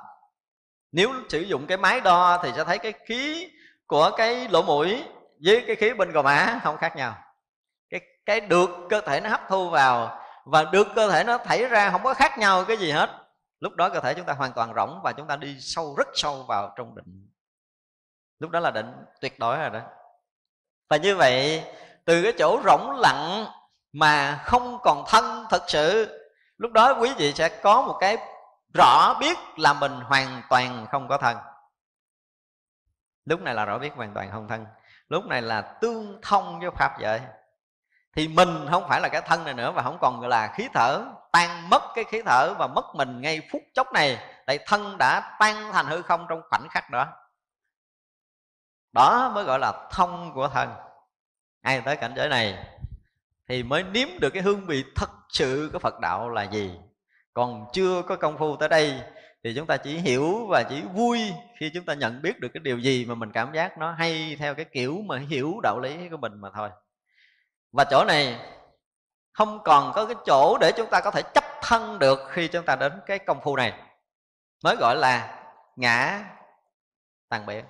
Nếu 0.91 1.13
sử 1.29 1.39
dụng 1.39 1.67
cái 1.67 1.77
máy 1.77 2.01
đo 2.01 2.39
thì 2.43 2.51
sẽ 2.55 2.63
thấy 2.63 2.77
cái 2.77 2.93
khí 3.05 3.51
của 3.87 4.11
cái 4.17 4.47
lỗ 4.49 4.61
mũi 4.61 5.03
với 5.45 5.63
cái 5.67 5.75
khí 5.75 5.93
bên 5.93 6.11
gò 6.11 6.21
má 6.21 6.59
không 6.63 6.77
khác 6.77 6.95
nhau. 6.95 7.15
Cái 7.89 8.01
cái 8.25 8.39
được 8.39 8.69
cơ 8.89 9.01
thể 9.01 9.21
nó 9.21 9.29
hấp 9.29 9.41
thu 9.49 9.69
vào 9.69 10.19
và 10.45 10.63
được 10.63 10.87
cơ 10.95 11.11
thể 11.11 11.23
nó 11.23 11.37
thảy 11.37 11.65
ra 11.65 11.89
không 11.91 12.03
có 12.03 12.13
khác 12.13 12.37
nhau 12.37 12.65
cái 12.65 12.77
gì 12.77 12.91
hết. 12.91 13.09
Lúc 13.59 13.73
đó 13.75 13.89
cơ 13.89 13.99
thể 13.99 14.13
chúng 14.13 14.25
ta 14.25 14.33
hoàn 14.33 14.53
toàn 14.53 14.73
rỗng 14.75 14.99
và 15.03 15.11
chúng 15.11 15.27
ta 15.27 15.35
đi 15.35 15.57
sâu, 15.59 15.95
rất 15.97 16.07
sâu 16.13 16.43
vào 16.47 16.73
trong 16.77 16.95
định. 16.95 17.29
Lúc 18.39 18.51
đó 18.51 18.59
là 18.59 18.71
định 18.71 18.91
tuyệt 19.21 19.39
đối 19.39 19.57
rồi 19.57 19.69
đó. 19.69 19.79
Và 20.89 20.97
như 20.97 21.15
vậy 21.15 21.63
từ 22.07 22.23
cái 22.23 22.33
chỗ 22.37 22.61
rỗng 22.65 22.91
lặng 22.91 23.45
mà 23.93 24.41
không 24.43 24.79
còn 24.83 25.03
thân 25.07 25.45
thật 25.49 25.63
sự, 25.67 26.19
lúc 26.57 26.71
đó 26.71 26.93
quý 26.99 27.13
vị 27.17 27.33
sẽ 27.33 27.49
có 27.49 27.81
một 27.81 27.97
cái 27.99 28.17
rõ 28.73 29.13
biết 29.19 29.37
là 29.57 29.73
mình 29.73 29.99
hoàn 30.01 30.41
toàn 30.49 30.87
không 30.91 31.07
có 31.07 31.17
thân. 31.17 31.37
Lúc 33.25 33.41
này 33.41 33.53
là 33.53 33.65
rõ 33.65 33.77
biết 33.77 33.93
hoàn 33.95 34.13
toàn 34.13 34.31
không 34.31 34.47
thân. 34.47 34.65
Lúc 35.09 35.25
này 35.25 35.41
là 35.41 35.61
tương 35.61 36.19
thông 36.21 36.59
với 36.59 36.71
pháp 36.71 36.99
vậy 36.99 37.21
thì 38.15 38.27
mình 38.27 38.67
không 38.71 38.87
phải 38.89 39.01
là 39.01 39.09
cái 39.09 39.21
thân 39.21 39.43
này 39.43 39.53
nữa 39.53 39.71
và 39.71 39.83
không 39.83 39.97
còn 40.01 40.27
là 40.27 40.53
khí 40.55 40.67
thở, 40.73 41.05
tan 41.31 41.69
mất 41.69 41.81
cái 41.95 42.03
khí 42.03 42.21
thở 42.25 42.53
và 42.59 42.67
mất 42.67 42.85
mình 42.95 43.21
ngay 43.21 43.41
phút 43.51 43.61
chốc 43.73 43.93
này, 43.93 44.19
tại 44.45 44.59
thân 44.65 44.97
đã 44.97 45.37
tan 45.39 45.71
thành 45.71 45.85
hư 45.85 46.01
không 46.01 46.25
trong 46.29 46.41
khoảnh 46.49 46.67
khắc 46.69 46.89
đó. 46.89 47.07
Đó 48.93 49.31
mới 49.35 49.43
gọi 49.43 49.59
là 49.59 49.87
thông 49.91 50.33
của 50.33 50.47
thân 50.47 50.86
ai 51.67 51.81
tới 51.81 51.95
cảnh 51.95 52.13
giới 52.15 52.29
này 52.29 52.57
thì 53.49 53.63
mới 53.63 53.83
nếm 53.83 54.07
được 54.21 54.29
cái 54.29 54.43
hương 54.43 54.65
vị 54.65 54.83
thật 54.95 55.09
sự 55.29 55.69
của 55.73 55.79
phật 55.79 55.99
đạo 55.99 56.29
là 56.29 56.43
gì. 56.43 56.71
Còn 57.33 57.65
chưa 57.73 58.01
có 58.01 58.15
công 58.15 58.37
phu 58.37 58.55
tới 58.55 58.69
đây 58.69 59.01
thì 59.43 59.53
chúng 59.55 59.67
ta 59.67 59.77
chỉ 59.77 59.97
hiểu 59.97 60.45
và 60.49 60.63
chỉ 60.69 60.81
vui 60.81 61.33
khi 61.59 61.71
chúng 61.73 61.85
ta 61.85 61.93
nhận 61.93 62.21
biết 62.21 62.39
được 62.39 62.47
cái 62.53 62.61
điều 62.61 62.79
gì 62.79 63.05
mà 63.05 63.15
mình 63.15 63.31
cảm 63.31 63.53
giác 63.53 63.77
nó 63.77 63.91
hay 63.91 64.35
theo 64.39 64.55
cái 64.55 64.65
kiểu 64.65 65.01
mà 65.05 65.19
hiểu 65.19 65.59
đạo 65.63 65.79
lý 65.79 66.09
của 66.11 66.17
mình 66.17 66.41
mà 66.41 66.49
thôi. 66.55 66.69
Và 67.71 67.83
chỗ 67.83 68.05
này 68.07 68.39
không 69.33 69.63
còn 69.63 69.91
có 69.95 70.05
cái 70.05 70.15
chỗ 70.25 70.57
để 70.61 70.71
chúng 70.77 70.89
ta 70.89 71.01
có 71.01 71.11
thể 71.11 71.21
chấp 71.33 71.43
thân 71.61 71.99
được 71.99 72.19
khi 72.29 72.47
chúng 72.47 72.65
ta 72.65 72.75
đến 72.75 72.91
cái 73.05 73.19
công 73.19 73.41
phu 73.43 73.55
này, 73.55 73.73
mới 74.63 74.75
gọi 74.75 74.95
là 74.95 75.43
ngã 75.75 76.23
tàn 77.29 77.45
biệt 77.45 77.65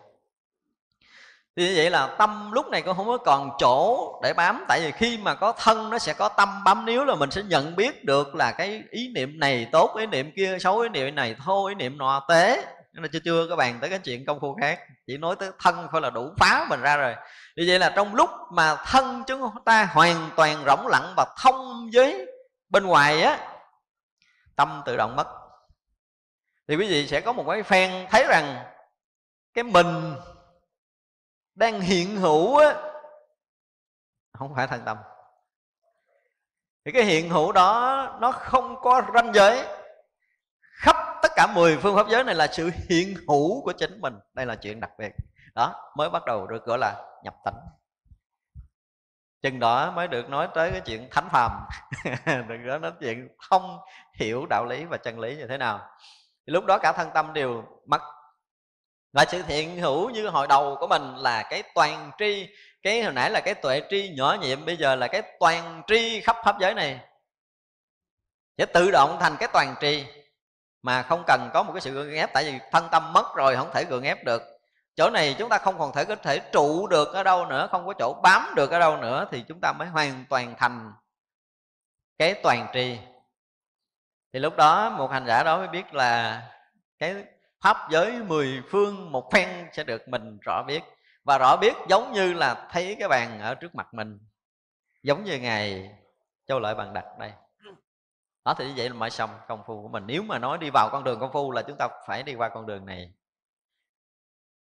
thì 1.57 1.67
như 1.67 1.73
vậy 1.75 1.89
là 1.89 2.07
tâm 2.07 2.51
lúc 2.51 2.67
này 2.67 2.81
cũng 2.81 2.97
không 2.97 3.07
có 3.07 3.17
còn 3.17 3.51
chỗ 3.59 4.19
để 4.23 4.33
bám. 4.33 4.65
Tại 4.67 4.81
vì 4.81 4.91
khi 4.91 5.17
mà 5.17 5.35
có 5.35 5.51
thân, 5.51 5.89
nó 5.89 5.99
sẽ 5.99 6.13
có 6.13 6.29
tâm 6.29 6.63
bám 6.63 6.85
níu 6.85 7.05
là 7.05 7.15
mình 7.15 7.31
sẽ 7.31 7.43
nhận 7.43 7.75
biết 7.75 8.05
được 8.05 8.35
là 8.35 8.51
cái 8.51 8.83
ý 8.89 9.11
niệm 9.15 9.39
này 9.39 9.67
tốt, 9.71 9.95
ý 9.97 10.05
niệm 10.05 10.31
kia 10.35 10.57
xấu, 10.59 10.79
ý 10.79 10.89
niệm 10.89 11.15
này 11.15 11.35
thô, 11.45 11.67
ý 11.67 11.75
niệm 11.75 11.97
nọ 11.97 12.25
tế. 12.29 12.65
Nên 12.93 13.03
là 13.03 13.09
chưa 13.13 13.19
chưa 13.25 13.47
các 13.49 13.55
bạn 13.55 13.77
tới 13.81 13.89
cái 13.89 13.99
chuyện 13.99 14.25
công 14.25 14.39
phu 14.39 14.57
khác. 14.61 14.79
Chỉ 15.07 15.17
nói 15.17 15.35
tới 15.39 15.51
thân 15.59 15.87
thôi 15.91 16.01
là 16.01 16.09
đủ 16.09 16.29
phá 16.37 16.65
mình 16.69 16.81
ra 16.81 16.97
rồi. 16.97 17.15
Như 17.55 17.63
vậy 17.67 17.79
là 17.79 17.89
trong 17.95 18.15
lúc 18.15 18.29
mà 18.51 18.75
thân 18.75 19.23
chúng 19.27 19.49
ta 19.65 19.85
hoàn 19.85 20.29
toàn 20.35 20.63
rỗng 20.65 20.87
lặng 20.87 21.13
và 21.17 21.25
thông 21.43 21.89
với 21.93 22.25
bên 22.69 22.85
ngoài 22.85 23.21
á, 23.21 23.39
tâm 24.55 24.81
tự 24.85 24.97
động 24.97 25.15
mất. 25.15 25.27
Thì 26.67 26.75
quý 26.75 26.87
vị 26.87 27.07
sẽ 27.07 27.21
có 27.21 27.33
một 27.33 27.45
cái 27.49 27.63
phen 27.63 28.07
thấy 28.09 28.25
rằng 28.27 28.63
cái 29.53 29.63
mình 29.63 30.15
đang 31.57 31.81
hiện 31.81 32.17
hữu 32.17 32.57
á. 32.57 32.75
Không 34.33 34.55
phải 34.55 34.67
thân 34.67 34.81
tâm. 34.85 34.97
Thì 36.85 36.91
cái 36.91 37.03
hiện 37.03 37.29
hữu 37.29 37.51
đó, 37.51 38.17
nó 38.21 38.31
không 38.31 38.75
có 38.81 39.01
ranh 39.13 39.33
giới. 39.33 39.67
Khắp 40.61 40.95
tất 41.21 41.31
cả 41.35 41.47
10 41.55 41.77
phương 41.77 41.95
pháp 41.95 42.07
giới 42.09 42.23
này 42.23 42.35
là 42.35 42.47
sự 42.47 42.69
hiện 42.89 43.15
hữu 43.27 43.61
của 43.63 43.71
chính 43.71 44.01
mình. 44.01 44.13
Đây 44.33 44.45
là 44.45 44.55
chuyện 44.55 44.79
đặc 44.79 44.91
biệt. 44.99 45.11
Đó, 45.55 45.91
mới 45.95 46.09
bắt 46.09 46.25
đầu 46.25 46.47
được 46.47 46.65
gọi 46.65 46.77
là 46.77 47.19
nhập 47.23 47.35
tánh. 47.43 47.59
Chừng 49.41 49.59
đó 49.59 49.91
mới 49.91 50.07
được 50.07 50.29
nói 50.29 50.47
tới 50.55 50.71
cái 50.71 50.81
chuyện 50.81 51.07
thánh 51.11 51.29
phàm. 51.31 51.51
Đừng 52.25 52.67
có 52.67 52.77
nói 52.77 52.91
chuyện 52.99 53.35
không 53.37 53.79
hiểu 54.13 54.45
đạo 54.49 54.65
lý 54.65 54.85
và 54.85 54.97
chân 54.97 55.19
lý 55.19 55.35
như 55.35 55.47
thế 55.47 55.57
nào. 55.57 55.89
Thì 56.47 56.53
lúc 56.53 56.65
đó 56.65 56.77
cả 56.77 56.91
thân 56.91 57.09
tâm 57.13 57.33
đều 57.33 57.63
mất 57.85 58.01
và 59.13 59.25
sự 59.25 59.41
thiện 59.41 59.79
hữu 59.79 60.09
như 60.09 60.27
hồi 60.27 60.47
đầu 60.47 60.77
của 60.79 60.87
mình 60.87 61.15
là 61.15 61.43
cái 61.43 61.63
toàn 61.75 62.11
tri. 62.17 62.47
Cái 62.83 63.03
hồi 63.03 63.13
nãy 63.13 63.31
là 63.31 63.39
cái 63.39 63.53
tuệ 63.53 63.81
tri 63.89 64.13
nhỏ 64.17 64.37
nhiệm, 64.41 64.65
bây 64.65 64.77
giờ 64.77 64.95
là 64.95 65.07
cái 65.07 65.21
toàn 65.39 65.81
tri 65.87 66.21
khắp 66.21 66.37
pháp 66.45 66.59
giới 66.59 66.73
này. 66.73 66.99
Sẽ 68.57 68.65
tự 68.65 68.91
động 68.91 69.17
thành 69.19 69.35
cái 69.39 69.49
toàn 69.53 69.75
tri, 69.81 70.05
mà 70.81 71.01
không 71.01 71.23
cần 71.27 71.49
có 71.53 71.63
một 71.63 71.73
cái 71.73 71.81
sự 71.81 71.91
gượng 71.91 72.15
ép, 72.15 72.33
tại 72.33 72.43
vì 72.43 72.59
thân 72.71 72.87
tâm 72.91 73.13
mất 73.13 73.35
rồi, 73.35 73.55
không 73.55 73.71
thể 73.73 73.83
gượng 73.83 74.03
ép 74.03 74.23
được. 74.23 74.41
Chỗ 74.95 75.09
này 75.09 75.35
chúng 75.39 75.49
ta 75.49 75.57
không 75.57 75.79
còn 75.79 75.91
thể 75.93 76.05
có 76.05 76.15
thể 76.15 76.39
trụ 76.39 76.87
được 76.87 77.13
ở 77.13 77.23
đâu 77.23 77.45
nữa, 77.45 77.67
không 77.71 77.85
có 77.85 77.93
chỗ 77.99 78.13
bám 78.23 78.53
được 78.55 78.71
ở 78.71 78.79
đâu 78.79 78.97
nữa, 78.97 79.27
thì 79.31 79.43
chúng 79.47 79.59
ta 79.61 79.73
mới 79.73 79.87
hoàn 79.87 80.25
toàn 80.29 80.55
thành 80.57 80.93
cái 82.17 82.33
toàn 82.43 82.67
tri. 82.73 82.97
Thì 84.33 84.39
lúc 84.39 84.55
đó 84.55 84.89
một 84.89 85.11
hành 85.11 85.25
giả 85.25 85.43
đó 85.43 85.57
mới 85.57 85.67
biết 85.67 85.93
là 85.93 86.41
cái 86.99 87.15
pháp 87.61 87.77
giới 87.91 88.23
mười 88.23 88.61
phương 88.69 89.11
một 89.11 89.29
phen 89.33 89.67
sẽ 89.73 89.83
được 89.83 90.07
mình 90.07 90.37
rõ 90.41 90.63
biết. 90.67 90.83
Và 91.23 91.37
rõ 91.37 91.57
biết 91.57 91.73
giống 91.89 92.11
như 92.11 92.33
là 92.33 92.67
thấy 92.71 92.95
cái 92.99 93.07
bàn 93.07 93.39
ở 93.41 93.55
trước 93.55 93.75
mặt 93.75 93.93
mình. 93.93 94.19
Giống 95.03 95.23
như 95.23 95.39
ngài 95.39 95.91
châu 96.47 96.59
lợi 96.59 96.75
bằng 96.75 96.93
đặt 96.93 97.05
đây. 97.19 97.31
Đó, 98.45 98.53
thì 98.57 98.67
như 98.67 98.73
vậy 98.77 98.89
là 98.89 98.95
mới 98.95 99.09
xong 99.09 99.29
công 99.47 99.63
phu 99.67 99.81
của 99.81 99.87
mình. 99.87 100.03
Nếu 100.07 100.23
mà 100.23 100.39
nói 100.39 100.57
đi 100.57 100.69
vào 100.73 100.89
con 100.91 101.03
đường 101.03 101.19
công 101.19 101.31
phu 101.33 101.51
là 101.51 101.61
chúng 101.61 101.77
ta 101.77 101.87
phải 102.07 102.23
đi 102.23 102.35
qua 102.35 102.49
con 102.49 102.65
đường 102.65 102.85
này. 102.85 103.13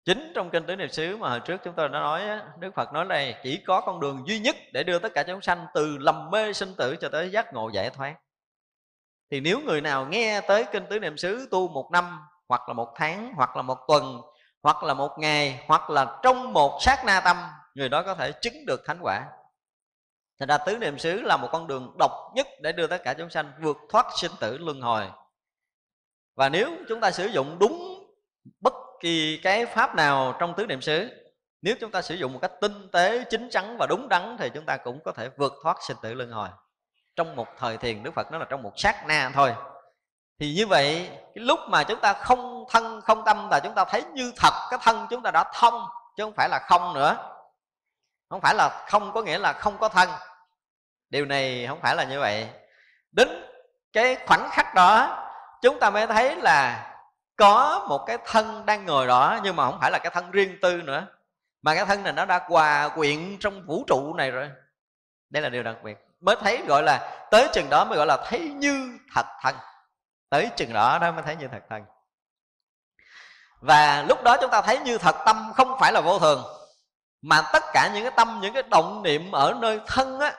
Chính 0.05 0.33
trong 0.35 0.51
kinh 0.51 0.67
tứ 0.67 0.77
niệm 0.77 0.89
xứ 0.89 1.17
mà 1.17 1.31
hồi 1.31 1.41
trước 1.41 1.61
chúng 1.65 1.75
tôi 1.75 1.89
đã 1.89 2.01
nói 2.01 2.23
đức 2.59 2.75
phật 2.75 2.93
nói 2.93 3.07
đây 3.09 3.35
chỉ 3.43 3.63
có 3.67 3.81
con 3.81 4.01
đường 4.01 4.25
duy 4.27 4.39
nhất 4.39 4.57
để 4.73 4.85
đưa 4.85 4.99
tất 4.99 5.15
cả 5.15 5.23
chúng 5.23 5.41
sanh 5.41 5.67
từ 5.75 5.99
lầm 5.99 6.31
mê 6.31 6.53
sinh 6.53 6.75
tử 6.79 6.97
cho 7.01 7.09
tới 7.09 7.31
giác 7.31 7.53
ngộ 7.53 7.69
giải 7.69 7.91
thoát. 7.91 8.17
Thì 9.31 9.41
nếu 9.41 9.61
người 9.61 9.81
nào 9.81 10.07
nghe 10.07 10.41
tới 10.41 10.65
kinh 10.73 10.87
tứ 10.91 10.99
niệm 10.99 11.17
xứ 11.17 11.49
tu 11.51 11.69
một 11.69 11.91
năm 11.93 12.19
hoặc 12.53 12.69
là 12.69 12.75
một 12.75 12.93
tháng 12.97 13.33
hoặc 13.37 13.57
là 13.57 13.63
một 13.63 13.79
tuần 13.89 14.21
hoặc 14.63 14.83
là 14.83 14.95
một 14.95 15.19
ngày 15.19 15.65
hoặc 15.67 15.91
là 15.91 16.19
trong 16.23 16.53
một 16.53 16.79
sát 16.81 17.05
na 17.05 17.21
tâm 17.21 17.37
người 17.75 17.89
đó 17.89 18.03
có 18.03 18.15
thể 18.15 18.33
chứng 18.33 18.67
được 18.67 18.81
thánh 18.87 18.99
quả 19.01 19.25
Thành 20.39 20.49
ra 20.49 20.59
tứ 20.59 20.79
niệm 20.79 20.99
xứ 20.99 21.21
là 21.21 21.37
một 21.37 21.49
con 21.53 21.67
đường 21.67 21.97
độc 21.99 22.11
nhất 22.35 22.47
để 22.61 22.73
đưa 22.73 22.87
tất 22.87 23.05
cả 23.05 23.15
chúng 23.15 23.31
sanh 23.31 23.53
vượt 23.61 23.77
thoát 23.89 24.07
sinh 24.17 24.31
tử 24.41 24.59
luân 24.59 24.81
hồi. 24.81 25.05
Và 26.37 26.49
nếu 26.49 26.71
chúng 26.89 27.01
ta 27.01 27.11
sử 27.11 27.27
dụng 27.27 27.57
đúng 27.59 28.05
bất 28.61 28.75
kỳ 29.01 29.41
cái 29.43 29.67
pháp 29.67 29.95
nào 29.95 30.37
trong 30.41 30.55
tứ 30.57 30.67
niệm 30.67 30.81
xứ, 30.81 31.09
nếu 31.63 31.75
chúng 31.81 31.91
ta 31.91 32.03
sử 32.03 32.15
dụng 32.15 32.33
một 32.33 32.39
cách 32.43 32.53
tinh 32.61 32.89
tế, 32.93 33.25
chính 33.31 33.49
chắn 33.51 33.77
và 33.79 33.87
đúng 33.87 34.09
đắn 34.09 34.37
thì 34.39 34.51
chúng 34.55 34.67
ta 34.67 34.77
cũng 34.77 35.01
có 35.05 35.13
thể 35.13 35.29
vượt 35.37 35.53
thoát 35.63 35.77
sinh 35.83 35.97
tử 36.03 36.15
luân 36.15 36.31
hồi. 36.31 36.49
Trong 37.17 37.37
một 37.37 37.47
thời 37.59 37.77
thiền 37.77 38.03
Đức 38.03 38.15
Phật 38.15 38.31
nói 38.31 38.41
là 38.41 38.47
trong 38.51 38.63
một 38.63 38.73
sát 38.77 39.07
na 39.07 39.31
thôi 39.35 39.55
thì 40.43 40.55
như 40.55 40.67
vậy, 40.67 41.11
cái 41.35 41.45
lúc 41.45 41.61
mà 41.69 41.85
chúng 41.85 42.01
ta 42.01 42.13
không 42.13 42.65
thân, 42.71 43.01
không 43.01 43.25
tâm 43.25 43.49
là 43.51 43.61
chúng 43.61 43.75
ta 43.75 43.85
thấy 43.85 44.03
như 44.13 44.33
thật 44.37 44.53
cái 44.71 44.79
thân 44.83 45.07
chúng 45.11 45.23
ta 45.23 45.31
đã 45.31 45.45
thông, 45.55 45.87
chứ 46.17 46.25
không 46.25 46.33
phải 46.37 46.49
là 46.49 46.59
không 46.59 46.95
nữa. 46.95 47.17
Không 48.31 48.41
phải 48.41 48.55
là 48.55 48.85
không 48.89 49.13
có 49.13 49.23
nghĩa 49.23 49.39
là 49.39 49.53
không 49.53 49.79
có 49.79 49.89
thân. 49.89 50.09
Điều 51.11 51.25
này 51.25 51.67
không 51.69 51.81
phải 51.81 51.97
là 51.97 52.05
như 52.05 52.21
vậy. 52.21 52.49
Đến 53.13 53.29
cái 53.93 54.17
khoảnh 54.27 54.49
khắc 54.51 54.75
đó, 54.75 55.19
chúng 55.63 55.81
ta 55.81 55.91
mới 55.91 56.07
thấy 56.07 56.37
là 56.37 56.91
có 57.37 57.87
một 57.89 58.05
cái 58.07 58.19
thân 58.25 58.67
đang 58.67 58.87
ngồi 58.87 59.07
đó, 59.07 59.39
nhưng 59.43 59.57
mà 59.57 59.65
không 59.65 59.81
phải 59.81 59.91
là 59.91 59.99
cái 59.99 60.11
thân 60.15 60.31
riêng 60.31 60.59
tư 60.63 60.83
nữa, 60.83 61.07
mà 61.63 61.75
cái 61.75 61.85
thân 61.85 62.03
này 62.03 62.13
nó 62.13 62.25
đã 62.25 62.41
hòa 62.49 62.89
quyện 62.89 63.37
trong 63.41 63.67
vũ 63.67 63.85
trụ 63.87 64.15
này 64.15 64.31
rồi. 64.31 64.51
Đây 65.31 65.43
là 65.43 65.49
điều 65.49 65.63
đặc 65.63 65.77
biệt. 65.83 65.99
Mới 66.21 66.37
thấy 66.41 66.63
gọi 66.69 66.83
là, 66.83 67.27
tới 67.31 67.49
chừng 67.53 67.71
đó 67.71 67.85
mới 67.85 67.97
gọi 67.97 68.07
là 68.07 68.17
thấy 68.27 68.41
như 68.41 68.99
thật 69.15 69.27
thân 69.43 69.55
tới 70.33 70.51
chừng 70.57 70.73
đó 70.73 70.99
đó 70.99 71.13
mới 71.13 71.23
thấy 71.23 71.37
như 71.37 71.49
thật 71.49 71.63
thân 71.71 71.85
và 73.61 74.05
lúc 74.09 74.23
đó 74.23 74.37
chúng 74.41 74.51
ta 74.51 74.63
thấy 74.63 74.79
như 74.79 74.99
thật 74.99 75.17
tâm 75.27 75.53
không 75.57 75.77
phải 75.81 75.93
là 75.93 76.01
vô 76.01 76.19
thường, 76.19 76.45
mà 77.23 77.43
tất 77.53 77.63
cả 77.73 77.91
những 77.95 78.03
cái 78.03 78.13
tâm, 78.17 78.39
những 78.43 78.55
cái 78.55 78.63
động 78.63 79.03
niệm 79.03 79.33
ở 79.33 79.55
nơi 79.61 79.81
thân 79.87 80.21
á, 80.21 80.35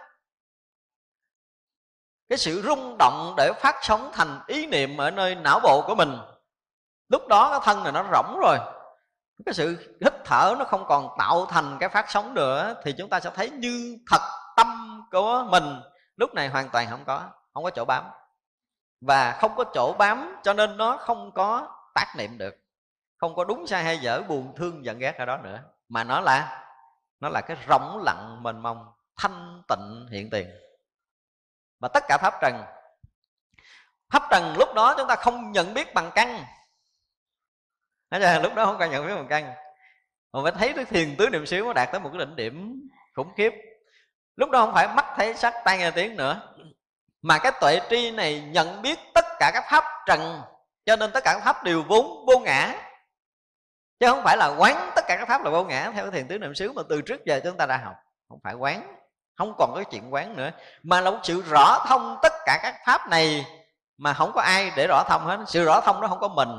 cái 2.29 2.37
sự 2.37 2.61
rung 2.61 2.95
động 2.99 3.33
để 3.37 3.51
phát 3.61 3.75
sóng 3.81 4.11
thành 4.13 4.39
ý 4.47 4.67
niệm 4.67 4.97
ở 4.97 5.11
nơi 5.11 5.35
não 5.35 5.59
bộ 5.59 5.83
của 5.87 5.95
mình, 5.95 6.17
lúc 7.09 7.27
đó 7.27 7.49
cái 7.51 7.59
thân 7.63 7.83
này 7.83 7.91
nó 7.91 8.03
rỗng 8.13 8.39
rồi. 8.39 8.57
Cái 9.45 9.53
sự 9.53 9.97
hít 10.01 10.13
thở 10.25 10.55
nó 10.59 10.65
không 10.65 10.85
còn 10.87 11.15
tạo 11.19 11.45
thành 11.45 11.77
cái 11.79 11.89
phát 11.89 12.11
sóng 12.11 12.33
nữa 12.33 12.75
thì 12.83 12.93
chúng 12.97 13.09
ta 13.09 13.19
sẽ 13.19 13.31
thấy 13.35 13.49
như 13.49 13.97
thật 14.11 14.21
tâm 14.57 15.01
của 15.11 15.45
mình. 15.49 15.81
Lúc 16.15 16.33
này 16.33 16.49
hoàn 16.49 16.69
toàn 16.69 16.87
không 16.89 17.05
có 17.05 17.29
không 17.53 17.63
có 17.63 17.69
chỗ 17.69 17.85
bám 17.85 18.03
và 19.05 19.31
không 19.31 19.55
có 19.55 19.63
chỗ 19.73 19.93
bám, 19.93 20.35
cho 20.43 20.53
nên 20.53 20.77
nó 20.77 20.97
không 20.97 21.31
có 21.31 21.75
tác 21.95 22.13
niệm 22.17 22.37
được. 22.37 22.55
Không 23.17 23.35
có 23.35 23.43
đúng 23.43 23.67
sai 23.67 23.83
hay 23.83 23.97
dở, 23.97 24.21
buồn 24.21 24.53
thương 24.57 24.85
giận 24.85 24.99
ghét 24.99 25.17
ở 25.17 25.25
đó 25.25 25.37
nữa. 25.37 25.63
Mà 25.89 26.03
nó 26.03 26.21
là 26.21 26.65
nó 27.19 27.29
là 27.29 27.41
cái 27.41 27.57
rỗng 27.69 28.03
lặng 28.03 28.43
mênh 28.43 28.59
mông, 28.59 28.91
thanh 29.15 29.61
tịnh 29.67 30.07
hiện 30.11 30.29
tiền. 30.29 30.49
Và 31.79 31.87
tất 31.87 32.03
cả 32.07 32.17
pháp 32.21 32.33
trần 32.41 32.63
pháp 34.09 34.23
trần 34.31 34.55
lúc 34.57 34.73
đó 34.75 34.93
chúng 34.97 35.07
ta 35.07 35.15
không 35.15 35.51
nhận 35.51 35.73
biết 35.73 35.93
bằng 35.93 36.11
căn 36.15 36.45
Thấy 38.11 38.41
lúc 38.41 38.55
đó 38.55 38.65
không 38.65 38.77
cần 38.79 38.91
nhận 38.91 39.07
biết 39.07 39.15
bằng 39.15 39.27
căn 39.29 39.53
mà 40.31 40.39
phải 40.43 40.51
thấy 40.51 40.73
cái 40.75 40.85
thiền 40.85 41.15
tứ 41.17 41.29
niệm 41.29 41.45
xíu 41.45 41.65
nó 41.65 41.73
đạt 41.73 41.89
tới 41.91 42.01
một 42.01 42.09
cái 42.13 42.25
đỉnh 42.25 42.35
điểm 42.35 42.81
khủng 43.15 43.33
khiếp. 43.37 43.53
Lúc 44.35 44.49
đó 44.49 44.65
không 44.65 44.73
phải 44.73 44.87
mắt 44.87 45.05
thấy 45.15 45.33
sắc, 45.33 45.53
tai 45.65 45.77
nghe 45.77 45.91
tiếng 45.91 46.15
nữa 46.15 46.55
mà 47.23 47.37
cái 47.37 47.51
tuệ 47.61 47.79
tri 47.89 48.11
này 48.11 48.41
nhận 48.41 48.81
biết 48.81 48.99
tất 49.13 49.25
cả 49.39 49.51
các 49.53 49.63
pháp 49.69 49.83
trần, 50.05 50.41
cho 50.85 50.95
nên 50.95 51.11
tất 51.11 51.23
cả 51.23 51.33
các 51.33 51.43
pháp 51.43 51.63
đều 51.63 51.83
vốn 51.83 52.25
vô 52.27 52.39
ngã. 52.39 52.73
Chứ 53.99 54.07
không 54.07 54.23
phải 54.23 54.37
là 54.37 54.47
quán 54.57 54.91
tất 54.95 55.05
cả 55.07 55.15
các 55.17 55.27
pháp 55.27 55.43
là 55.43 55.49
vô 55.49 55.63
ngã, 55.63 55.91
theo 55.93 56.03
cái 56.03 56.11
thiền 56.11 56.27
tứ 56.27 56.37
niệm 56.37 56.55
xứ 56.55 56.71
mà 56.71 56.81
từ 56.89 57.01
trước 57.01 57.25
giờ 57.25 57.41
chúng 57.43 57.57
ta 57.57 57.65
đã 57.65 57.77
học. 57.77 57.95
Không 58.29 58.39
phải 58.43 58.53
quán, 58.53 58.95
không 59.37 59.53
còn 59.57 59.71
cái 59.75 59.85
chuyện 59.91 60.13
quán 60.13 60.37
nữa. 60.37 60.49
Mà 60.83 61.01
là 61.01 61.11
một 61.11 61.19
sự 61.23 61.41
rõ 61.41 61.85
thông 61.87 62.17
tất 62.21 62.33
cả 62.45 62.59
các 62.63 62.75
pháp 62.85 63.09
này, 63.09 63.45
mà 63.97 64.13
không 64.13 64.31
có 64.35 64.41
ai 64.41 64.71
để 64.75 64.87
rõ 64.87 65.03
thông 65.09 65.25
hết. 65.25 65.39
Sự 65.47 65.65
rõ 65.65 65.81
thông 65.81 66.01
đó 66.01 66.07
không 66.07 66.19
có 66.19 66.27
mình. 66.27 66.49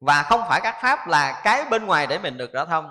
Và 0.00 0.22
không 0.22 0.44
phải 0.48 0.60
các 0.60 0.76
pháp 0.82 1.08
là 1.08 1.40
cái 1.44 1.64
bên 1.64 1.86
ngoài 1.86 2.06
để 2.06 2.18
mình 2.18 2.36
được 2.36 2.52
rõ 2.52 2.64
thông. 2.64 2.90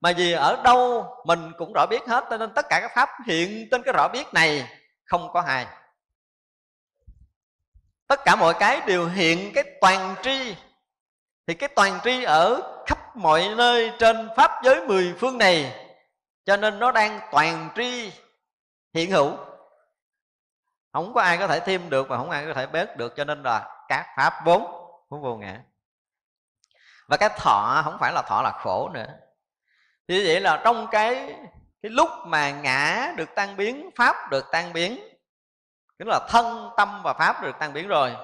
Mà 0.00 0.12
vì 0.16 0.32
ở 0.32 0.60
đâu 0.64 1.06
mình 1.24 1.52
cũng 1.58 1.72
rõ 1.72 1.86
biết 1.90 2.02
hết, 2.08 2.24
cho 2.30 2.36
nên 2.36 2.54
tất 2.54 2.66
cả 2.68 2.80
các 2.80 2.90
pháp 2.94 3.08
hiện 3.26 3.68
trên 3.70 3.82
cái 3.82 3.94
rõ 3.96 4.08
biết 4.08 4.34
này 4.34 4.68
không 5.04 5.32
có 5.32 5.40
hai 5.40 5.66
tất 8.12 8.24
cả 8.24 8.36
mọi 8.36 8.54
cái 8.54 8.80
đều 8.86 9.08
hiện 9.08 9.52
cái 9.54 9.64
toàn 9.80 10.14
tri. 10.22 10.56
Thì 11.46 11.54
cái 11.54 11.68
toàn 11.68 11.98
tri 12.04 12.22
ở 12.22 12.60
khắp 12.86 13.16
mọi 13.16 13.48
nơi 13.56 13.92
trên 13.98 14.28
pháp 14.36 14.50
giới 14.64 14.86
mười 14.86 15.14
phương 15.18 15.38
này. 15.38 15.86
Cho 16.44 16.56
nên 16.56 16.78
nó 16.78 16.92
đang 16.92 17.20
toàn 17.30 17.68
tri, 17.74 18.12
hiện 18.94 19.10
hữu. 19.10 19.36
Không 20.92 21.14
có 21.14 21.20
ai 21.20 21.38
có 21.38 21.46
thể 21.46 21.60
thêm 21.60 21.90
được 21.90 22.08
và 22.08 22.16
không 22.16 22.30
ai 22.30 22.46
có 22.46 22.54
thể 22.54 22.66
bớt 22.66 22.96
được. 22.96 23.12
Cho 23.16 23.24
nên 23.24 23.42
là 23.42 23.84
các 23.88 24.06
pháp 24.16 24.34
vốn 24.44 24.62
vốn 25.08 25.22
vô 25.22 25.36
ngã. 25.36 25.60
Và 27.08 27.16
cái 27.16 27.28
thọ, 27.36 27.82
không 27.84 27.96
phải 28.00 28.12
là 28.12 28.22
thọ 28.22 28.42
là 28.42 28.50
khổ 28.50 28.90
nữa. 28.94 29.08
Thì 30.08 30.26
vậy 30.26 30.40
là 30.40 30.60
trong 30.64 30.86
cái 30.90 31.34
cái 31.82 31.90
lúc 31.90 32.08
mà 32.24 32.50
ngã 32.50 33.12
được 33.16 33.28
tan 33.34 33.56
biến, 33.56 33.90
pháp 33.96 34.30
được 34.30 34.44
tan 34.52 34.72
biến 34.72 35.11
tức 36.02 36.08
là 36.08 36.20
thân 36.28 36.70
tâm 36.76 37.00
và 37.04 37.12
pháp 37.12 37.42
được 37.42 37.52
tan 37.58 37.72
biến 37.72 37.88
rồi. 37.88 38.16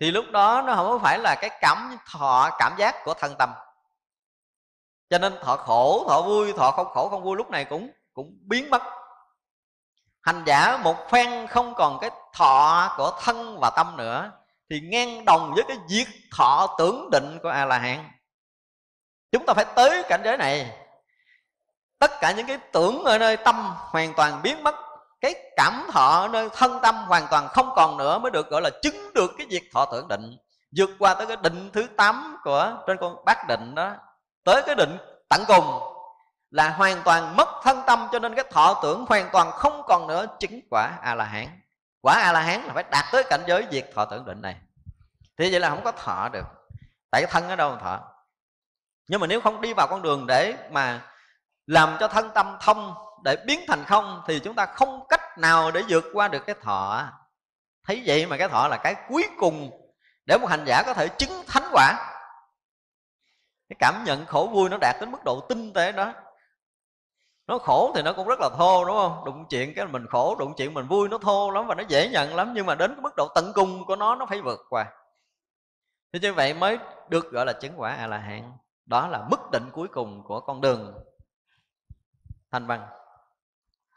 Thì 0.00 0.10
lúc 0.10 0.24
đó 0.32 0.62
nó 0.66 0.74
không 0.74 1.00
phải 1.02 1.18
là 1.18 1.34
cái 1.34 1.50
cảm, 1.60 1.98
thọ, 2.10 2.50
cảm 2.58 2.74
giác 2.78 3.04
của 3.04 3.14
thân 3.14 3.34
tâm. 3.38 3.52
Cho 5.10 5.18
nên 5.18 5.38
thọ 5.42 5.56
khổ, 5.56 6.04
thọ 6.08 6.22
vui, 6.22 6.52
thọ 6.52 6.70
không 6.70 6.86
khổ, 6.88 7.08
không 7.08 7.22
vui 7.22 7.36
lúc 7.36 7.50
này 7.50 7.64
cũng 7.64 7.90
cũng 8.12 8.38
biến 8.48 8.70
mất. 8.70 8.82
Hành 10.22 10.42
giả 10.46 10.76
một 10.76 11.10
phen 11.10 11.46
không 11.46 11.74
còn 11.74 11.98
cái 12.00 12.10
thọ 12.32 12.94
của 12.96 13.18
thân 13.22 13.58
và 13.60 13.70
tâm 13.76 13.96
nữa, 13.96 14.30
thì 14.70 14.80
ngang 14.80 15.24
đồng 15.24 15.52
với 15.54 15.64
cái 15.68 15.76
diệt 15.88 16.08
thọ 16.36 16.74
tưởng 16.78 17.10
định 17.10 17.38
của 17.42 17.48
a 17.48 17.64
la 17.64 17.78
hán 17.78 18.10
chúng 19.32 19.46
ta 19.46 19.54
phải 19.54 19.64
tới 19.76 20.02
cảnh 20.08 20.20
giới 20.24 20.36
này. 20.36 20.78
Tất 21.98 22.10
cả 22.20 22.32
những 22.32 22.46
cái 22.46 22.58
tưởng 22.72 23.04
ở 23.04 23.18
nơi 23.18 23.36
tâm 23.36 23.74
hoàn 23.76 24.14
toàn 24.14 24.42
biến 24.42 24.62
mất 24.62 24.83
cái 25.24 25.34
cảm 25.56 25.86
thọ 25.92 26.28
nơi 26.28 26.48
thân 26.52 26.78
tâm 26.82 26.94
hoàn 26.94 27.26
toàn 27.30 27.48
không 27.48 27.72
còn 27.76 27.96
nữa 27.96 28.18
mới 28.18 28.30
được 28.30 28.50
gọi 28.50 28.62
là 28.62 28.70
chứng 28.82 29.14
được 29.14 29.30
cái 29.38 29.46
việc 29.50 29.70
thọ 29.72 29.84
tưởng 29.84 30.08
định. 30.08 30.36
Vượt 30.76 30.90
qua 30.98 31.14
tới 31.14 31.26
cái 31.26 31.36
định 31.36 31.70
thứ 31.72 31.86
8 31.96 32.36
của 32.44 32.76
trên 32.86 32.96
con 33.00 33.24
bát 33.24 33.48
định 33.48 33.74
đó. 33.74 33.92
Tới 34.44 34.62
cái 34.66 34.74
định 34.74 34.96
tận 35.28 35.44
cùng 35.48 35.64
là 36.50 36.70
hoàn 36.70 37.02
toàn 37.04 37.36
mất 37.36 37.48
thân 37.62 37.82
tâm 37.86 38.08
cho 38.12 38.18
nên 38.18 38.34
cái 38.34 38.44
thọ 38.50 38.80
tưởng 38.82 39.04
hoàn 39.08 39.28
toàn 39.32 39.50
không 39.50 39.82
còn 39.86 40.06
nữa. 40.06 40.26
Chứng 40.40 40.60
quả 40.70 40.98
a 41.02 41.14
la 41.14 41.24
hán 41.24 41.46
quả 42.00 42.14
a 42.14 42.32
la 42.32 42.40
hán 42.40 42.60
là 42.62 42.74
phải 42.74 42.84
đạt 42.90 43.04
tới 43.12 43.24
cảnh 43.30 43.42
giới 43.46 43.66
diệt 43.70 43.90
thọ 43.94 44.04
tưởng 44.04 44.24
định 44.24 44.42
này. 44.42 44.56
Thì 45.38 45.50
vậy 45.50 45.60
là 45.60 45.70
không 45.70 45.84
có 45.84 45.92
thọ 45.92 46.28
được. 46.32 46.46
Tại 47.10 47.22
cái 47.22 47.30
thân 47.30 47.48
ở 47.48 47.56
đâu 47.56 47.70
mà 47.70 47.76
thọ. 47.80 48.00
Nhưng 49.08 49.20
mà 49.20 49.26
nếu 49.26 49.40
không 49.40 49.60
đi 49.60 49.72
vào 49.72 49.86
con 49.86 50.02
đường 50.02 50.26
để 50.26 50.54
mà 50.70 51.00
làm 51.66 51.96
cho 52.00 52.08
thân 52.08 52.30
tâm 52.34 52.56
thông 52.60 52.94
để 53.24 53.36
biến 53.46 53.60
thành 53.68 53.84
không 53.84 54.22
thì 54.26 54.38
chúng 54.38 54.54
ta 54.54 54.66
không 54.66 55.06
cách 55.08 55.38
nào 55.38 55.70
để 55.70 55.82
vượt 55.88 56.04
qua 56.12 56.28
được 56.28 56.46
cái 56.46 56.56
thọ. 56.62 57.04
Thấy 57.86 58.02
vậy 58.06 58.26
mà 58.26 58.36
cái 58.36 58.48
thọ 58.48 58.68
là 58.68 58.76
cái 58.76 58.94
cuối 59.08 59.24
cùng 59.38 59.70
để 60.26 60.38
một 60.38 60.46
hành 60.46 60.64
giả 60.66 60.82
có 60.86 60.94
thể 60.94 61.08
chứng 61.08 61.44
thánh 61.46 61.68
quả. 61.72 61.94
Cái 63.68 63.76
cảm 63.78 64.04
nhận 64.04 64.26
khổ 64.26 64.48
vui 64.52 64.70
nó 64.70 64.76
đạt 64.80 64.96
đến 65.00 65.10
mức 65.10 65.24
độ 65.24 65.40
tinh 65.40 65.72
tế 65.72 65.92
đó. 65.92 66.12
Nó 67.46 67.58
khổ 67.58 67.92
thì 67.94 68.02
nó 68.02 68.12
cũng 68.12 68.28
rất 68.28 68.40
là 68.40 68.50
thô, 68.58 68.84
đúng 68.84 68.96
không? 68.96 69.24
Đụng 69.24 69.46
chuyện 69.50 69.74
cái 69.76 69.86
mình 69.86 70.06
khổ, 70.10 70.36
đụng 70.38 70.54
chuyện 70.56 70.74
mình 70.74 70.86
vui 70.86 71.08
nó 71.08 71.18
thô 71.18 71.50
lắm 71.50 71.66
và 71.66 71.74
nó 71.74 71.82
dễ 71.88 72.08
nhận 72.08 72.34
lắm, 72.34 72.52
nhưng 72.54 72.66
mà 72.66 72.74
đến 72.74 72.94
cái 72.94 73.02
mức 73.02 73.16
độ 73.16 73.28
tận 73.34 73.52
cùng 73.54 73.86
của 73.86 73.96
nó 73.96 74.14
nó 74.14 74.26
phải 74.26 74.40
vượt 74.40 74.60
qua. 74.68 74.86
Thế 76.12 76.20
như 76.20 76.32
vậy 76.32 76.54
mới 76.54 76.78
được 77.08 77.30
gọi 77.30 77.46
là 77.46 77.52
chứng 77.52 77.72
quả 77.76 77.94
a 77.94 78.06
la 78.06 78.18
hán. 78.18 78.52
Đó 78.86 79.08
là 79.08 79.26
mức 79.30 79.50
định 79.52 79.70
cuối 79.72 79.88
cùng 79.88 80.24
của 80.24 80.40
con 80.40 80.60
đường 80.60 80.94
thanh 82.50 82.66
văn 82.66 82.86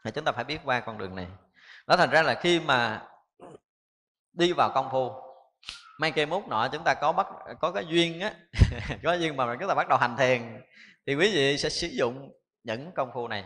thì 0.04 0.10
chúng 0.14 0.24
ta 0.24 0.32
phải 0.32 0.44
biết 0.44 0.58
qua 0.64 0.80
con 0.80 0.98
đường 0.98 1.16
này. 1.16 1.26
Đó 1.86 1.96
thành 1.96 2.10
ra 2.10 2.22
là 2.22 2.34
khi 2.34 2.60
mà 2.60 3.02
đi 4.32 4.52
vào 4.52 4.70
công 4.74 4.88
phu 4.92 5.12
mang 5.98 6.12
cây 6.12 6.26
mút 6.26 6.48
nọ 6.48 6.68
chúng 6.72 6.84
ta 6.84 6.94
có 6.94 7.12
bắt, 7.12 7.26
có 7.60 7.72
cái 7.72 7.84
duyên 7.88 8.20
á, 8.20 8.32
có 9.02 9.12
duyên 9.12 9.36
mà 9.36 9.56
chúng 9.60 9.68
ta 9.68 9.74
bắt 9.74 9.88
đầu 9.88 9.98
hành 9.98 10.16
thiền, 10.16 10.60
thì 11.06 11.14
quý 11.14 11.34
vị 11.34 11.58
sẽ 11.58 11.68
sử 11.68 11.86
dụng 11.86 12.32
những 12.64 12.92
công 12.92 13.10
phu 13.14 13.28
này. 13.28 13.44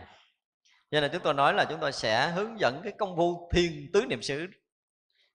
Cho 0.91 1.01
nên 1.01 1.11
chúng 1.13 1.21
tôi 1.21 1.33
nói 1.33 1.53
là 1.53 1.65
chúng 1.65 1.79
tôi 1.79 1.91
sẽ 1.91 2.27
hướng 2.27 2.59
dẫn 2.59 2.81
cái 2.83 2.93
công 2.99 3.17
phu 3.17 3.49
thiền 3.53 3.89
tứ 3.93 4.05
niệm 4.05 4.21
xứ 4.21 4.47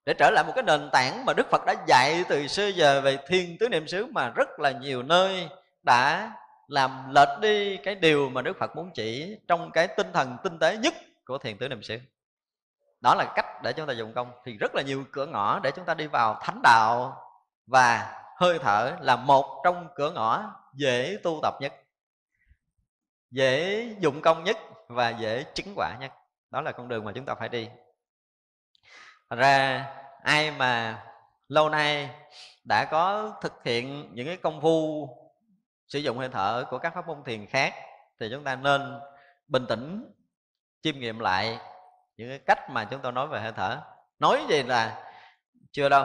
để 0.08 0.14
trở 0.14 0.30
lại 0.30 0.44
một 0.44 0.52
cái 0.54 0.64
nền 0.64 0.90
tảng 0.92 1.24
mà 1.24 1.32
Đức 1.32 1.50
Phật 1.50 1.66
đã 1.66 1.74
dạy 1.86 2.24
từ 2.28 2.46
xưa 2.46 2.68
giờ 2.68 3.00
về 3.00 3.18
thiền 3.28 3.56
tứ 3.60 3.68
niệm 3.68 3.88
xứ 3.88 4.06
mà 4.06 4.32
rất 4.36 4.48
là 4.58 4.70
nhiều 4.70 5.02
nơi 5.02 5.48
đã 5.82 6.32
làm 6.68 7.14
lệch 7.14 7.28
đi 7.40 7.76
cái 7.76 7.94
điều 7.94 8.30
mà 8.30 8.42
Đức 8.42 8.56
Phật 8.58 8.76
muốn 8.76 8.90
chỉ 8.94 9.36
trong 9.48 9.70
cái 9.70 9.88
tinh 9.88 10.12
thần 10.12 10.36
tinh 10.44 10.58
tế 10.58 10.76
nhất 10.76 10.94
của 11.28 11.38
thiền 11.38 11.58
tứ 11.58 11.68
niệm 11.68 11.82
xứ 11.82 11.98
đó 13.00 13.14
là 13.14 13.32
cách 13.34 13.46
để 13.62 13.72
chúng 13.72 13.86
ta 13.86 13.92
dùng 13.92 14.12
công. 14.14 14.32
Thì 14.44 14.56
rất 14.60 14.74
là 14.74 14.82
nhiều 14.82 15.04
cửa 15.12 15.26
ngõ 15.26 15.60
để 15.62 15.70
chúng 15.76 15.84
ta 15.84 15.94
đi 15.94 16.06
vào 16.06 16.38
thánh 16.42 16.60
đạo 16.62 17.16
và 17.66 18.14
hơi 18.36 18.58
thở 18.58 18.96
là 19.00 19.16
một 19.16 19.60
trong 19.64 19.88
cửa 19.94 20.10
ngõ 20.10 20.54
dễ 20.74 21.18
tu 21.22 21.40
tập 21.42 21.54
nhất, 21.60 21.72
dễ 23.30 23.84
dụng 24.00 24.22
công 24.22 24.44
nhất 24.44 24.56
và 24.88 25.10
dễ 25.10 25.44
chứng 25.54 25.72
quả 25.76 25.96
nhất. 26.00 26.12
Đó 26.50 26.60
là 26.60 26.72
con 26.72 26.88
đường 26.88 27.04
mà 27.04 27.12
chúng 27.14 27.24
ta 27.24 27.34
phải 27.34 27.48
đi. 27.48 27.68
Thật 29.30 29.36
ra, 29.36 29.86
ai 30.22 30.50
mà 30.50 31.04
lâu 31.48 31.68
nay 31.68 32.10
đã 32.64 32.84
có 32.84 33.32
thực 33.42 33.64
hiện 33.64 34.10
những 34.14 34.26
cái 34.26 34.36
công 34.36 34.60
phu 34.60 35.08
sử 35.88 35.98
dụng 35.98 36.18
hơi 36.18 36.28
thở 36.28 36.64
của 36.70 36.78
các 36.78 36.94
pháp 36.94 37.06
môn 37.06 37.24
thiền 37.24 37.46
khác, 37.46 37.74
thì 38.20 38.28
chúng 38.30 38.44
ta 38.44 38.56
nên 38.56 39.00
bình 39.48 39.66
tĩnh 39.68 40.12
chiêm 40.82 40.98
nghiệm 40.98 41.18
lại 41.18 41.58
những 42.16 42.28
cái 42.28 42.38
cách 42.38 42.70
mà 42.70 42.84
chúng 42.84 43.00
tôi 43.00 43.12
nói 43.12 43.26
về 43.26 43.40
hơi 43.40 43.52
thở. 43.56 43.78
Nói 44.18 44.40
gì 44.48 44.62
là 44.62 44.96
chưa 45.72 45.88
đâu. 45.88 46.04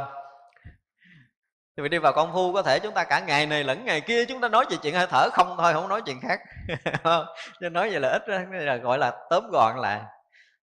Thì 1.78 1.90
đi 1.90 1.98
vào 1.98 2.14
công 2.14 2.34
phu, 2.34 2.54
có 2.54 2.62
thể 2.62 2.80
chúng 2.80 2.94
ta 2.94 3.04
cả 3.04 3.20
ngày 3.20 3.46
này 3.46 3.64
lẫn 3.64 3.86
ngày 3.86 4.02
kia 4.02 4.26
chúng 4.26 4.42
ta 4.42 4.48
nói 4.50 4.66
về 4.70 4.78
chuyện 4.82 4.96
hơi 4.96 5.08
thở, 5.08 5.30
không 5.34 5.56
thôi, 5.58 5.74
không 5.74 5.88
nói 5.88 6.02
chuyện 6.06 6.20
khác. 6.22 6.40
Cho 7.62 7.70
nói 7.70 7.90
vậy 7.90 8.00
là 8.00 8.10
ít 8.10 8.30
là 8.52 8.76
gọi 8.76 8.98
là 8.98 9.14
tóm 9.30 9.50
gọn 9.52 9.78
lại. 9.78 10.02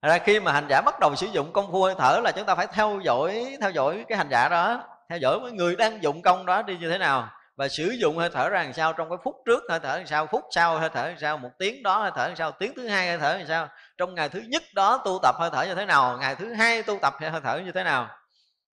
Ra 0.02 0.18
khi 0.18 0.40
mà 0.40 0.52
hành 0.52 0.66
giả 0.68 0.80
bắt 0.80 1.00
đầu 1.00 1.16
sử 1.16 1.26
dụng 1.26 1.52
công 1.52 1.72
phu 1.72 1.82
hơi 1.82 1.94
thở 1.98 2.20
là 2.24 2.32
chúng 2.32 2.46
ta 2.46 2.54
phải 2.54 2.66
theo 2.66 3.00
dõi 3.04 3.56
theo 3.60 3.70
dõi 3.70 4.04
cái 4.08 4.18
hành 4.18 4.28
giả 4.30 4.48
đó, 4.48 4.84
theo 5.08 5.18
dõi 5.18 5.40
mấy 5.40 5.52
người 5.52 5.76
đang 5.76 6.02
dụng 6.02 6.22
công 6.22 6.46
đó 6.46 6.62
đi 6.62 6.76
như 6.76 6.90
thế 6.90 6.98
nào. 6.98 7.28
Và 7.56 7.68
sử 7.68 7.90
dụng 8.00 8.16
hơi 8.16 8.30
thở 8.32 8.48
ra 8.48 8.62
làm 8.62 8.72
sao, 8.72 8.92
trong 8.92 9.08
cái 9.08 9.18
phút 9.24 9.36
trước 9.46 9.62
hơi 9.70 9.80
thở 9.80 9.96
làm 9.96 10.06
sao, 10.06 10.26
phút 10.26 10.44
sau 10.50 10.78
hơi 10.78 10.88
thở 10.94 11.08
làm 11.08 11.18
sao, 11.18 11.38
một 11.38 11.50
tiếng 11.58 11.82
đó 11.82 11.98
hơi 11.98 12.10
thở 12.14 12.26
làm 12.26 12.36
sao, 12.36 12.52
tiếng 12.52 12.72
thứ 12.76 12.88
hai 12.88 13.08
hơi 13.08 13.18
thở 13.18 13.36
làm 13.36 13.46
sao 13.46 13.68
trong 14.00 14.14
ngày 14.14 14.28
thứ 14.28 14.40
nhất 14.48 14.62
đó 14.74 15.02
tu 15.04 15.18
tập 15.22 15.34
hơi 15.38 15.50
thở 15.52 15.62
như 15.62 15.74
thế 15.74 15.86
nào? 15.86 16.18
Ngày 16.18 16.34
thứ 16.34 16.52
hai 16.52 16.82
tu 16.82 16.98
tập 17.02 17.14
hơi 17.20 17.40
thở 17.44 17.60
như 17.64 17.72
thế 17.72 17.84
nào? 17.84 18.08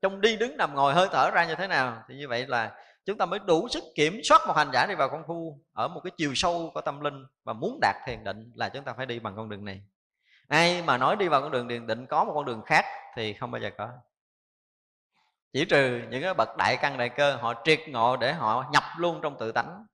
Trong 0.01 0.21
đi 0.21 0.37
đứng 0.37 0.57
nằm 0.57 0.75
ngồi 0.75 0.93
hơi 0.93 1.07
thở 1.11 1.31
ra 1.31 1.45
như 1.45 1.55
thế 1.55 1.67
nào? 1.67 2.03
Thì 2.09 2.15
như 2.15 2.27
vậy 2.27 2.47
là 2.47 2.75
chúng 3.05 3.17
ta 3.17 3.25
mới 3.25 3.39
đủ 3.39 3.67
sức 3.67 3.83
kiểm 3.95 4.19
soát 4.23 4.41
một 4.47 4.57
hành 4.57 4.71
giả 4.73 4.85
đi 4.85 4.95
vào 4.95 5.09
công 5.09 5.23
phu 5.27 5.59
ở 5.73 5.87
một 5.87 6.01
cái 6.03 6.11
chiều 6.17 6.31
sâu 6.35 6.71
của 6.73 6.81
tâm 6.81 7.01
linh 7.01 7.25
và 7.43 7.53
muốn 7.53 7.79
đạt 7.81 7.95
thiền 8.05 8.23
định 8.23 8.51
là 8.55 8.69
chúng 8.69 8.83
ta 8.83 8.93
phải 8.97 9.05
đi 9.05 9.19
bằng 9.19 9.33
con 9.35 9.49
đường 9.49 9.65
này. 9.65 9.81
Ai 10.47 10.81
mà 10.81 10.97
nói 10.97 11.15
đi 11.15 11.27
vào 11.27 11.41
con 11.41 11.51
đường 11.51 11.69
thiền 11.69 11.87
định 11.87 12.05
có 12.05 12.23
một 12.23 12.31
con 12.35 12.45
đường 12.45 12.61
khác 12.65 12.85
thì 13.15 13.33
không 13.33 13.51
bao 13.51 13.61
giờ 13.61 13.69
có. 13.77 13.89
Chỉ 15.53 15.65
trừ 15.65 16.01
những 16.09 16.23
cái 16.23 16.33
bậc 16.33 16.57
đại 16.57 16.77
căn 16.77 16.97
đại 16.97 17.09
cơ 17.09 17.35
họ 17.35 17.53
triệt 17.63 17.79
ngộ 17.87 18.17
để 18.17 18.33
họ 18.33 18.65
nhập 18.71 18.83
luôn 18.97 19.19
trong 19.21 19.37
tự 19.39 19.51
tánh 19.51 19.85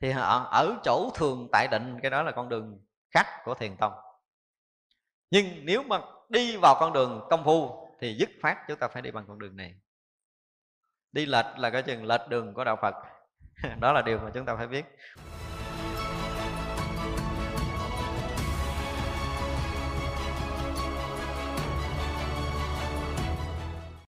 thì 0.00 0.10
họ 0.10 0.48
ở 0.50 0.74
chỗ 0.84 1.10
thường 1.14 1.48
tại 1.52 1.68
định, 1.68 1.98
cái 2.02 2.10
đó 2.10 2.22
là 2.22 2.32
con 2.32 2.48
đường 2.48 2.80
khác 3.10 3.26
của 3.44 3.54
thiền 3.54 3.76
tông 3.76 3.92
nhưng 5.32 5.66
nếu 5.66 5.82
mà 5.82 6.00
đi 6.28 6.56
vào 6.56 6.76
con 6.80 6.92
đường 6.92 7.26
công 7.30 7.44
phu 7.44 7.88
thì 8.00 8.14
dứt 8.14 8.30
phát 8.42 8.56
chúng 8.68 8.78
ta 8.78 8.88
phải 8.88 9.02
đi 9.02 9.10
bằng 9.10 9.24
con 9.28 9.38
đường 9.38 9.56
này. 9.56 9.74
Đi 11.12 11.26
lệch 11.26 11.46
là 11.58 11.70
cái 11.70 11.82
chừng 11.82 12.04
lệch 12.04 12.28
đường 12.28 12.54
của 12.54 12.64
đạo 12.64 12.78
phật. 12.82 12.94
Đó 13.80 13.92
là 13.92 14.02
điều 14.02 14.18
mà 14.18 14.30
chúng 14.34 14.46
ta 14.46 14.56
phải 14.56 14.66
biết. 14.66 14.84